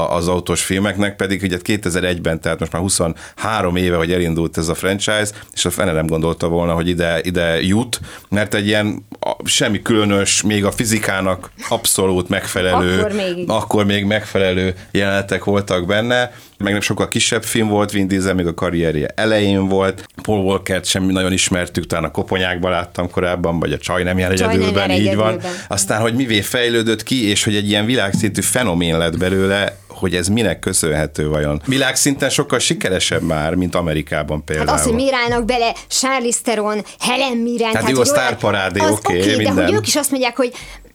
az 0.09 0.29
autós 0.29 0.63
filmeknek, 0.63 1.17
pedig 1.17 1.43
ugye 1.43 1.59
2001-ben, 1.65 2.41
tehát 2.41 2.59
most 2.59 2.73
már 2.73 2.83
23 2.83 3.77
éve, 3.77 3.97
hogy 3.97 4.13
elindult 4.13 4.59
ez 4.59 4.69
a 4.69 4.75
franchise, 4.75 5.29
és 5.53 5.65
a 5.65 5.71
fene 5.71 5.93
nem 5.93 6.07
gondolta 6.07 6.49
volna, 6.49 6.73
hogy 6.73 6.89
ide, 6.89 7.21
ide 7.23 7.63
jut, 7.63 8.01
mert 8.29 8.55
egy 8.55 8.67
ilyen 8.67 9.07
semmi 9.45 9.83
különös, 9.83 10.43
még 10.43 10.65
a 10.65 10.71
fizikának 10.71 11.32
kornak 11.33 11.51
abszolút 11.69 12.29
megfelelő, 12.29 12.99
akkor 12.99 13.13
még, 13.13 13.45
akkor 13.51 13.85
még 13.85 14.05
megfelelő 14.05 14.75
jelenetek 14.91 15.45
voltak 15.45 15.87
benne, 15.87 16.33
meg 16.59 16.73
nem 16.73 16.81
sokkal 16.81 17.09
kisebb 17.09 17.43
film 17.43 17.69
volt, 17.69 17.91
Vin 17.91 18.09
Diesel 18.09 18.35
még 18.35 18.47
a 18.47 18.55
karrierje 18.55 19.09
elején 19.15 19.69
volt, 19.69 20.07
Paul 20.23 20.45
Walker-t 20.45 20.85
sem 20.85 21.05
nagyon 21.05 21.33
ismertük, 21.33 21.87
talán 21.87 22.05
a 22.05 22.11
koponyákban 22.11 22.71
láttam 22.71 23.11
korábban, 23.11 23.59
vagy 23.59 23.73
a 23.73 23.79
Csaj 23.79 24.03
nem 24.03 24.19
jár 24.19 24.31
egyedülben, 24.31 24.91
így 24.91 24.99
egyedülben. 24.99 25.39
van. 25.39 25.51
Aztán, 25.69 26.01
hogy 26.01 26.15
mivé 26.15 26.41
fejlődött 26.41 27.03
ki, 27.03 27.29
és 27.29 27.45
hogy 27.45 27.55
egy 27.55 27.69
ilyen 27.69 27.87
világszintű 27.87 28.41
fenomén 28.41 28.99
lett 28.99 29.19
belőle, 29.19 29.77
hogy 30.03 30.15
ez 30.15 30.29
minek 30.29 30.59
köszönhető 30.59 31.29
vajon. 31.29 31.63
Világszinten 31.67 32.31
sokkal 32.31 32.59
sikeresebb 32.59 33.23
már, 33.23 33.55
mint 33.55 33.75
Amerikában 33.75 34.45
például. 34.45 34.69
Hát 34.69 34.79
az, 34.79 34.85
hogy 34.85 34.95
mirállnak 34.95 35.45
bele 35.45 35.75
Charlize 35.89 36.39
Theron, 36.43 36.85
Helen 36.99 37.37
Mirren. 37.37 37.75
Hát, 37.75 37.83
hát 37.83 37.91
jó, 37.91 38.01
a 38.01 38.05
sztárparádé, 38.05 38.81
oké, 38.81 38.93
okay, 38.93 39.21
okay, 39.21 39.37
minden. 39.37 39.55
de 39.55 39.63
hogy 39.63 39.73
ők 39.73 39.87
is 39.87 39.97
azt 39.97 40.11
mondják, 40.11 40.37
hogy 40.37 40.53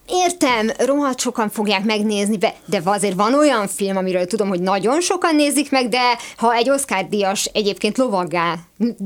Értem, 0.10 0.70
rohadt 0.78 1.20
sokan 1.20 1.50
fogják 1.50 1.84
megnézni, 1.84 2.38
de 2.66 2.82
azért 2.84 3.16
van 3.16 3.34
olyan 3.34 3.68
film, 3.68 3.98
amiről 3.98 4.26
tudom, 4.26 4.48
hogy 4.48 4.62
nagyon 4.62 5.02
sokan 5.02 5.36
nézik 5.36 5.72
meg, 5.72 5.90
de 5.90 6.18
ha 6.38 6.54
egy 6.54 6.70
Oscar-díjas 6.70 7.46
egyébként 7.46 7.98
lovaggá, 7.98 8.56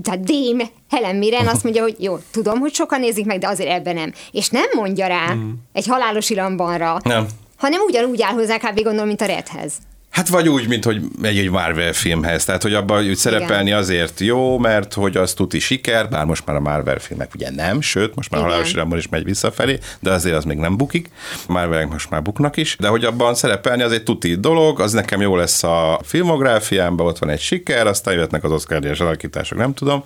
tehát 0.04 0.24
Dame 0.24 0.64
Helen 0.90 1.16
Mirren 1.16 1.48
azt 1.48 1.64
mondja, 1.64 1.82
hogy 1.82 1.96
jó, 2.00 2.18
tudom, 2.32 2.60
hogy 2.60 2.74
sokan 2.74 3.00
nézik 3.00 3.26
meg, 3.26 3.40
de 3.40 3.48
azért 3.48 3.70
ebben 3.70 3.96
nem. 3.96 4.14
És 4.32 4.50
nem 4.50 4.66
mondja 4.76 5.08
rá 5.08 5.34
mm. 5.34 5.52
egy 5.74 5.88
halálos 5.88 6.30
irambanra, 6.30 6.98
nem. 7.04 7.28
hanem 7.58 7.82
ugyanúgy 7.82 8.22
áll 8.22 8.34
hozzá 8.34 8.58
kb. 8.58 8.82
gondolom, 8.82 9.08
mint 9.08 9.22
a 9.22 9.26
Redhez. 9.26 9.74
Hát 10.12 10.28
vagy 10.28 10.50
úgy, 10.50 10.68
mint 10.68 10.84
hogy 10.84 11.02
egy, 11.22 11.38
egy 11.38 11.50
Marvel 11.50 11.94
filmhez, 11.94 12.46
tehát 12.46 12.62
hogy 12.62 12.74
abban 12.74 13.08
úgy 13.08 13.16
szerepelni 13.16 13.72
azért 13.72 14.20
jó, 14.20 14.58
mert 14.58 14.94
hogy 14.94 15.18
az 15.18 15.34
tuti 15.34 15.60
siker, 15.60 16.10
bár 16.10 16.26
most 16.26 16.46
már 16.46 16.56
a 16.56 16.60
Marvel 16.60 17.00
filmek 17.00 17.34
ugye 17.36 17.52
nem, 17.52 17.82
sőt, 17.82 18.16
most 18.16 18.30
már 18.30 18.42
halálos 18.42 18.72
iramból 18.72 18.98
is 18.98 19.08
megy 19.10 19.24
visszafelé, 19.24 19.80
de 20.00 20.12
azért 20.12 20.36
az 20.36 20.44
még 20.44 20.58
nem 20.58 20.78
bukik, 20.78 21.10
Marvelek 21.48 21.90
most 21.90 22.10
már 22.10 22.22
buknak 22.22 22.58
is, 22.58 22.76
de 22.80 22.88
hogy 22.88 23.06
abban 23.06 23.36
szerepelni 23.36 23.82
az 23.82 23.92
egy 23.92 24.04
tuti 24.04 24.36
dolog, 24.36 24.80
az 24.80 24.92
nekem 24.92 25.22
jó 25.22 25.36
lesz 25.36 25.64
a 25.64 26.00
filmográfiámban, 26.04 27.06
ott 27.06 27.18
van 27.18 27.30
egy 27.30 27.42
siker, 27.42 27.88
aztán 27.88 28.14
jöhetnek 28.14 28.44
az 28.44 28.52
oscar 28.52 28.80
díjas 28.80 29.00
alakítások, 29.00 29.58
nem 29.58 29.74
tudom. 29.74 30.04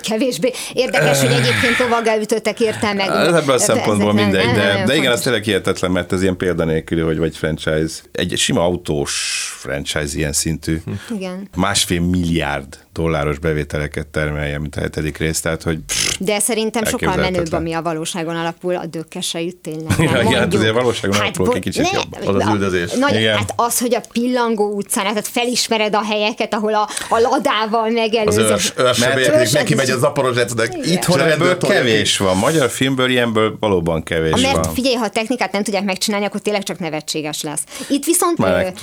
Kevésbé 0.00 0.52
érdekes, 0.72 1.20
hogy 1.20 1.30
egyébként 1.30 1.78
lovaggal 1.78 2.20
ütöttek 2.20 2.60
érte 2.60 2.92
meg. 2.92 3.08
Ez 3.08 3.34
ebből 3.34 3.54
a 3.54 3.58
szempontból 3.58 4.12
mindegy, 4.12 4.52
de, 4.52 4.82
de 4.86 4.96
igen, 4.96 5.12
az 5.12 5.20
tényleg 5.20 5.42
hihetetlen, 5.42 5.90
mert 5.90 6.12
ez 6.12 6.22
ilyen 6.22 6.36
példanélküli, 6.36 7.00
hogy 7.00 7.18
vagy 7.18 7.36
franchise. 7.36 7.94
Egy 8.12 8.32
sima 8.36 8.64
autós 8.64 9.35
franchise 9.36 10.16
ilyen 10.16 10.32
szintű. 10.32 10.80
Igen. 11.10 11.48
Másfél 11.56 12.00
milliárd 12.00 12.85
dolláros 12.96 13.38
bevételeket 13.38 14.06
termelje, 14.06 14.58
mint 14.58 14.76
a 14.76 14.80
hetedik 14.80 15.18
rész, 15.18 15.40
tehát 15.40 15.62
hogy 15.62 15.78
pff, 15.86 16.16
De 16.18 16.38
szerintem 16.38 16.84
sokkal 16.84 17.16
menőbb, 17.16 17.52
ami 17.52 17.72
a 17.72 17.82
valóságon 17.82 18.36
alapul, 18.36 18.76
a 18.76 18.86
dökkesejű 18.86 19.50
tényleg. 19.62 19.98
Ja, 19.98 20.20
igen, 20.22 20.38
hát 20.38 20.54
azért 20.54 20.72
valóságon 20.72 21.20
alapul 21.20 21.44
bo- 21.44 21.54
ki 21.54 21.60
kicsit 21.60 21.90
jobb. 21.92 22.28
Az 22.28 22.34
az 22.34 22.46
a- 22.46 22.50
üldözés. 22.52 22.92
Nagy, 22.92 23.14
Igen. 23.14 23.36
hát 23.36 23.52
az, 23.56 23.78
hogy 23.80 23.94
a 23.94 24.00
pillangó 24.12 24.74
utcán, 24.74 25.04
tehát 25.04 25.28
felismered 25.28 25.94
a 25.94 26.02
helyeket, 26.04 26.54
ahol 26.54 26.74
a, 26.74 26.88
a 27.08 27.18
ladával 27.18 27.86
Az 27.86 27.92
megelőzöd. 27.94 28.50
őrs, 28.50 28.72
őrsebélyek, 28.76 29.30
Mert- 29.30 29.40
Őrs- 29.40 29.52
neki 29.52 29.74
megy 29.74 29.90
a 29.90 29.98
zaporozsecnek. 29.98 30.76
itthon 30.84 31.20
ebből 31.20 31.56
kevés 31.58 32.18
van. 32.18 32.36
Magyar 32.36 32.70
filmből 32.70 33.10
ilyenből 33.10 33.56
valóban 33.60 34.02
kevés 34.02 34.42
Mert 34.42 34.54
van. 34.64 34.74
figyelj, 34.74 34.94
ha 34.94 35.04
a 35.04 35.08
technikát 35.10 35.52
nem 35.52 35.62
tudják 35.62 35.84
megcsinálni, 35.84 36.26
akkor 36.26 36.40
tényleg 36.40 36.62
csak 36.62 36.78
nevetséges 36.78 37.42
lesz. 37.42 37.62
Itt 37.88 38.04
viszont 38.04 38.38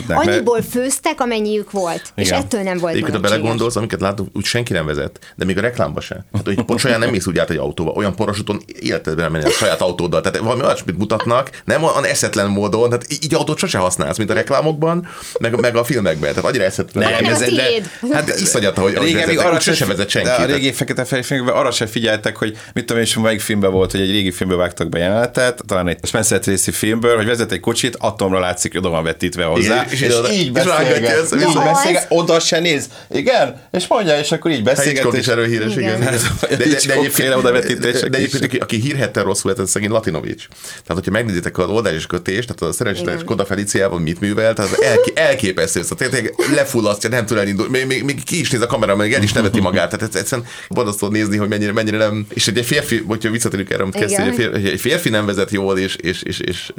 annyiból 0.08 0.62
főztek, 0.62 1.22
amennyiük 1.22 1.72
volt, 1.72 2.12
és 2.16 2.30
ettől 2.32 2.62
nem 2.62 2.78
volt 2.78 2.94
Egyébként, 2.94 3.16
ha 3.16 3.22
belegondolsz, 3.22 3.76
amiket 3.76 4.00
látunk, 4.04 4.30
úgy 4.34 4.46
senki 4.46 4.74
nem 4.74 4.86
vezet, 4.86 5.20
de 5.36 5.46
még 5.46 5.58
a 5.58 5.62
reklámba 5.62 6.02
se. 6.02 6.26
Hát, 6.34 6.46
hogy 6.46 6.64
pont 6.64 6.84
olyan 6.84 7.00
nem 7.00 7.10
mész 7.10 7.28
úgy 7.28 7.38
át 7.38 7.50
egy 7.50 7.58
autóba, 7.58 7.92
olyan 7.92 8.16
parasúton 8.16 8.62
életedben 8.82 9.32
menni 9.32 9.44
a 9.46 9.50
saját 9.50 9.82
autóddal. 9.82 10.22
Tehát 10.22 10.38
valami 10.38 10.62
olyasmit 10.64 10.98
mutatnak, 10.98 11.50
nem 11.66 11.84
olyan 11.84 12.06
eszetlen 12.06 12.50
módon, 12.50 12.90
tehát 12.90 13.06
így 13.24 13.34
autót 13.36 13.58
sose 13.58 13.78
használsz, 13.78 14.18
mint 14.18 14.30
a 14.30 14.34
reklámokban, 14.34 15.08
meg, 15.40 15.60
meg 15.60 15.76
a 15.76 15.84
filmekben. 15.84 16.30
Tehát 16.30 16.50
annyira 16.50 16.64
eszetlen. 16.64 17.12
Nem, 17.12 17.26
ez 17.34 17.42
a 17.42 17.46
tiéd. 17.46 17.90
Hát 18.12 18.40
iszonyat, 18.40 18.78
hogy 18.78 18.98
Régen 18.98 19.28
még 19.28 19.40
arra 19.40 19.60
sose 19.60 19.86
vezet 19.86 20.10
senki. 20.10 20.28
de 20.28 20.34
A 20.34 20.38
Tehát- 20.38 20.52
régi 20.52 20.72
fekete 20.72 21.06
fehér 21.06 21.26
filmekben 21.26 21.56
arra 21.56 21.72
se 21.72 21.88
figyeltek, 21.88 22.36
hogy 22.38 22.58
mit 22.74 22.86
tudom 22.86 23.02
én, 23.02 23.08
és 23.08 23.18
melyik 23.18 23.40
filmben 23.42 23.72
volt, 23.72 23.92
hogy 23.92 24.02
egy 24.02 24.12
régi 24.12 24.32
filmben 24.32 24.58
vágtak 24.58 24.90
be 24.90 25.00
jelenetet, 25.00 25.62
talán 25.68 25.88
egy 25.88 26.00
Spencer 26.04 26.40
Tracy 26.40 26.72
filmből, 26.72 27.16
hogy 27.16 27.26
vezet 27.26 27.52
egy 27.52 27.60
kocsit, 27.60 27.96
atomra 28.00 28.40
látszik, 28.40 28.72
hogy 28.72 28.82
oda 28.82 28.90
van 28.90 29.04
vetítve 29.04 29.44
hozzá, 29.44 29.74
Igen, 29.74 29.86
és, 29.90 30.02
és 30.02 30.16
oda- 30.16 30.32
így 30.32 30.58
és 30.58 30.64
rágatja 30.64 31.00
beszélget, 31.02 31.50
így 31.50 31.64
beszélget, 31.64 32.06
oda 32.10 32.40
se 32.40 32.60
néz, 32.60 32.88
igen, 33.12 33.62
és 33.72 33.86
mondja, 33.94 34.20
és 34.20 34.32
akkor 34.32 34.52
így 34.52 34.64
beszélget, 34.64 34.94
Hitchcock 34.94 35.16
és 35.16 35.20
is 35.20 35.28
erről 35.28 35.46
híres, 35.46 35.76
igen. 35.76 36.02
Igen. 36.02 36.02
Hát, 36.02 36.64
Hitchcock-féle 36.64 37.38
odavetítések 37.38 38.10
de 38.10 38.20
is. 38.20 38.24
egyébként, 38.24 38.44
aki, 38.44 38.58
aki 38.58 38.80
hírhettel 38.82 39.24
rosszul 39.24 39.52
lett, 39.52 39.60
ez 39.60 39.70
szegény 39.70 39.90
Latinovics. 39.90 40.48
Tehát, 40.70 40.94
hogyha 40.94 41.12
megnézitek 41.12 41.58
az 41.58 41.70
oldalás 41.70 42.06
kötést, 42.06 42.54
tehát 42.54 42.74
a 42.74 42.78
szerencsétlen. 42.78 43.26
Koda 43.26 43.46
Feliciával 43.46 44.00
mit 44.00 44.20
művel, 44.20 44.54
tehát 44.54 44.72
az 44.72 44.82
elké, 44.82 45.12
elképesztő, 45.16 45.82
szóval 45.82 46.10
tényleg 46.10 46.34
lefullasztja, 46.56 47.10
nem 47.10 47.26
tud 47.26 47.38
elindulni, 47.38 47.72
még, 47.72 47.86
még, 47.86 48.04
még, 48.04 48.24
ki 48.24 48.40
is 48.40 48.50
néz 48.50 48.62
a 48.62 48.66
kamera, 48.66 48.96
még 48.96 49.14
el 49.14 49.24
is 49.24 49.34
neveti 49.34 49.60
magát, 49.70 49.90
tehát 49.90 50.10
ez 50.10 50.20
egyszerűen 50.20 50.48
borzasztó 50.70 51.08
nézni, 51.08 51.38
hogy 51.38 51.48
mennyire, 51.48 51.72
mennyire 51.72 51.98
nem, 51.98 52.28
és 52.34 52.48
egy 52.48 52.66
férfi, 52.66 53.04
hogyha 53.08 53.30
visszatérünk 53.30 53.70
erre, 53.70 53.82
amit 53.82 53.96
kezdtél, 53.96 54.26
egy 54.26 54.36
férfi, 54.36 54.70
egy 54.70 54.80
férfi 54.80 55.10
nem 55.10 55.26
vezet 55.26 55.52
jól, 55.52 55.78
és, 55.78 55.96
és, 55.96 56.22
és, 56.22 56.40
és, 56.40 56.72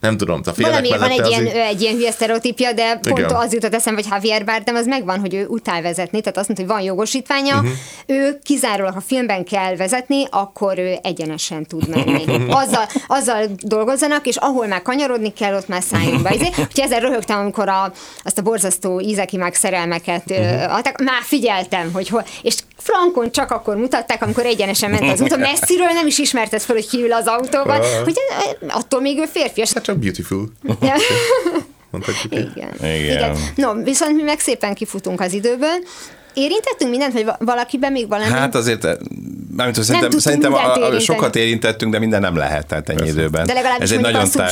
nem 0.00 0.16
tudom, 0.16 0.40
a 0.44 0.52
Valamiért 0.56 0.98
van 0.98 1.10
egy 1.10 1.26
ilyen, 1.26 1.46
egy 1.46 1.80
ilyen 1.80 1.94
hülye 1.94 2.10
sztereotípia, 2.10 2.72
de 2.72 2.96
pont 2.96 3.32
az 3.32 3.52
jutott 3.52 3.74
eszembe, 3.74 4.02
hogy 4.02 4.10
Javier 4.12 4.44
Bardem 4.44 4.74
az 4.74 4.86
megvan, 4.86 5.20
hogy 5.20 5.34
ő 5.34 5.46
utál 5.46 5.82
vezetni, 5.82 6.20
tehát 6.20 6.38
azt 6.38 6.48
mondta, 6.56 6.74
hogy 6.74 6.82
van 6.84 6.92
jogosítványa, 6.92 7.54
uh-huh. 7.54 7.70
ő 8.06 8.38
kizárólag, 8.42 8.94
ha 8.94 9.00
filmben 9.00 9.44
kell 9.44 9.76
vezetni, 9.76 10.26
akkor 10.30 10.78
ő 10.78 10.98
egyenesen 11.02 11.66
tud 11.66 11.88
menni. 11.88 12.24
Azzal, 12.62 12.86
azzal 13.06 13.46
dolgozzanak, 13.60 14.26
és 14.26 14.36
ahol 14.36 14.66
már 14.66 14.82
kanyarodni 14.82 15.32
kell, 15.32 15.54
ott 15.54 15.68
már 15.68 15.82
szálljunk 15.82 16.22
be. 16.22 16.30
Ezért, 16.42 16.58
Úgyhogy 16.58 16.80
ezzel 16.80 17.00
röhögtem, 17.00 17.38
amikor 17.38 17.68
a, 17.68 17.92
azt 18.24 18.38
a 18.38 18.42
borzasztó 18.42 19.00
ízeki 19.00 19.36
meg 19.36 19.54
szerelmeket 19.54 20.30
uh-huh. 20.30 20.74
adták, 20.74 21.02
már 21.02 21.22
figyeltem, 21.22 21.92
hogy 21.92 22.08
hol, 22.08 22.24
és 22.42 22.54
Frankon 22.76 23.32
csak 23.32 23.50
akkor 23.50 23.76
mutatták, 23.76 24.22
amikor 24.22 24.46
egyenesen 24.46 24.90
ment 24.90 25.10
az 25.12 25.20
úton, 25.20 25.38
messziről 25.38 25.90
nem 25.92 26.06
is 26.06 26.18
ismerted 26.18 26.60
fel, 26.60 26.74
hogy 26.74 26.88
ki 26.88 27.02
ül 27.02 27.12
az 27.12 27.26
autóban, 27.26 27.80
hogy 28.04 28.14
attól 28.68 29.00
még 29.00 29.18
ő 29.18 29.24
férfias. 29.24 29.72
Hát 29.72 29.84
csak 29.84 29.98
beautiful. 29.98 30.52
Mondhatjuk 31.92 32.34
így. 32.34 32.50
Igen. 32.56 32.94
Igen. 33.02 33.36
No, 33.54 33.82
viszont 33.82 34.16
mi 34.16 34.22
meg 34.22 34.38
szépen 34.38 34.74
kifutunk 34.74 35.20
az 35.20 35.32
időből. 35.32 35.76
Érintettünk 36.34 36.90
mindent, 36.90 37.12
vagy 37.12 37.24
va- 37.24 37.38
valakiben 37.40 37.92
még 37.92 38.08
valami? 38.08 38.30
Hát 38.30 38.54
azért, 38.54 38.82
mármint, 38.82 39.76
hogy 39.76 39.84
szerintem, 39.84 40.10
tudtunk 40.10 40.20
szerintem 40.20 40.52
a, 40.54 40.74
a, 40.94 40.98
sokat 41.00 41.36
érintettünk, 41.36 41.92
de 41.92 41.98
minden 41.98 42.20
nem 42.20 42.36
lehet, 42.36 42.66
tehát 42.66 42.88
ennyi 42.88 43.08
időben. 43.08 43.46
De 43.46 43.52
legalábbis 43.52 43.90
Ez 43.90 43.96
egy 43.96 44.00
nagyon 44.02 44.20
a 44.20 44.28
tág. 44.28 44.50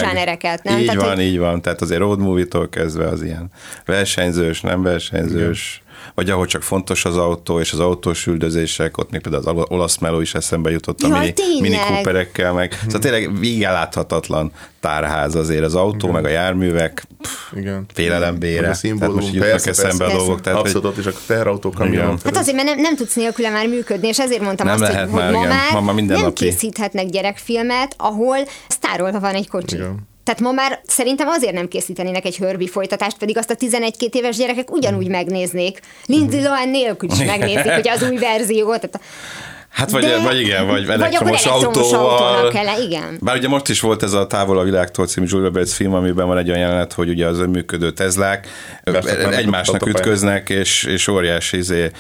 nem? 0.65 0.79
Így 0.79 0.87
Tehát, 0.87 1.01
van, 1.03 1.15
hogy- 1.15 1.25
így 1.25 1.39
van. 1.39 1.63
Tehát 1.63 1.81
azért 1.81 2.01
road 2.01 2.19
movie-tól 2.19 2.69
kezdve 2.69 3.07
az 3.09 3.23
ilyen 3.23 3.51
versenyzős, 3.87 4.61
nem 4.61 4.83
versenyzős, 4.83 5.83
vagy 6.21 6.31
ahol 6.31 6.47
csak 6.47 6.63
fontos 6.63 7.05
az 7.05 7.17
autó, 7.17 7.61
és 7.61 7.73
az 7.73 7.79
autós 7.81 8.27
üldözések, 8.27 8.99
ott 8.99 9.11
még 9.11 9.21
például 9.21 9.59
az 9.59 9.65
olasz 9.69 9.99
meló 9.99 10.21
is 10.21 10.35
eszembe 10.35 10.71
jutott 10.71 11.01
a 11.03 11.09
Jaj, 11.09 11.19
mini, 11.19 11.33
tényleg. 11.33 11.61
mini 11.61 11.77
Cooperekkel 11.77 12.53
meg. 12.53 12.79
Szóval 12.85 13.01
tényleg 13.01 13.61
láthatatlan 13.61 14.53
tárház 14.81 15.35
azért 15.35 15.65
az 15.65 15.75
autó, 15.75 16.11
meg 16.11 16.25
a 16.25 16.29
járművek, 16.29 17.05
pff, 17.21 17.53
Igen. 17.57 17.87
félelembére. 17.95 18.59
A 18.59 18.61
Tehát 18.61 18.77
szimbólum, 18.77 19.15
most 19.15 19.27
így 19.27 19.35
jutnak 19.35 19.51
persze, 19.51 19.71
eszembe 19.71 20.05
a 20.05 20.07
persze. 20.07 20.17
dolgok. 20.17 20.41
Tehát, 20.41 20.61
hogy 20.61 20.71
Abszolút, 20.75 20.97
és 20.97 21.07
a 21.07 21.13
teherautó, 21.27 21.69
Igen. 21.75 21.81
kamionok. 21.81 22.23
Hát 22.23 22.37
azért, 22.37 22.57
mert 22.57 22.69
nem, 22.69 22.81
nem 22.81 22.97
tudsz 22.97 23.15
nélküle 23.15 23.51
már 23.51 23.67
működni, 23.69 24.09
és 24.09 24.19
ezért 24.19 24.43
mondtam 24.43 24.67
Nem 24.67 24.75
azt, 24.83 24.93
lehet 24.93 25.11
hogy, 25.11 25.21
hogy 25.21 25.21
már, 25.21 25.33
ma 25.33 25.39
igen. 25.39 25.49
már 25.57 25.73
Ma 25.73 25.77
már 25.81 25.85
nem 25.85 25.95
mindennapi. 25.95 26.45
készíthetnek 26.45 27.07
gyerekfilmet, 27.07 27.95
ahol 27.99 28.37
sztárolva 28.69 29.21
van 29.21 29.35
egy 29.35 29.49
kocsi. 29.49 29.75
Igen. 29.75 30.09
Tehát 30.31 30.45
ma 30.45 30.53
már 30.53 30.81
szerintem 30.87 31.29
azért 31.29 31.53
nem 31.53 31.69
készítenének 31.69 32.25
egy 32.25 32.37
Herbie 32.37 32.69
folytatást, 32.69 33.19
pedig 33.19 33.39
azt 33.39 33.51
a 33.51 33.55
11-2 33.55 34.15
éves 34.15 34.37
gyerekek 34.37 34.71
ugyanúgy 34.71 35.09
megnéznék. 35.09 35.81
Lindsay 36.07 36.43
Lohan 36.43 36.69
nélkül 36.69 37.11
is 37.11 37.25
megnézik, 37.37 37.73
hogy 37.73 37.89
az 37.89 38.03
új 38.03 38.17
verziót. 38.17 38.81
Tehát 38.91 39.01
Hát 39.71 39.91
vagy, 39.91 40.03
De- 40.05 40.19
vagy 40.19 40.41
igen, 40.41 40.67
vagy 40.67 40.87
Vagy 40.87 41.01
elektromos, 41.01 41.47
akkor 41.47 41.63
elektromos 41.63 41.93
autóval. 41.93 42.35
autónak 42.37 42.53
kell, 42.53 42.83
igen. 42.83 43.17
Bár 43.21 43.37
ugye 43.37 43.49
most 43.49 43.69
is 43.69 43.81
volt 43.81 44.03
ez 44.03 44.13
a 44.13 44.27
Távol 44.27 44.59
a 44.59 44.63
világtól 44.63 45.07
című 45.07 45.27
Julia 45.31 45.45
Roberts 45.47 45.71
film, 45.73 45.95
amiben 45.95 46.27
van 46.27 46.39
egy 46.39 46.49
olyan 46.49 46.61
jelenet, 46.61 46.93
hogy 46.93 47.09
ugye 47.09 47.27
az 47.27 47.39
önműködő 47.39 47.91
Tezlák 47.93 48.49
egymásnak 49.31 49.87
ütköznek, 49.87 50.49
és, 50.49 50.85
és 50.85 51.09
óriási 51.09 51.57
izé, 51.57 51.91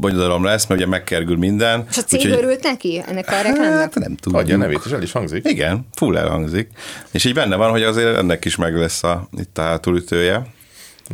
bonyodalom 0.00 0.44
lesz, 0.44 0.66
mert 0.66 0.80
ugye 0.80 0.88
megkerül 0.90 1.36
minden. 1.36 1.84
és 1.90 1.96
a 1.96 2.02
cég 2.02 2.20
Úgyhogy- 2.20 2.38
örült 2.38 2.62
neki 2.62 3.02
ennek 3.08 3.28
a 3.28 3.40
reklámnak? 3.42 3.78
Hát 3.80 3.94
nem 3.94 4.16
tudom. 4.16 4.38
Adja 4.38 4.56
nevét, 4.56 4.80
és 4.84 4.90
el 4.92 5.02
is 5.02 5.12
hangzik. 5.12 5.48
Igen, 5.48 5.86
full 5.96 6.16
elhangzik. 6.16 6.68
És 7.10 7.24
így 7.24 7.34
benne 7.34 7.56
van, 7.56 7.70
hogy 7.70 7.82
azért 7.82 8.16
ennek 8.16 8.44
is 8.44 8.56
meg 8.56 8.76
lesz 8.76 9.02
a, 9.02 9.28
itt 9.38 9.58
a 9.58 9.62
hátulütője. 9.62 10.42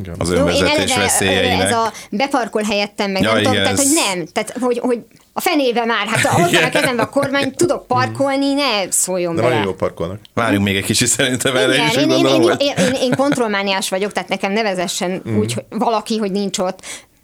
Igen. 0.00 0.14
Az 0.18 0.28
Jó, 0.28 0.34
én 0.34 0.40
önvezetés 0.40 0.90
eleve 0.90 1.00
veszélyeinek. 1.00 1.66
ez 1.66 1.72
a 1.72 1.92
beparkol 2.10 2.62
helyettem 2.62 3.10
meg, 3.10 3.22
Ja, 3.22 3.28
nem 3.32 3.36
tudom, 3.36 3.52
igen, 3.52 3.64
tehát 3.64 3.78
hogy 3.78 3.86
ez- 3.86 4.14
nem, 4.16 4.26
tehát 4.32 4.52
hogy, 4.60 4.78
hogy 4.78 4.98
a 5.32 5.40
fenébe 5.40 5.84
már, 5.84 6.06
hát 6.06 6.26
ha 6.26 6.42
ott 6.42 6.50
van 6.50 6.62
a 6.62 6.68
kezembe 6.68 7.02
a 7.02 7.08
kormány, 7.08 7.54
tudok 7.54 7.86
parkolni, 7.86 8.52
ne 8.52 8.90
szóljon 8.90 9.34
De 9.34 9.40
bele. 9.42 9.54
nagyon 9.54 9.70
jó 9.70 9.74
parkolnak. 9.76 10.20
Várjunk 10.34 10.64
még 10.64 10.76
egy 10.76 10.84
kicsit 10.84 11.08
szerintem 11.08 11.56
erre 11.56 11.74
Igen, 11.74 11.86
is, 11.86 11.94
én, 11.94 12.00
én, 12.00 12.08
gondolom, 12.08 12.42
én, 12.42 12.48
hogy... 12.48 12.60
én, 12.60 12.74
én, 12.86 12.92
én 13.00 13.14
kontrollmániás 13.16 13.88
vagyok, 13.88 14.12
tehát 14.12 14.28
nekem 14.28 14.52
nevezessen 14.52 15.22
Mm. 15.28 15.38
úgy, 15.38 15.52
hogy 15.52 15.64
valaki, 15.68 16.18
hogy 16.18 16.30
nincs 16.30 16.58
ott. 16.58 16.78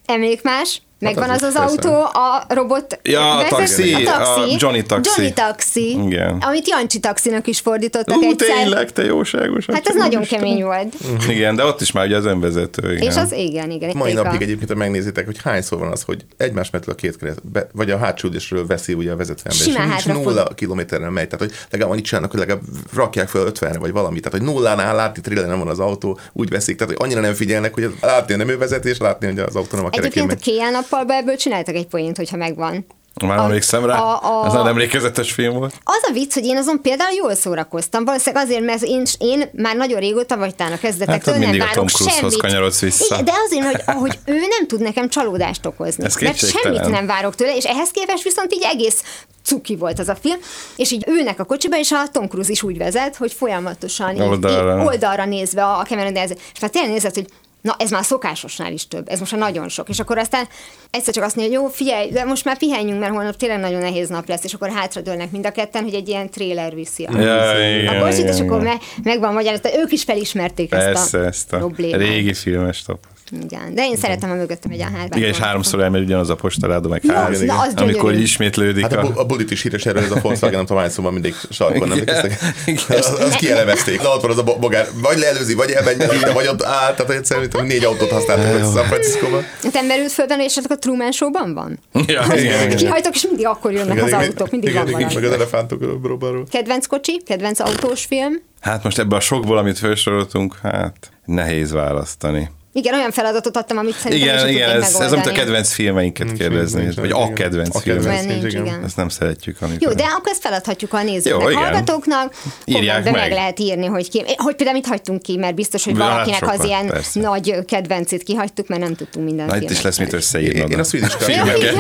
Emlékmás? 0.07 0.83
Megvan 0.99 1.31
az 1.31 1.43
az 1.43 1.55
az 1.55 1.75
persze. 1.75 1.89
autó, 1.89 2.19
a 2.19 2.45
robot 2.49 2.99
Ja, 3.03 3.31
a 3.33 3.37
vezet- 3.37 3.51
taxi, 3.51 3.95
a, 3.95 3.99
taxi, 4.05 4.41
a 4.41 4.57
Johnny 4.59 4.83
taxi. 4.83 5.11
Johnny 5.17 5.33
taxi, 5.33 5.91
Igen. 5.91 6.39
amit 6.41 6.69
Jancsi 6.69 7.01
taxinak 7.01 7.47
is 7.47 7.61
fordítottak 7.61 8.17
Ú, 8.17 8.23
egyszer. 8.23 8.57
tényleg, 8.57 8.93
te 8.93 9.05
jóságos. 9.05 9.67
Hát 9.73 9.87
ez 9.89 9.95
nagyon 9.95 10.23
Isten. 10.23 10.39
kemény 10.39 10.63
volt. 10.65 10.95
Igen, 11.29 11.57
de 11.57 11.65
ott 11.65 11.81
is 11.81 11.93
már 11.93 12.07
ugye 12.07 12.17
az 12.17 12.25
önvezető. 12.25 12.93
Igen. 12.95 13.11
És 13.11 13.17
az 13.17 13.33
igen, 13.33 13.71
igen. 13.71 13.91
Mai 13.97 14.11
Éka. 14.11 14.23
napig 14.23 14.43
egyébként, 14.43 14.71
ha 14.71 14.77
megnézitek, 14.77 15.25
hogy 15.25 15.37
hányszor 15.45 15.79
van 15.79 15.91
az, 15.93 16.03
hogy 16.03 16.25
egymás 16.37 16.71
mellett 16.71 16.89
a 16.89 16.95
két 16.95 17.17
kereszt, 17.17 17.47
be, 17.51 17.67
vagy 17.73 17.91
a 17.91 17.99
hátsó 17.99 18.29
ülésről 18.29 18.67
veszi 18.67 18.93
ugye 18.95 19.13
a 19.13 19.17
vezető 19.17 19.43
ember, 19.45 19.67
Simán 19.67 19.97
és 19.99 20.05
nincs 20.05 20.19
nulla 20.25 20.45
kilométerrel 20.55 21.11
megy. 21.11 21.29
Tehát, 21.29 21.41
hogy 21.47 21.53
legalább 21.71 21.93
annyit 21.93 22.05
csinálnak, 22.05 22.31
hogy 22.31 22.41
legalább 22.41 22.63
rakják 22.95 23.29
fel 23.29 23.43
50-re, 23.53 23.79
vagy 23.79 23.93
valami. 23.93 24.21
Tehát, 24.21 24.39
hogy 24.39 24.49
nullánál 24.55 24.95
látni 24.95 25.23
trilleren 25.23 25.59
van 25.59 25.69
az 25.69 25.79
autó, 25.79 26.19
úgy 26.33 26.49
veszik, 26.49 26.77
tehát, 26.77 26.95
hogy 26.95 27.07
annyira 27.07 27.21
nem 27.21 27.35
figyelnek, 27.35 27.75
hogy 27.75 27.85
az- 27.85 27.93
látni 28.01 28.35
nem 28.35 28.49
ő 28.49 28.59
vezet, 28.59 28.85
és 28.85 28.99
látni, 28.99 29.27
hogy 29.27 29.39
az 29.39 29.57
autó 29.57 29.77
nem 29.77 29.85
a 29.85 29.91
kerekén 29.91 30.23
Egyébként 30.23 30.41
a 30.41 30.45
nappalba 30.91 31.15
ebből 31.15 31.37
csináltak 31.37 31.75
egy 31.75 31.87
poént, 31.87 32.17
hogyha 32.17 32.37
megvan. 32.37 32.87
Már 33.27 33.39
a- 33.39 33.43
emlékszem 33.43 33.85
rá, 33.87 33.99
a- 33.99 34.41
a- 34.43 34.47
ez 34.47 34.53
nagyon 34.53 34.69
emlékezetes 34.69 35.33
film 35.33 35.55
volt. 35.59 35.75
Az 35.85 36.01
a 36.09 36.13
vicc, 36.13 36.33
hogy 36.35 36.45
én 36.45 36.57
azon 36.57 36.81
például 36.83 37.13
jól 37.17 37.35
szórakoztam. 37.35 38.05
Valószínűleg 38.05 38.45
azért, 38.45 38.65
mert 38.65 38.83
én, 38.83 39.03
én 39.19 39.51
már 39.53 39.77
nagyon 39.77 40.01
régóta, 40.01 40.37
vagy 40.37 40.55
talán 40.55 40.73
a 40.73 40.79
kezdetektől 40.79 41.35
Hát, 41.35 41.43
nem 41.47 41.59
várok 41.59 41.89
semmit. 41.89 42.37
kanyarodsz 42.37 42.81
vissza. 42.81 43.05
Igen, 43.15 43.25
de 43.25 43.33
azért, 43.47 43.65
hogy 43.65 43.83
ahogy 43.95 44.19
ő 44.27 44.39
nem 44.39 44.67
tud 44.67 44.81
nekem 44.81 45.09
csalódást 45.09 45.67
okozni. 45.67 46.05
Ez 46.05 46.15
mert 46.17 46.47
semmit 46.63 46.89
nem 46.89 47.07
várok 47.07 47.35
tőle, 47.35 47.57
és 47.57 47.65
ehhez 47.65 47.91
képest 47.91 48.23
viszont 48.23 48.55
így 48.55 48.63
egész 48.65 49.03
cuki 49.45 49.77
volt 49.77 49.99
az 49.99 50.09
a 50.09 50.15
film, 50.15 50.39
és 50.77 50.91
így 50.91 51.05
őnek 51.07 51.41
a 51.41 51.45
kocsiba, 51.45 51.79
és 51.79 51.93
a 51.93 52.09
Tom 52.13 52.29
Cruise 52.29 52.51
is 52.51 52.63
úgy 52.63 52.79
vezet, 52.79 53.17
hogy 53.17 53.33
folyamatosan 53.33 54.21
Oldalra. 54.21 54.81
így 54.81 54.87
oldalra 54.87 55.25
nézve 55.25 55.65
a 55.65 55.85
Cameron 55.89 56.13
Diaz, 56.13 56.31
és 56.55 56.61
már 56.61 56.71
tényleg 56.71 56.91
nézett, 56.93 57.15
hogy 57.15 57.27
Na, 57.61 57.77
ez 57.79 57.91
már 57.91 58.05
szokásosnál 58.05 58.73
is 58.73 58.89
több, 58.89 59.09
ez 59.09 59.19
most 59.19 59.33
már 59.33 59.41
nagyon 59.41 59.69
sok. 59.69 59.89
És 59.89 60.01
akkor 60.01 60.19
aztán 60.19 60.49
egyszer 60.91 61.15
csak 61.15 61.25
azt 61.25 61.37
mondja, 61.37 61.55
hogy 61.59 61.65
jó, 61.65 61.73
figyelj, 61.75 62.11
de 62.11 62.25
most 62.25 62.45
már 62.45 62.59
pihenjünk, 62.59 63.01
mert 63.01 63.13
holnap 63.13 63.37
tényleg 63.37 63.61
nagyon 63.61 63.81
nehéz 63.81 64.09
nap 64.09 64.29
lesz, 64.29 64.45
és 64.45 64.55
akkor 64.55 64.71
hátradőlnek 64.71 65.31
mind 65.31 65.47
a 65.47 65.51
ketten, 65.51 65.83
hogy 65.83 65.95
egy 65.95 66.09
ilyen 66.09 66.31
tréler 66.31 66.75
viszi 66.75 67.05
a, 67.05 67.21
Ja, 67.21 67.79
igen, 67.79 67.97
a 67.97 68.05
kocsit, 68.05 68.29
és 68.29 68.41
akkor 68.41 68.61
me, 68.63 68.79
megvan 69.03 69.33
magyarázat, 69.33 69.77
ők 69.77 69.93
is 69.93 70.03
felismerték 70.03 70.69
Persze, 70.69 70.89
ezt 70.89 71.15
a, 71.15 71.25
ezt 71.25 71.53
a 71.53 71.57
problémát. 71.57 72.01
régi 72.01 72.35
filmes 72.35 72.83
tapasztalat. 72.83 73.16
Igen, 73.43 73.75
de 73.75 73.85
én 73.85 73.97
szeretem, 73.97 74.29
ha 74.29 74.35
mögöttem 74.35 74.71
egy 74.71 74.81
a 74.81 74.85
hátban. 74.85 75.19
Igen, 75.19 75.31
és 75.31 75.39
háromszor 75.39 75.81
elmegy 75.83 76.03
ugyanaz 76.03 76.31
a 76.31 76.35
postaláda, 76.35 76.89
meg 76.89 77.03
három, 77.09 77.45
na, 77.45 77.61
az 77.61 77.73
amikor 77.77 78.03
gyönyörű. 78.03 78.23
ismétlődik 78.23 78.83
Hát 78.83 78.93
a, 78.93 78.99
a... 78.99 79.03
bu- 79.03 79.19
a 79.19 79.25
bulit 79.25 79.51
is 79.51 79.63
híres 79.63 79.87
erről, 79.87 80.03
ez 80.03 80.11
a 80.11 80.21
Volkswagen, 80.23 80.57
nem 80.57 80.67
tudom, 80.67 80.83
hány 80.83 80.91
szóval 80.91 81.13
mindig 81.13 81.35
sarkon, 81.51 81.89
nem 81.89 81.99
Igen, 81.99 82.15
emlékeztek? 82.17 82.55
igen. 82.67 82.99
Az, 82.99 83.21
az 83.21 83.35
kielevezték. 83.35 84.03
Na, 84.03 84.09
ott 84.15 84.21
van 84.23 84.31
az 84.31 84.39
a 84.39 84.43
bo- 84.43 84.59
bogár, 84.59 84.87
vagy 85.03 85.19
leelőzi, 85.19 85.55
vagy 85.55 85.71
elmegy 85.71 85.97
mellette, 85.97 86.33
vagy 86.33 86.47
ott 86.47 86.63
áll, 86.63 86.95
tehát 86.95 87.13
hogy 87.13 87.25
szerintem 87.25 87.67
négy 87.67 87.85
autót 87.85 88.11
használtak 88.11 88.73
San 88.75 88.85
Francisco-ban. 88.85 89.43
Te 89.73 89.83
merült 89.83 90.13
föl 90.13 90.27
benne, 90.27 90.45
és 90.45 90.57
a 90.69 90.77
Truman 90.79 91.13
Show-ban 91.13 91.55
van? 91.55 91.79
Ja, 92.07 92.25
igen, 92.35 92.65
igen. 92.65 92.77
Kihajtok, 92.77 93.15
és 93.15 93.23
mindig 93.27 93.47
akkor 93.47 93.73
jönnek 93.73 94.03
az 94.03 94.13
autók, 94.13 94.51
mindig 94.51 94.69
igen, 94.71 94.83
van 94.83 94.91
igen, 94.91 95.03
valami. 95.09 95.15
meg 95.15 95.25
az 95.25 95.37
elefántok 95.37 96.01
próbálról. 96.03 96.47
Kedvenc 96.51 96.87
kocsi, 96.87 97.23
kedvenc 97.27 97.61
autós 97.61 98.05
film. 98.05 98.33
Hát 98.61 98.83
most 98.85 98.99
ebbe 98.99 99.17
a 99.17 99.21
sokból, 99.21 99.59
amit 99.59 99.79
felsoroltunk, 99.79 100.59
hát 100.63 101.11
nehéz 101.25 101.73
választani. 101.73 102.51
Igen, 102.77 102.95
olyan 102.95 103.11
feladatot 103.11 103.57
adtam, 103.57 103.77
amit 103.79 103.95
szerintem 103.95 104.29
Igen, 104.29 104.49
is 104.49 104.55
igen, 104.55 104.71
ez, 104.71 104.83
ez 104.83 104.95
amit 104.95 105.01
a 105.01 105.09
megoldani. 105.17 105.37
kedvenc 105.37 105.73
filmeinket 105.73 106.27
Nincs, 106.27 106.39
kérdezni, 106.39 106.81
nincs, 106.83 106.95
vagy 106.95 107.13
nincs, 107.13 107.31
a 107.31 107.33
kedvenc 107.33 107.77
A 107.77 107.81
kedvenc 107.81 108.05
filmet. 108.05 108.27
Nincs, 108.27 108.55
nincs, 108.55 108.67
igen. 108.67 108.85
Ezt 108.85 108.97
nem 108.97 109.09
szeretjük, 109.09 109.57
amikor... 109.63 109.83
Jó, 109.89 109.93
de 109.95 110.03
akkor 110.03 110.31
ezt 110.33 110.41
feladhatjuk 110.41 110.93
a 110.93 111.03
nézőknek, 111.03 111.43
Jó, 111.43 111.49
igen. 111.51 111.63
hallgatóknak. 111.63 112.35
Írják 112.65 113.05
meg. 113.05 113.13
meg. 113.13 113.33
lehet 113.33 113.59
írni, 113.61 113.87
hogy 113.87 114.11
ki, 114.11 114.23
hogy 114.37 114.55
például 114.57 114.77
mit 114.79 114.87
hagytunk 114.87 115.23
ki, 115.23 115.37
mert 115.37 115.55
biztos, 115.55 115.85
hogy 115.85 115.95
hát 115.99 116.09
valakinek 116.11 116.43
az 116.43 116.49
sokat, 116.51 116.67
ilyen 116.67 116.87
persze. 116.87 117.21
nagy 117.21 117.65
kedvencét 117.65 118.23
kihagytuk, 118.23 118.69
mert 118.69 118.83
nem 118.83 118.95
tudtunk 118.95 119.25
minden 119.27 119.47
Na, 119.47 119.57
itt 119.57 119.71
is 119.71 119.83
lesz 119.83 119.99
mit 119.99 120.13
összeírnod. 120.13 120.71
Én 120.71 120.79
a 120.79 120.85
Swedish 120.85 121.17
Cat- 121.17 121.29
Ja, 121.35 121.57
igen. 121.57 121.75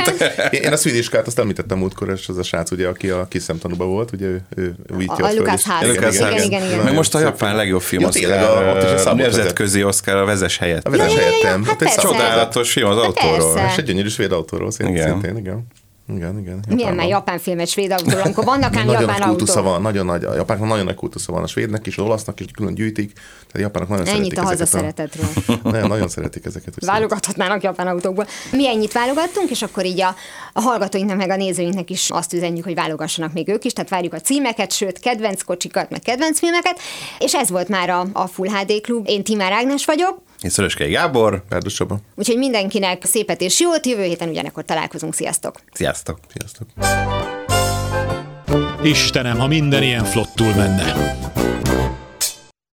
Én- 0.50 0.60
Én 0.62 0.72
a 0.72 0.76
Swedish 0.76 1.10
Cat, 1.10 1.26
azt 1.26 1.38
említettem 1.38 1.78
múltkor, 1.78 2.08
és 2.16 2.28
az 2.28 2.38
a 2.38 2.42
srác, 2.42 2.70
ugye, 2.70 2.88
aki 2.88 3.08
a 3.08 3.26
kis 3.30 3.42
szemtanúban 3.42 3.88
volt, 3.88 4.12
ugye 4.12 4.26
ő, 4.26 4.42
ő 4.56 4.74
újítja 4.96 5.24
A- 5.24 5.28
a 5.28 5.32
Lucas 5.34 5.62
Haas. 5.64 5.82
Igen, 5.88 6.12
Igen, 6.44 6.64
igen. 6.66 6.78
Meg 6.84 6.94
most 6.94 7.14
a 7.14 7.18
japán 7.18 7.56
legjobb 7.56 7.80
film 7.82 8.04
a- 8.04 8.08
a 8.08 8.98
számot 8.98 9.20
nemzetközi 9.22 9.84
Oscar 9.84 10.16
a 10.16 10.24
vezes 10.24 10.58
helyett. 10.58 10.85
A 10.86 10.90
vezes 10.90 11.12
Ja, 11.12 11.20
ja, 11.20 11.26
ja, 11.26 11.32
helyettem. 11.32 11.62
hát 11.64 11.70
egy 11.72 11.76
persze. 11.78 12.00
szám- 12.00 12.12
Csodálatos 12.12 12.72
film 12.72 12.88
az 12.88 12.96
Hát 12.96 13.04
autóról. 13.04 13.52
persze. 13.54 13.70
És 13.72 13.76
egy 13.78 13.84
gyönyörű 13.84 14.08
svéd 14.08 14.32
autóról, 14.32 14.70
szint- 14.70 14.90
Igen. 14.90 15.08
szintén, 15.08 15.36
igen. 15.36 15.66
Igen, 16.14 16.38
igen. 16.38 16.42
Milyen 16.42 16.78
Japánban. 16.78 16.94
már 16.96 17.06
japán 17.08 17.38
filmet, 17.38 17.68
svéd 17.68 17.90
autóról, 17.90 18.20
amikor 18.20 18.44
vannak 18.44 18.76
ám 18.76 18.86
nagyon 18.86 19.00
japán 19.00 19.22
autók. 19.22 19.54
van, 19.62 19.82
nagyon 19.82 20.06
nagy, 20.06 20.24
a 20.24 20.34
japánoknak 20.34 20.70
nagyon 20.70 20.84
nagy 20.84 20.94
kultusza 20.94 21.32
van, 21.32 21.42
a 21.42 21.46
svédnek 21.46 21.86
is, 21.86 21.98
az 21.98 22.04
olasznak 22.04 22.40
is 22.40 22.46
külön 22.54 22.74
gyűjtik, 22.74 23.12
tehát 23.12 23.52
a 23.54 23.58
japánok 23.58 23.88
nagyon 23.88 24.06
Ennyit 24.06 24.16
szeretik 24.34 24.38
a 24.38 24.52
ezeket 24.52 24.58
hazaszeretetről. 24.58 25.58
Nagyon, 25.72 25.88
nagyon 25.88 26.08
szeretik 26.08 26.44
ezeket. 26.44 26.74
Válogathatnának 26.84 27.62
japán 27.62 27.86
autókból. 27.86 28.26
Mi 28.52 28.68
ennyit 28.68 28.92
válogattunk, 28.92 29.50
és 29.50 29.62
akkor 29.62 29.84
így 29.84 30.00
a, 30.00 30.14
a 30.52 30.60
hallgatóinknak, 30.60 31.16
meg 31.16 31.30
a 31.30 31.36
nézőinknek 31.36 31.90
is 31.90 32.10
azt 32.10 32.32
üzenjük, 32.32 32.64
hogy 32.64 32.74
válogassanak 32.74 33.32
még 33.32 33.48
ők 33.48 33.64
is, 33.64 33.72
tehát 33.72 33.90
várjuk 33.90 34.12
a 34.14 34.20
címeket, 34.20 34.72
sőt, 34.72 34.98
kedvenc 34.98 35.42
kocsikat, 35.42 35.90
meg 35.90 36.00
kedvenc 36.00 36.38
filmeket, 36.38 36.78
és 37.18 37.34
ez 37.34 37.50
volt 37.50 37.68
már 37.68 37.90
a, 37.90 38.06
a 38.12 38.26
Full 38.26 38.48
HD 38.48 38.80
Klub. 38.80 39.08
Én 39.08 39.22
Timár 39.24 39.52
Ágnes 39.52 39.84
vagyok, 39.84 40.22
Én 40.46 40.52
Szöröskei 40.52 40.90
Gábor. 40.90 41.44
Perdus 41.48 41.74
Csaba. 41.74 41.98
úgyhogy 42.14 42.36
mindenkinek 42.36 43.04
szépet 43.04 43.40
és 43.40 43.60
jót, 43.60 43.86
jövő 43.86 44.02
héten 44.02 44.28
ugyanekkor 44.28 44.64
találkozunk, 44.64 45.14
sziasztok! 45.14 45.60
Sziasztok! 45.72 46.18
Sziasztok. 46.28 46.68
Istenem, 48.82 49.38
ha 49.38 49.46
minden 49.46 49.82
ilyen 49.82 50.04
flottul 50.04 50.54
menne. 50.54 51.16